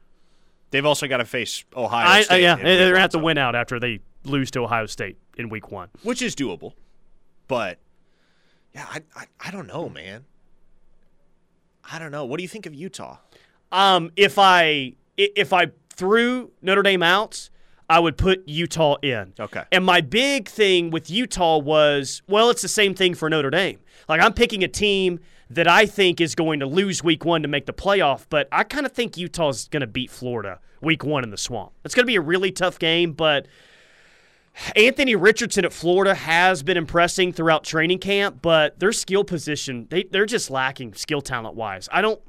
They've 0.73 0.85
also 0.85 1.07
got 1.07 1.19
to 1.19 1.25
face 1.25 1.65
Ohio 1.75 2.07
I, 2.07 2.23
State. 2.23 2.35
uh, 2.35 2.39
yeah, 2.39 2.57
they're 2.57 2.79
week 2.79 2.89
gonna 2.91 3.01
have 3.01 3.11
to 3.13 3.19
win 3.19 3.39
out 3.39 3.55
after 3.55 3.81
they 3.81 4.01
lose 4.25 4.51
to 4.51 4.61
Ohio 4.61 4.85
State 4.85 5.17
in 5.39 5.49
week 5.49 5.71
one. 5.71 5.89
which 6.03 6.21
is 6.21 6.37
doable. 6.37 6.73
But 7.49 7.79
yeah, 8.77 8.87
I, 8.91 9.03
I 9.17 9.25
I 9.41 9.51
don't 9.51 9.67
know, 9.67 9.89
man. 9.89 10.27
I 11.91 11.99
don't 11.99 12.11
know. 12.11 12.27
What 12.27 12.37
do 12.37 12.43
you 12.43 12.49
think 12.49 12.67
of 12.67 12.75
Utah? 12.75 13.17
Um, 13.73 14.11
if 14.17 14.39
I 14.39 14.93
if 15.17 15.53
I 15.53 15.69
threw 15.89 16.51
Notre 16.61 16.83
Dame 16.83 17.03
out, 17.03 17.49
I 17.89 18.01
would 18.01 18.19
put 18.19 18.47
Utah 18.47 18.97
in. 19.03 19.33
Okay. 19.41 19.63
And 19.73 19.83
my 19.85 20.03
big 20.03 20.49
thing 20.49 20.91
with 20.91 21.11
Utah 21.11 21.59
was, 21.59 22.21
well, 22.29 22.51
it's 22.51 22.61
the 22.61 22.69
same 22.69 22.95
thing 22.95 23.15
for 23.15 23.31
Notre 23.31 23.51
Dame. 23.51 23.79
Like 24.11 24.21
I'm 24.21 24.35
picking 24.35 24.63
a 24.63 24.69
team 24.69 25.21
that 25.49 25.67
I 25.67 25.87
think 25.87 26.21
is 26.21 26.35
going 26.35 26.61
to 26.61 26.67
lose 26.67 27.03
week 27.03 27.25
one 27.25 27.41
to 27.43 27.49
make 27.49 27.65
the 27.65 27.73
playoff, 27.73 28.27
but 28.29 28.47
I 28.53 28.65
kind 28.65 28.85
of 28.85 28.93
think 28.93 29.17
Utah's 29.17 29.69
going 29.69 29.81
to 29.81 29.87
beat 29.87 30.11
Florida 30.11 30.61
week 30.83 31.03
one 31.03 31.25
in 31.25 31.31
the 31.31 31.39
swamp. 31.39 31.73
It's 31.83 31.95
going 31.95 32.05
to 32.05 32.11
be 32.11 32.17
a 32.17 32.21
really 32.21 32.53
tough 32.53 32.79
game, 32.79 33.13
but 33.13 33.47
Anthony 34.75 35.15
Richardson 35.15 35.65
at 35.65 35.73
Florida 35.73 36.15
has 36.15 36.63
been 36.63 36.77
impressing 36.77 37.33
throughout 37.33 37.65
training 37.65 37.99
camp, 37.99 38.39
but 38.43 38.79
their 38.79 38.93
skill 38.93 39.25
position, 39.25 39.87
they, 39.91 40.05
they're 40.05 40.27
just 40.27 40.51
lacking 40.51 40.95
skill 40.95 41.21
talent 41.21 41.55
wise. 41.55 41.89
I 41.93 42.01
don't 42.03 42.21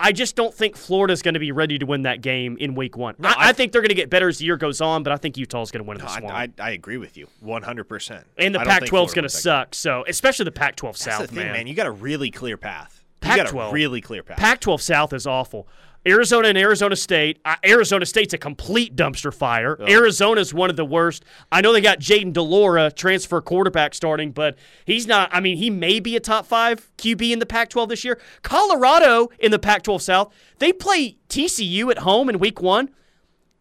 I 0.00 0.10
just 0.12 0.34
don't 0.34 0.52
think 0.52 0.76
Florida's 0.76 1.22
going 1.22 1.34
to 1.34 1.40
be 1.40 1.52
ready 1.52 1.78
to 1.78 1.86
win 1.86 2.02
that 2.02 2.22
game 2.22 2.56
in 2.58 2.74
week 2.74 2.96
one. 2.96 3.14
I, 3.22 3.28
I, 3.28 3.34
I- 3.48 3.52
think 3.52 3.72
they're 3.72 3.82
going 3.82 3.90
to 3.90 3.94
get 3.94 4.10
better 4.10 4.28
as 4.28 4.38
the 4.38 4.44
year 4.44 4.56
goes 4.56 4.80
on, 4.80 5.02
but 5.02 5.12
I 5.12 5.16
think 5.16 5.36
Utah's 5.36 5.70
going 5.70 5.84
to 5.84 5.88
win 5.88 6.00
in 6.00 6.04
the 6.04 6.10
I. 6.32 6.42
I, 6.42 6.48
I 6.58 6.70
agree 6.72 6.96
with 6.96 7.16
you 7.16 7.28
100%. 7.44 8.24
and 8.38 8.54
the 8.54 8.60
I 8.60 8.64
don't 8.64 8.72
think 8.72 8.80
Pac 8.80 8.82
12's 8.82 8.88
Florida 8.90 9.14
going 9.14 9.22
to 9.24 9.28
suck. 9.28 9.74
So, 9.74 10.04
especially 10.08 10.44
the 10.44 10.52
Pac 10.52 10.76
12 10.76 10.94
That's 10.98 11.04
South, 11.04 11.20
the 11.20 11.26
thing, 11.28 11.44
man. 11.44 11.52
man. 11.52 11.66
You 11.66 11.74
got 11.74 11.86
a 11.86 11.92
really 11.92 12.30
clear 12.30 12.56
path. 12.56 13.04
You 13.22 13.28
got 13.36 13.40
a 13.40 13.42
Pac-12. 13.44 13.72
really 13.72 14.00
clear 14.00 14.24
path. 14.24 14.38
Pac 14.38 14.60
12 14.60 14.82
South 14.82 15.12
is 15.12 15.26
awful. 15.28 15.68
Arizona 16.06 16.48
and 16.48 16.58
Arizona 16.58 16.96
State. 16.96 17.40
Uh, 17.44 17.56
Arizona 17.64 18.04
State's 18.06 18.34
a 18.34 18.38
complete 18.38 18.96
dumpster 18.96 19.32
fire. 19.32 19.76
Arizona's 19.80 20.52
one 20.52 20.68
of 20.68 20.76
the 20.76 20.84
worst. 20.84 21.24
I 21.52 21.60
know 21.60 21.72
they 21.72 21.80
got 21.80 22.00
Jayden 22.00 22.32
de 22.32 22.42
Laura, 22.42 22.90
transfer 22.90 23.40
quarterback, 23.40 23.94
starting, 23.94 24.32
but 24.32 24.56
he's 24.84 25.06
not. 25.06 25.30
I 25.32 25.40
mean, 25.40 25.56
he 25.58 25.70
may 25.70 26.00
be 26.00 26.16
a 26.16 26.20
top 26.20 26.46
five 26.46 26.90
QB 26.98 27.30
in 27.32 27.38
the 27.38 27.46
Pac 27.46 27.68
12 27.70 27.88
this 27.90 28.04
year. 28.04 28.20
Colorado 28.42 29.28
in 29.38 29.50
the 29.52 29.58
Pac 29.58 29.82
12 29.84 30.02
South, 30.02 30.34
they 30.58 30.72
play 30.72 31.18
TCU 31.28 31.90
at 31.90 31.98
home 31.98 32.28
in 32.28 32.38
week 32.38 32.60
one. 32.60 32.90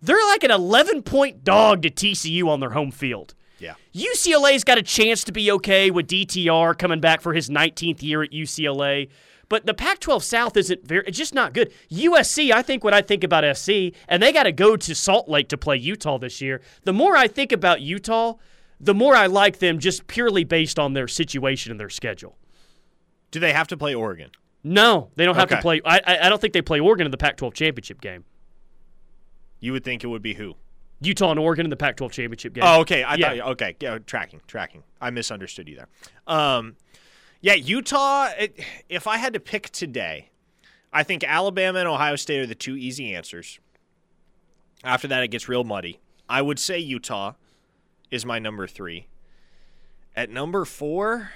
They're 0.02 0.26
like 0.28 0.44
an 0.44 0.52
11 0.52 1.04
point 1.04 1.44
dog 1.44 1.84
to 1.84 1.92
TCU 1.92 2.48
on 2.48 2.60
their 2.60 2.72
home 2.72 2.90
field. 2.92 3.36
yeah. 3.60 3.76
UCLA's 3.94 4.64
got 4.64 4.80
a 4.80 4.82
chance 4.82 5.24
to 5.26 5.32
be 5.32 5.52
okay 5.52 5.92
with 5.92 6.08
DTR 6.08 6.76
coming 6.78 7.00
back 7.00 7.22
for 7.22 7.34
his 7.34 7.50
19th 7.50 8.02
year 8.02 8.24
at 8.24 8.32
UCLA. 8.32 9.10
But 9.52 9.66
the 9.66 9.74
Pac 9.74 10.00
12 10.00 10.24
South 10.24 10.56
isn't 10.56 10.88
very, 10.88 11.04
it's 11.06 11.18
just 11.18 11.34
not 11.36 11.54
good. 11.54 11.74
USC, 11.92 12.54
I 12.54 12.62
think 12.62 12.86
what 12.86 12.94
I 12.94 13.02
think 13.02 13.22
about 13.22 13.44
SC, 13.58 13.92
and 14.08 14.24
they 14.24 14.32
got 14.32 14.44
to 14.44 14.54
go 14.54 14.78
to 14.78 14.96
Salt 14.96 15.28
Lake 15.28 15.50
to 15.50 15.58
play 15.58 15.76
Utah 15.76 16.18
this 16.18 16.40
year. 16.40 16.62
The 16.86 16.94
more 16.94 17.18
I 17.18 17.28
think 17.28 17.52
about 17.52 17.82
Utah, 17.82 18.36
the 18.80 18.94
more 18.94 19.14
I 19.14 19.26
like 19.26 19.60
them 19.60 19.78
just 19.80 20.08
purely 20.08 20.46
based 20.46 20.80
on 20.80 20.94
their 20.94 21.10
situation 21.10 21.70
and 21.70 21.78
their 21.78 21.90
schedule. 21.90 22.38
Do 23.32 23.42
they 23.42 23.52
have 23.52 23.68
to 23.68 23.76
play 23.76 23.94
Oregon? 23.94 24.30
No, 24.64 25.10
they 25.18 25.26
don't 25.26 25.36
have 25.36 25.50
to 25.50 25.60
play. 25.60 25.82
I, 25.84 26.00
I 26.22 26.30
don't 26.30 26.40
think 26.40 26.54
they 26.54 26.62
play 26.62 26.80
Oregon 26.80 27.06
in 27.06 27.12
the 27.12 27.18
Pac-12 27.18 27.54
championship 27.54 28.00
game. 28.00 28.24
You 29.60 29.74
would 29.74 29.84
think 29.84 30.06
it 30.06 30.08
would 30.08 30.22
be 30.22 30.36
who? 30.36 30.56
Utah 31.02 31.30
and 31.32 31.40
Oregon 31.42 31.66
in 31.66 31.70
the 31.72 31.76
Pac-12 31.76 32.10
championship 32.12 32.54
game. 32.54 32.64
Oh, 32.66 32.80
okay. 32.80 33.04
I 33.04 33.16
Yeah. 33.16 33.36
thought 33.36 33.48
okay. 33.52 33.76
Yeah, 33.82 33.98
tracking, 34.06 34.40
tracking. 34.48 34.84
I 35.02 35.10
misunderstood 35.10 35.68
you 35.68 35.76
there. 35.76 35.88
Um, 36.26 36.78
yeah, 37.42 37.54
Utah. 37.56 38.30
It, 38.38 38.60
if 38.90 39.08
I 39.08 39.18
had 39.18 39.34
to 39.34 39.40
pick 39.40 39.70
today, 39.72 40.30
I 40.94 41.04
think 41.04 41.24
Alabama 41.24 41.80
and 41.80 41.88
Ohio 41.88 42.16
State 42.16 42.40
are 42.40 42.46
the 42.46 42.56
two 42.56 42.76
easy 42.76 43.14
answers. 43.14 43.60
After 44.84 45.08
that, 45.08 45.24
it 45.24 45.28
gets 45.30 45.48
real 45.50 45.64
muddy. 45.64 46.00
I 46.30 46.42
would 46.42 46.60
say 46.60 46.80
Utah 46.80 47.34
is 48.10 48.26
my 48.26 48.40
number 48.40 48.68
three. 48.68 49.08
At 50.16 50.30
number 50.30 50.66
four, 50.66 51.32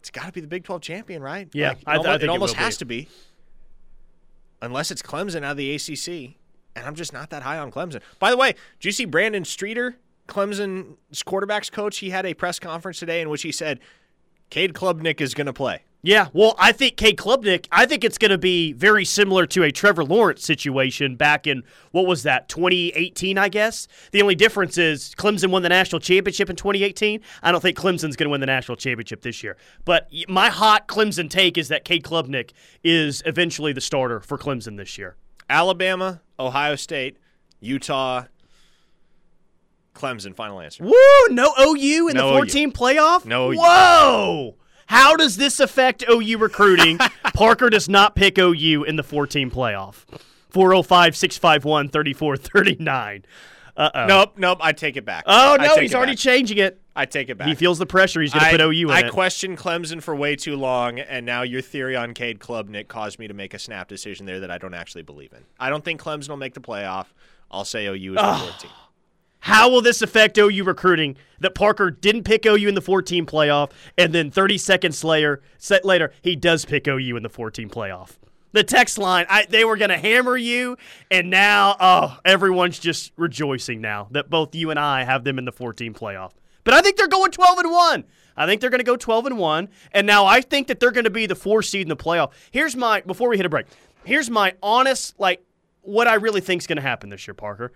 it's 0.00 0.10
got 0.10 0.26
to 0.26 0.32
be 0.32 0.40
the 0.40 0.46
Big 0.46 0.64
Twelve 0.64 0.82
champion, 0.82 1.22
right? 1.22 1.48
Yeah, 1.52 1.70
Like, 1.70 1.78
it 1.78 1.84
I 1.86 1.94
th- 1.96 2.06
I 2.06 2.14
it 2.16 2.22
it 2.24 2.28
almost 2.28 2.54
be. 2.56 2.62
has 2.62 2.76
to 2.78 2.84
be 2.84 3.08
unless 4.60 4.90
it's 4.90 5.02
Clemson 5.02 5.38
out 5.44 5.52
of 5.52 5.56
the 5.56 5.74
ACC. 5.74 6.36
And 6.76 6.84
I'm 6.86 6.94
just 6.96 7.12
not 7.12 7.30
that 7.30 7.42
high 7.42 7.58
on 7.58 7.70
Clemson. 7.70 8.00
By 8.18 8.30
the 8.30 8.36
way, 8.36 8.52
did 8.80 8.86
you 8.86 8.90
see 8.92 9.04
Brandon 9.04 9.44
Streeter, 9.44 9.96
Clemson's 10.28 11.22
quarterbacks 11.22 11.70
coach? 11.70 11.98
He 11.98 12.10
had 12.10 12.26
a 12.26 12.34
press 12.34 12.58
conference 12.58 12.98
today 12.98 13.20
in 13.20 13.28
which 13.28 13.42
he 13.42 13.52
said 13.52 13.80
Cade 14.50 14.74
Klubnik 14.74 15.20
is 15.20 15.34
going 15.34 15.46
to 15.46 15.52
play. 15.52 15.82
Yeah, 16.06 16.28
well, 16.34 16.54
I 16.58 16.72
think 16.72 16.98
Cade 16.98 17.16
Klubnik, 17.16 17.66
I 17.72 17.86
think 17.86 18.04
it's 18.04 18.18
going 18.18 18.30
to 18.30 18.36
be 18.36 18.74
very 18.74 19.06
similar 19.06 19.46
to 19.46 19.62
a 19.62 19.72
Trevor 19.72 20.04
Lawrence 20.04 20.44
situation 20.44 21.16
back 21.16 21.46
in, 21.46 21.62
what 21.92 22.04
was 22.04 22.24
that, 22.24 22.50
2018, 22.50 23.38
I 23.38 23.48
guess? 23.48 23.88
The 24.12 24.20
only 24.20 24.34
difference 24.34 24.76
is 24.76 25.14
Clemson 25.16 25.50
won 25.50 25.62
the 25.62 25.70
national 25.70 26.00
championship 26.00 26.50
in 26.50 26.56
2018. 26.56 27.22
I 27.42 27.50
don't 27.50 27.62
think 27.62 27.78
Clemson's 27.78 28.16
going 28.16 28.26
to 28.26 28.28
win 28.28 28.40
the 28.40 28.46
national 28.46 28.76
championship 28.76 29.22
this 29.22 29.42
year. 29.42 29.56
But 29.86 30.10
my 30.28 30.50
hot 30.50 30.88
Clemson 30.88 31.30
take 31.30 31.56
is 31.56 31.68
that 31.68 31.86
Cade 31.86 32.04
Klubnik 32.04 32.50
is 32.82 33.22
eventually 33.24 33.72
the 33.72 33.80
starter 33.80 34.20
for 34.20 34.36
Clemson 34.36 34.76
this 34.76 34.98
year. 34.98 35.16
Alabama, 35.48 36.20
Ohio 36.38 36.76
State, 36.76 37.16
Utah, 37.60 38.24
Clemson. 39.94 40.34
Final 40.34 40.60
answer. 40.60 40.84
Woo! 40.84 40.94
No 41.30 41.54
OU 41.60 42.08
in 42.08 42.16
No 42.16 42.28
the 42.28 42.34
OU. 42.34 42.38
14 42.38 42.72
playoff? 42.72 43.24
No 43.24 43.50
OU. 43.52 43.56
Whoa! 43.58 44.54
How 44.86 45.16
does 45.16 45.36
this 45.36 45.60
affect 45.60 46.04
OU 46.10 46.36
recruiting? 46.38 46.98
Parker 47.34 47.70
does 47.70 47.88
not 47.88 48.14
pick 48.14 48.38
OU 48.38 48.84
in 48.84 48.96
the 48.96 49.02
14 49.02 49.50
playoff. 49.50 50.04
405 50.50 51.16
651 51.16 51.88
3439. 51.88 53.24
Uh 53.76 53.90
oh. 53.92 54.06
Nope, 54.06 54.34
nope. 54.36 54.58
I 54.60 54.72
take 54.72 54.96
it 54.96 55.04
back. 55.04 55.24
Oh, 55.26 55.56
no, 55.58 55.76
he's 55.78 55.94
already 55.96 56.12
back. 56.12 56.18
changing 56.20 56.58
it. 56.58 56.80
I 56.94 57.06
take 57.06 57.28
it 57.28 57.36
back. 57.36 57.48
He 57.48 57.56
feels 57.56 57.78
the 57.78 57.86
pressure. 57.86 58.20
He's 58.20 58.32
going 58.32 58.44
to 58.44 58.50
put 58.52 58.60
OU 58.60 58.90
in 58.90 58.94
I 58.94 59.00
it. 59.08 59.10
questioned 59.12 59.58
Clemson 59.58 60.00
for 60.00 60.14
way 60.14 60.36
too 60.36 60.54
long, 60.54 61.00
and 61.00 61.26
now 61.26 61.42
your 61.42 61.60
theory 61.60 61.96
on 61.96 62.14
Cade 62.14 62.38
Klubnik 62.38 62.86
caused 62.86 63.18
me 63.18 63.26
to 63.26 63.34
make 63.34 63.52
a 63.52 63.58
snap 63.58 63.88
decision 63.88 64.26
there 64.26 64.38
that 64.38 64.50
I 64.50 64.58
don't 64.58 64.74
actually 64.74 65.02
believe 65.02 65.32
in. 65.32 65.42
I 65.58 65.70
don't 65.70 65.84
think 65.84 66.00
Clemson 66.00 66.28
will 66.28 66.36
make 66.36 66.54
the 66.54 66.60
playoff. 66.60 67.06
I'll 67.50 67.64
say 67.64 67.86
OU 67.86 68.12
is 68.12 68.16
the 68.16 68.34
14. 68.52 68.70
How 69.44 69.68
will 69.68 69.82
this 69.82 70.00
affect 70.00 70.38
OU 70.38 70.64
recruiting 70.64 71.16
that 71.40 71.54
Parker 71.54 71.90
didn't 71.90 72.24
pick 72.24 72.46
OU 72.46 72.66
in 72.66 72.74
the 72.74 72.80
14 72.80 73.26
playoff, 73.26 73.72
and 73.98 74.14
then 74.14 74.30
30 74.30 74.56
seconds 74.56 75.04
later, 75.04 75.42
set 75.58 75.84
later, 75.84 76.14
he 76.22 76.34
does 76.34 76.64
pick 76.64 76.88
OU 76.88 77.14
in 77.14 77.22
the 77.22 77.28
14 77.28 77.68
playoff? 77.68 78.12
The 78.52 78.64
text 78.64 78.96
line, 78.96 79.26
I, 79.28 79.44
they 79.44 79.62
were 79.66 79.76
going 79.76 79.90
to 79.90 79.98
hammer 79.98 80.38
you, 80.38 80.78
and 81.10 81.28
now, 81.28 81.76
oh, 81.78 82.18
everyone's 82.24 82.78
just 82.78 83.12
rejoicing 83.18 83.82
now 83.82 84.08
that 84.12 84.30
both 84.30 84.54
you 84.54 84.70
and 84.70 84.80
I 84.80 85.04
have 85.04 85.24
them 85.24 85.38
in 85.38 85.44
the 85.44 85.52
14 85.52 85.92
playoff. 85.92 86.30
But 86.64 86.72
I 86.72 86.80
think 86.80 86.96
they're 86.96 87.06
going 87.06 87.30
12 87.30 87.58
and 87.58 87.70
1. 87.70 88.04
I 88.38 88.46
think 88.46 88.62
they're 88.62 88.70
going 88.70 88.78
to 88.78 88.82
go 88.82 88.96
12 88.96 89.26
and 89.26 89.38
1, 89.38 89.68
and 89.92 90.06
now 90.06 90.24
I 90.24 90.40
think 90.40 90.68
that 90.68 90.80
they're 90.80 90.90
going 90.90 91.04
to 91.04 91.10
be 91.10 91.26
the 91.26 91.34
four 91.34 91.60
seed 91.60 91.82
in 91.82 91.90
the 91.90 91.96
playoff. 91.96 92.32
Here's 92.50 92.76
my, 92.76 93.02
before 93.02 93.28
we 93.28 93.36
hit 93.36 93.44
a 93.44 93.50
break, 93.50 93.66
here's 94.04 94.30
my 94.30 94.54
honest, 94.62 95.20
like, 95.20 95.44
what 95.82 96.08
I 96.08 96.14
really 96.14 96.40
think 96.40 96.62
is 96.62 96.66
going 96.66 96.76
to 96.76 96.82
happen 96.82 97.10
this 97.10 97.26
year, 97.26 97.34
Parker. 97.34 97.72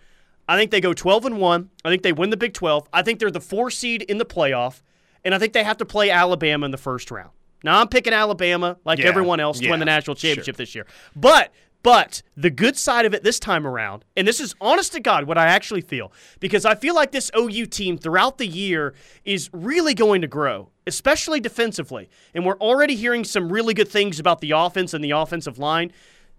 I 0.48 0.56
think 0.56 0.70
they 0.70 0.80
go 0.80 0.94
12 0.94 1.26
and 1.26 1.38
1. 1.38 1.70
I 1.84 1.88
think 1.90 2.02
they 2.02 2.12
win 2.12 2.30
the 2.30 2.36
Big 2.36 2.54
12. 2.54 2.88
I 2.92 3.02
think 3.02 3.18
they're 3.18 3.30
the 3.30 3.40
four 3.40 3.70
seed 3.70 4.02
in 4.02 4.18
the 4.18 4.24
playoff, 4.24 4.82
and 5.24 5.34
I 5.34 5.38
think 5.38 5.52
they 5.52 5.64
have 5.64 5.76
to 5.78 5.84
play 5.84 6.10
Alabama 6.10 6.64
in 6.64 6.70
the 6.70 6.78
first 6.78 7.10
round. 7.10 7.30
Now 7.64 7.80
I'm 7.80 7.88
picking 7.88 8.12
Alabama 8.12 8.78
like 8.84 8.98
Yeah, 9.00 9.06
everyone 9.06 9.40
else 9.40 9.58
to 9.58 9.64
yeah, 9.64 9.70
win 9.72 9.80
the 9.80 9.86
national 9.86 10.16
sure. 10.16 10.28
championship 10.28 10.56
this 10.56 10.74
year. 10.74 10.86
But 11.14 11.52
but 11.82 12.22
the 12.36 12.50
good 12.50 12.76
side 12.76 13.04
of 13.06 13.14
it 13.14 13.22
this 13.22 13.38
time 13.38 13.66
around, 13.66 14.04
and 14.16 14.26
this 14.26 14.40
is 14.40 14.54
honest 14.60 14.92
to 14.94 15.00
God 15.00 15.24
what 15.24 15.38
I 15.38 15.46
actually 15.46 15.80
feel, 15.80 16.12
because 16.40 16.64
I 16.64 16.74
feel 16.74 16.94
like 16.94 17.12
this 17.12 17.30
OU 17.36 17.66
team 17.66 17.96
throughout 17.96 18.38
the 18.38 18.46
year 18.46 18.94
is 19.24 19.48
really 19.52 19.94
going 19.94 20.20
to 20.22 20.26
grow, 20.26 20.70
especially 20.88 21.38
defensively. 21.40 22.10
And 22.34 22.44
we're 22.44 22.58
already 22.58 22.96
hearing 22.96 23.22
some 23.24 23.52
really 23.52 23.74
good 23.74 23.88
things 23.88 24.18
about 24.18 24.40
the 24.40 24.50
offense 24.52 24.92
and 24.92 25.04
the 25.04 25.12
offensive 25.12 25.58
line 25.58 25.92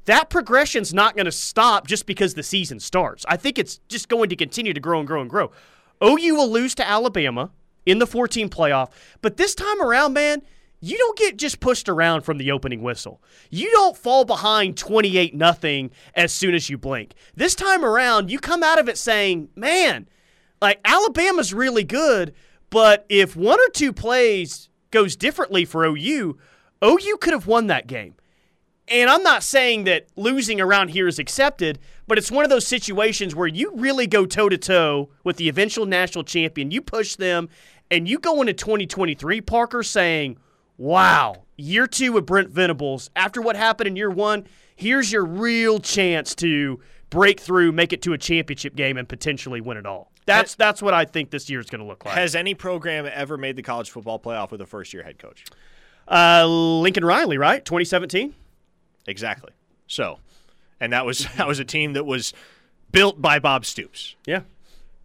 that 0.06 0.30
progression's 0.30 0.94
not 0.94 1.16
going 1.16 1.26
to 1.26 1.32
stop 1.32 1.88
just 1.88 2.06
because 2.06 2.34
the 2.34 2.44
season 2.44 2.80
starts. 2.80 3.26
I 3.28 3.38
think 3.38 3.60
it's 3.60 3.80
just 3.90 4.10
going 4.10 4.30
to 4.30 4.36
continue 4.36 4.74
to 4.74 4.80
grow 4.80 5.00
and 5.00 5.08
grow 5.08 5.22
and 5.22 5.30
grow. 5.30 5.52
OU 6.04 6.36
will 6.36 6.50
lose 6.50 6.74
to 6.76 6.88
Alabama 6.88 7.52
in 7.86 8.00
the 8.00 8.08
14 8.08 8.50
playoff, 8.50 8.90
but 9.22 9.38
this 9.38 9.54
time 9.56 9.82
around, 9.82 10.14
man, 10.14 10.42
you 10.82 10.98
don't 10.98 11.18
get 11.18 11.38
just 11.38 11.60
pushed 11.60 11.90
around 11.90 12.22
from 12.22 12.38
the 12.38 12.52
opening 12.52 12.82
whistle. 12.82 13.22
You 13.50 13.70
don't 13.72 13.98
fall 13.98 14.24
behind 14.24 14.78
28 14.78 15.36
nothing 15.36 15.92
as 16.16 16.32
soon 16.32 16.56
as 16.56 16.70
you 16.70 16.78
blink. 16.78 17.16
This 17.36 17.54
time 17.54 17.84
around, 17.84 18.32
you 18.32 18.40
come 18.40 18.64
out 18.64 18.80
of 18.80 18.88
it 18.88 18.98
saying, 18.98 19.50
"Man, 19.56 20.08
like 20.62 20.80
Alabama's 20.86 21.54
really 21.54 21.84
good, 21.84 22.34
but 22.70 23.06
if 23.10 23.36
one 23.36 23.60
or 23.60 23.70
two 23.70 23.92
plays 23.92 24.70
goes 24.92 25.16
differently 25.18 25.66
for 25.66 25.86
OU, 25.86 26.38
OU 26.84 27.18
could 27.20 27.34
have 27.34 27.48
won 27.48 27.68
that 27.68 27.88
game." 27.88 28.16
And 28.90 29.10
I'm 29.10 29.22
not 29.22 29.44
saying 29.44 29.84
that 29.84 30.08
losing 30.16 30.60
around 30.60 30.90
here 30.90 31.08
is 31.08 31.20
accepted, 31.20 31.78
but 32.08 32.18
it's 32.18 32.32
one 32.32 32.44
of 32.44 32.50
those 32.50 32.66
situations 32.66 33.36
where 33.36 33.48
you 33.48 33.72
really 33.76 34.08
go 34.08 34.26
toe 34.26 34.50
to 34.50 34.58
toe 34.58 35.10
with 35.24 35.38
the 35.38 35.48
eventual 35.48 35.86
national 35.86 36.24
champion. 36.24 36.72
You 36.72 36.82
push 36.82 37.16
them, 37.16 37.50
and 37.92 38.08
you 38.08 38.18
go 38.18 38.42
into 38.42 38.54
2023, 38.54 39.42
Parker, 39.42 39.84
saying, 39.84 40.38
Wow, 40.78 41.44
year 41.56 41.86
two 41.88 42.14
with 42.14 42.26
Brent 42.26 42.50
Venables, 42.50 43.12
after 43.16 43.42
what 43.42 43.56
happened 43.56 43.90
in 43.90 43.96
year 43.96 44.10
one, 44.10 44.48
here's 44.76 45.12
your 45.12 45.26
real 45.26 45.80
chance 45.80 46.34
to 46.36 46.80
break 47.10 47.40
through, 47.40 47.72
make 47.72 47.94
it 47.94 48.02
to 48.04 48.14
a 48.14 48.18
championship 48.18 48.76
game, 48.76 48.98
and 48.98 49.08
potentially 49.08 49.62
win 49.62 49.78
it 49.78 49.86
all. 49.86 50.12
That's 50.26 50.56
that's 50.56 50.82
what 50.82 50.94
I 50.94 51.06
think 51.06 51.32
this 51.32 51.50
year 51.50 51.60
is 51.60 51.68
going 51.68 51.82
to 51.82 51.88
look 51.88 52.06
like. 52.06 52.16
Has 52.16 52.34
any 52.36 52.54
program 52.54 53.10
ever 53.12 53.38
made 53.38 53.56
the 53.56 53.64
college 53.64 53.90
football 53.90 54.20
playoff 54.20 54.52
with 54.52 54.62
a 54.62 54.66
first 54.66 54.94
year 54.94 55.04
head 55.04 55.20
coach? 55.20 55.44
Uh, 56.08 56.46
Lincoln 56.48 57.06
Riley, 57.06 57.38
right? 57.38 57.64
2017? 57.64 58.34
Exactly. 59.08 59.52
So, 59.88 60.20
and 60.80 60.94
that 60.94 61.06
was 61.06 61.28
that 61.38 61.48
was 61.48 61.60
a 61.60 61.66
team 61.66 61.94
that 61.94 62.06
was 62.06 62.34
built 62.92 63.22
by 63.22 63.40
Bob 63.40 63.66
Stoops. 63.66 64.16
Yeah. 64.26 64.42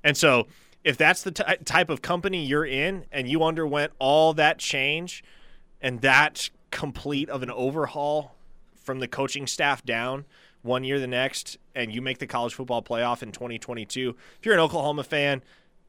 And 0.03 0.17
so, 0.17 0.47
if 0.85 0.97
that's 0.97 1.23
the 1.23 1.31
ty 1.31 1.57
type 1.65 1.89
of 1.91 2.03
company 2.03 2.45
you're 2.45 2.67
in 2.67 3.05
and 3.11 3.29
you 3.29 3.43
underwent 3.43 3.93
all 3.99 4.35
that 4.35 4.59
change 4.59 5.25
and 5.81 6.01
that 6.03 6.51
complete 6.71 7.29
of 7.31 7.43
an 7.43 7.51
overhaul 7.51 8.35
from 8.75 8.99
the 9.01 9.09
coaching 9.09 9.47
staff 9.47 9.85
down 9.85 10.25
one 10.63 10.83
year 10.85 10.99
the 10.99 11.07
next 11.07 11.57
and 11.75 11.95
you 11.95 12.01
make 12.03 12.19
the 12.19 12.27
college 12.27 12.55
football 12.55 12.83
playoff 12.83 13.23
in 13.23 13.33
2022, 13.33 14.15
if 14.39 14.45
you're 14.47 14.55
an 14.55 14.61
Oklahoma 14.61 15.05
fan, 15.05 15.43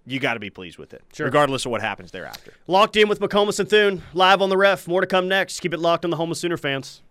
you 0.06 0.20
got 0.20 0.36
to 0.36 0.40
be 0.40 0.50
pleased 0.50 0.78
with 0.78 0.94
it, 0.94 1.02
Sure. 1.14 1.26
regardless 1.26 1.66
of 1.66 1.72
what 1.72 1.82
happens 1.82 2.12
thereafter. 2.12 2.54
Locked 2.68 2.96
in 2.96 3.08
with 3.10 3.20
McComas 3.20 3.60
and 3.60 3.70
Thune, 3.70 4.04
live 4.14 4.42
on 4.42 4.50
the 4.50 4.58
ref. 4.58 4.88
More 4.88 5.02
to 5.02 5.08
come 5.08 5.28
next. 5.28 5.60
Keep 5.62 5.74
it 5.74 5.80
locked 5.80 6.04
on 6.06 6.12
the 6.12 6.18
home 6.18 6.30
of 6.32 6.38
Sooner 6.38 6.58
fans. 6.58 7.02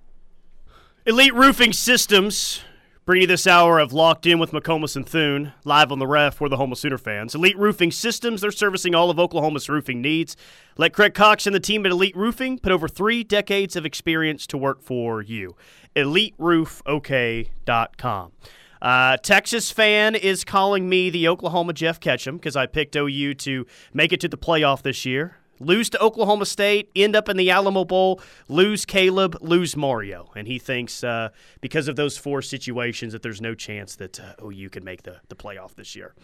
Elite 1.07 1.35
Roofing 1.35 1.75
Systems 1.75 2.63
bring 3.05 3.21
you 3.21 3.27
this 3.27 3.47
hour 3.47 3.79
of 3.79 3.93
Locked 3.93 4.25
In 4.25 4.39
with 4.39 4.53
McComas 4.53 4.97
and 4.97 5.07
Thune, 5.07 5.53
live 5.63 5.93
on 5.93 5.99
the 5.99 6.07
ref 6.07 6.37
for 6.37 6.49
the 6.49 6.57
home 6.57 6.73
of 6.73 6.79
Sooner 6.79 6.97
fans. 6.97 7.35
Elite 7.35 7.59
Roofing 7.59 7.91
Systems, 7.91 8.41
they're 8.41 8.51
servicing 8.51 8.95
all 8.95 9.11
of 9.11 9.19
Oklahoma's 9.19 9.69
roofing 9.69 10.01
needs. 10.01 10.35
Let 10.79 10.95
Craig 10.95 11.13
Cox 11.13 11.47
and 11.47 11.55
the 11.55 11.61
team 11.61 11.85
at 11.85 11.93
Elite 11.93 12.17
Roofing 12.17 12.59
put 12.59 12.73
over 12.73 12.89
three 12.89 13.23
decades 13.23 13.77
of 13.77 13.85
experience 13.85 14.47
to 14.47 14.57
work 14.57 14.81
for 14.81 15.21
you. 15.21 15.55
EliteRoofOK.com. 15.95 18.33
Uh, 18.81 19.19
Texas 19.19 19.71
fan 19.71 20.15
is 20.15 20.43
calling 20.43 20.89
me 20.89 21.11
the 21.11 21.29
Oklahoma 21.29 21.75
Jeff 21.75 22.01
Ketchum 22.01 22.39
because 22.39 22.57
I 22.57 22.65
picked 22.65 22.97
OU 22.97 23.35
to 23.35 23.67
make 23.93 24.15
it 24.15 24.21
to 24.21 24.29
the 24.29 24.39
playoff 24.39 24.81
this 24.81 25.05
year. 25.05 25.37
Lose 25.61 25.89
to 25.91 26.01
Oklahoma 26.01 26.47
State, 26.47 26.91
end 26.97 27.15
up 27.17 27.29
in 27.29 27.37
the 27.37 27.51
Alamo 27.51 27.85
Bowl, 27.85 28.21
lose 28.49 28.85
Caleb, 28.85 29.37
lose 29.41 29.77
Mario. 29.77 30.31
And 30.37 30.47
he 30.49 30.59
thinks 30.59 31.05
uh, 31.05 31.29
because 31.61 31.89
of 31.89 31.97
those 31.97 32.17
four 32.19 32.43
situations 32.43 33.13
that 33.13 33.23
there's 33.23 33.41
no 33.41 33.55
chance 33.55 33.97
that 33.97 34.19
uh, 34.21 34.35
OU 34.45 34.71
can 34.71 34.85
make 34.85 35.03
the, 35.05 35.21
the 35.29 35.37
playoff 35.37 35.75
this 35.75 35.95
year. 35.95 36.15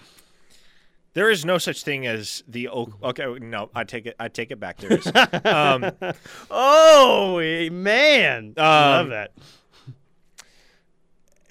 There 1.12 1.28
is 1.30 1.44
no 1.44 1.58
such 1.58 1.82
thing 1.82 2.06
as 2.06 2.44
the. 2.46 2.68
Okay, 2.68 3.24
no, 3.40 3.68
I 3.74 3.82
take 3.82 4.06
it. 4.06 4.14
I 4.20 4.28
take 4.28 4.52
it 4.52 4.60
back. 4.60 4.76
There 4.78 4.92
is. 4.96 5.10
um, 5.44 5.90
Oh, 6.50 7.38
eh, 7.38 7.68
man. 7.68 8.54
I 8.56 8.60
love 8.90 9.06
Um, 9.06 9.10
that. 9.10 9.32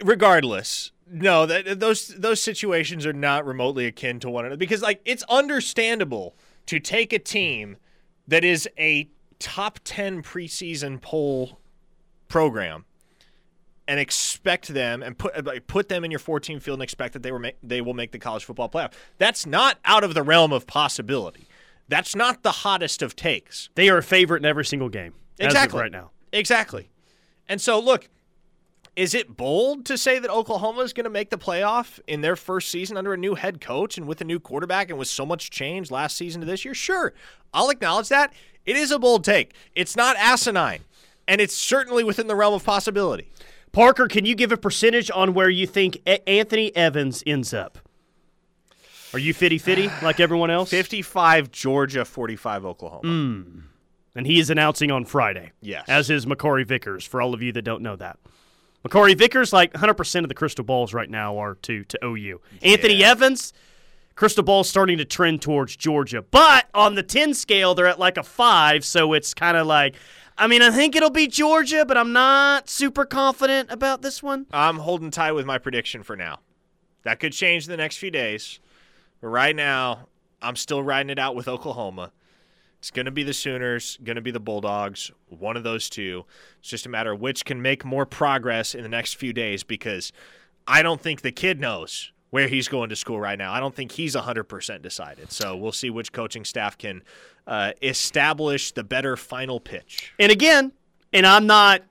regardless, 0.01 0.91
no, 1.11 1.45
that 1.45 1.80
those 1.80 2.07
those 2.09 2.41
situations 2.41 3.05
are 3.05 3.13
not 3.13 3.45
remotely 3.45 3.86
akin 3.86 4.19
to 4.21 4.30
one 4.30 4.45
another 4.45 4.57
because 4.57 4.82
like 4.82 5.01
it's 5.05 5.23
understandable 5.23 6.36
to 6.70 6.80
take 6.80 7.11
a 7.13 7.17
team 7.17 7.78
that 8.28 8.43
is 8.43 8.70
a 8.78 9.09
top 9.39 9.80
10 9.86 10.22
preseason 10.22 11.01
poll 11.01 11.59
program 12.28 12.86
and 13.88 13.99
expect 13.99 14.67
them 14.67 15.01
and 15.01 15.17
put 15.17 15.43
like, 15.43 15.65
put 15.65 15.89
them 15.89 16.03
in 16.03 16.11
your 16.11 16.20
14 16.20 16.59
field 16.59 16.76
and 16.76 16.84
expect 16.84 17.13
that 17.13 17.24
they 17.24 17.32
were 17.32 17.39
ma- 17.39 17.49
they 17.63 17.82
will 17.82 17.95
make 17.95 18.11
the 18.11 18.20
college 18.20 18.45
football 18.45 18.70
playoff. 18.70 18.93
That's 19.17 19.47
not 19.47 19.80
out 19.84 20.03
of 20.03 20.13
the 20.13 20.22
realm 20.22 20.53
of 20.53 20.67
possibility. 20.67 21.47
That's 21.88 22.15
not 22.15 22.43
the 22.43 22.51
hottest 22.51 23.01
of 23.01 23.15
takes. 23.15 23.72
They 23.74 23.89
are 23.89 23.97
a 23.97 24.03
favorite 24.03 24.43
in 24.43 24.45
every 24.45 24.65
single 24.65 24.89
game. 24.89 25.15
Exactly. 25.39 25.82
right 25.82 25.91
now. 25.91 26.11
Exactly. 26.32 26.91
And 27.47 27.59
so 27.59 27.80
look, 27.80 28.09
is 29.00 29.14
it 29.14 29.38
bold 29.38 29.86
to 29.86 29.97
say 29.97 30.20
that 30.20 30.30
Oklahoma 30.30 30.82
is 30.82 30.91
going 30.91 31.06
to 31.06 31.10
make 31.10 31.30
the 31.30 31.38
playoff 31.38 32.02
in 32.06 32.20
their 32.20 32.36
first 32.36 32.68
season 32.68 32.97
under 32.97 33.14
a 33.14 33.18
new 33.18 33.34
head 33.34 33.62
coach 33.62 33.97
and 33.97 34.06
with 34.06 34.20
a 34.20 34.26
new 34.26 34.41
quarterback 34.41 34.89
and 34.89 35.00
with 35.00 35.08
so 35.08 35.26
much 35.26 35.50
change 35.50 35.89
last 35.89 36.18
season 36.18 36.41
to 36.41 36.45
this 36.45 36.66
year? 36.66 36.74
Sure. 36.74 37.14
I'll 37.54 37.70
acknowledge 37.70 38.10
that. 38.10 38.34
It 38.66 38.76
is 38.76 38.91
a 38.91 39.00
bold 39.00 39.24
take. 39.24 39.54
It's 39.74 39.95
not 39.95 40.18
asinine, 40.18 40.82
and 41.30 41.39
it's 41.39 41.56
certainly 41.56 42.04
within 42.04 42.28
the 42.28 42.36
realm 42.36 42.54
of 42.54 42.66
possibility. 42.66 43.32
Parker, 43.72 44.10
can 44.10 44.26
you 44.26 44.36
give 44.36 44.52
a 44.52 44.58
percentage 44.58 45.10
on 45.10 45.34
where 45.34 45.50
you 45.50 45.66
think 45.66 45.97
Anthony 46.28 46.76
Evans 46.76 47.24
ends 47.26 47.54
up? 47.54 47.78
Are 49.14 49.20
you 49.20 49.34
fitty 49.34 49.60
fitty 49.60 49.89
like 50.04 50.20
everyone 50.20 50.52
else? 50.52 50.72
55 50.72 51.52
Georgia, 51.52 52.04
45 52.04 52.66
Oklahoma. 52.66 53.08
Mm. 53.08 53.62
And 54.14 54.28
he 54.28 54.41
is 54.41 54.50
announcing 54.50 54.91
on 54.91 55.06
Friday. 55.06 55.54
Yes. 55.62 55.86
As 55.88 56.10
is 56.10 56.26
Makari 56.26 56.68
Vickers, 56.68 57.06
for 57.06 57.22
all 57.22 57.34
of 57.34 57.41
you 57.41 57.54
that 57.54 57.62
don't 57.62 57.82
know 57.82 57.95
that. 57.95 58.20
Makari 58.88 59.17
Vickers, 59.17 59.51
like 59.51 59.73
100% 59.73 60.23
of 60.23 60.30
the 60.30 60.34
crystal 60.34 60.63
balls 60.63 60.93
right 60.93 61.09
now 61.09 61.38
are 61.38 61.55
to, 61.55 61.84
to 61.86 61.99
OU. 62.03 62.39
Anthony 62.61 63.03
Evans, 63.03 63.53
crystal 64.15 64.43
ball's 64.43 64.69
starting 64.69 64.97
to 64.97 65.05
trend 65.05 65.41
towards 65.41 65.75
Georgia. 65.75 66.21
But 66.21 66.67
on 66.73 66.95
the 66.95 67.03
10 67.03 67.34
scale, 67.34 67.75
they're 67.75 67.88
at 67.88 67.99
like 67.99 68.17
a 68.17 68.23
5, 68.23 68.86
so 68.86 69.13
it's 69.13 69.34
kind 69.34 69.57
of 69.57 69.67
like, 69.67 69.95
I 70.38 70.47
mean, 70.47 70.61
I 70.61 70.71
think 70.71 70.95
it'll 70.95 71.09
be 71.09 71.27
Georgia, 71.27 71.84
but 71.86 71.97
I'm 71.97 72.13
not 72.13 72.69
super 72.69 73.03
confident 73.03 73.69
about 73.69 74.01
this 74.01 74.23
one. 74.23 74.45
I'm 74.51 74.77
holding 74.77 75.11
tight 75.11 75.34
with 75.34 75.45
my 75.45 75.57
prediction 75.57 76.01
for 76.01 76.15
now. 76.15 76.39
That 77.03 77.19
could 77.19 77.34
change 77.34 77.65
in 77.65 77.71
the 77.71 77.77
next 77.77 77.97
few 77.97 78.11
days. 78.11 78.59
But 79.19 79.27
right 79.27 79.55
now, 79.55 80.07
I'm 80.41 80.55
still 80.55 80.82
riding 80.82 81.09
it 81.09 81.19
out 81.19 81.36
with 81.36 81.49
Oklahoma. 81.49 82.13
It's 82.80 82.91
going 82.91 83.05
to 83.05 83.11
be 83.11 83.23
the 83.23 83.34
Sooners, 83.34 83.97
going 84.03 84.15
to 84.15 84.21
be 84.21 84.32
the 84.32 84.39
Bulldogs, 84.39 85.11
one 85.27 85.57
of 85.57 85.63
those 85.63 85.89
two. 85.89 86.25
It's 86.59 86.69
just 86.69 86.86
a 86.86 86.89
matter 86.89 87.11
of 87.11 87.19
which 87.19 87.45
can 87.45 87.61
make 87.61 87.84
more 87.84 88.05
progress 88.05 88.73
in 88.73 88.84
the 88.84 88.89
next 88.89 89.15
few 89.15 89.34
days 89.34 89.63
because 89.63 90.13
I 90.65 90.82
don't 90.82 91.01
think 91.01 91.21
the 91.21 91.32
kid 91.32 91.59
knows 91.59 92.13
where 92.30 92.47
he's 92.47 92.67
going 92.67 92.89
to 92.89 92.95
school 92.95 93.19
right 93.19 93.38
now. 93.38 93.51
I 93.51 93.59
don't 93.59 93.75
think 93.75 93.91
he's 93.91 94.15
100% 94.15 94.82
decided. 94.82 95.32
So 95.32 95.57
we'll 95.57 95.71
see 95.71 95.89
which 95.89 96.13
coaching 96.13 96.45
staff 96.45 96.77
can 96.77 97.03
uh, 97.47 97.73
establish 97.82 98.71
the 98.71 98.84
better 98.84 99.17
final 99.17 99.59
pitch. 99.59 100.13
And 100.19 100.32
again, 100.32 100.71
and 101.11 101.25
I'm 101.25 101.47
not 101.47 101.82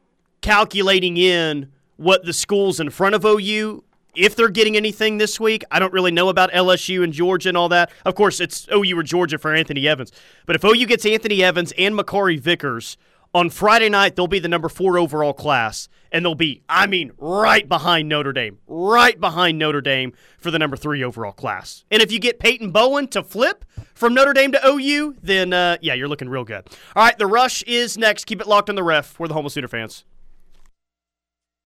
calculating 0.40 1.16
in 1.16 1.70
what 1.96 2.24
the 2.24 2.32
schools 2.32 2.78
in 2.78 2.90
front 2.90 3.14
of 3.14 3.24
OU 3.24 3.82
if 4.18 4.34
they're 4.34 4.48
getting 4.48 4.76
anything 4.76 5.18
this 5.18 5.38
week. 5.38 5.64
I 5.70 5.78
don't 5.78 5.92
really 5.92 6.10
know 6.10 6.28
about 6.28 6.50
LSU 6.50 7.04
and 7.04 7.12
Georgia 7.12 7.48
and 7.48 7.56
all 7.56 7.68
that. 7.70 7.90
Of 8.04 8.14
course, 8.14 8.40
it's 8.40 8.66
OU 8.74 8.98
or 8.98 9.02
Georgia 9.02 9.38
for 9.38 9.54
Anthony 9.54 9.86
Evans. 9.86 10.12
But 10.44 10.56
if 10.56 10.64
OU 10.64 10.86
gets 10.86 11.06
Anthony 11.06 11.42
Evans 11.42 11.72
and 11.78 11.94
Makari 11.94 12.38
Vickers 12.38 12.96
on 13.34 13.50
Friday 13.50 13.88
night, 13.88 14.16
they'll 14.16 14.26
be 14.26 14.38
the 14.38 14.48
number 14.48 14.68
four 14.68 14.98
overall 14.98 15.32
class, 15.32 15.88
and 16.10 16.24
they'll 16.24 16.34
be, 16.34 16.62
I 16.68 16.86
mean, 16.86 17.12
right 17.18 17.68
behind 17.68 18.08
Notre 18.08 18.32
Dame, 18.32 18.58
right 18.66 19.18
behind 19.20 19.58
Notre 19.58 19.80
Dame 19.82 20.12
for 20.38 20.50
the 20.50 20.58
number 20.58 20.76
three 20.76 21.04
overall 21.04 21.32
class. 21.32 21.84
And 21.90 22.02
if 22.02 22.10
you 22.10 22.18
get 22.18 22.40
Peyton 22.40 22.70
Bowen 22.70 23.06
to 23.08 23.22
flip 23.22 23.64
from 23.94 24.14
Notre 24.14 24.32
Dame 24.32 24.52
to 24.52 24.60
OU, 24.66 25.16
then 25.22 25.52
uh, 25.52 25.76
yeah, 25.80 25.94
you're 25.94 26.08
looking 26.08 26.28
real 26.28 26.44
good. 26.44 26.68
All 26.96 27.04
right, 27.04 27.18
the 27.18 27.26
rush 27.26 27.62
is 27.64 27.96
next. 27.96 28.24
Keep 28.24 28.40
it 28.40 28.48
locked 28.48 28.68
on 28.68 28.74
the 28.74 28.82
ref. 28.82 29.18
We're 29.20 29.28
the 29.28 29.34
Homeless 29.34 29.54
Sooner 29.54 29.68
fans. 29.68 30.04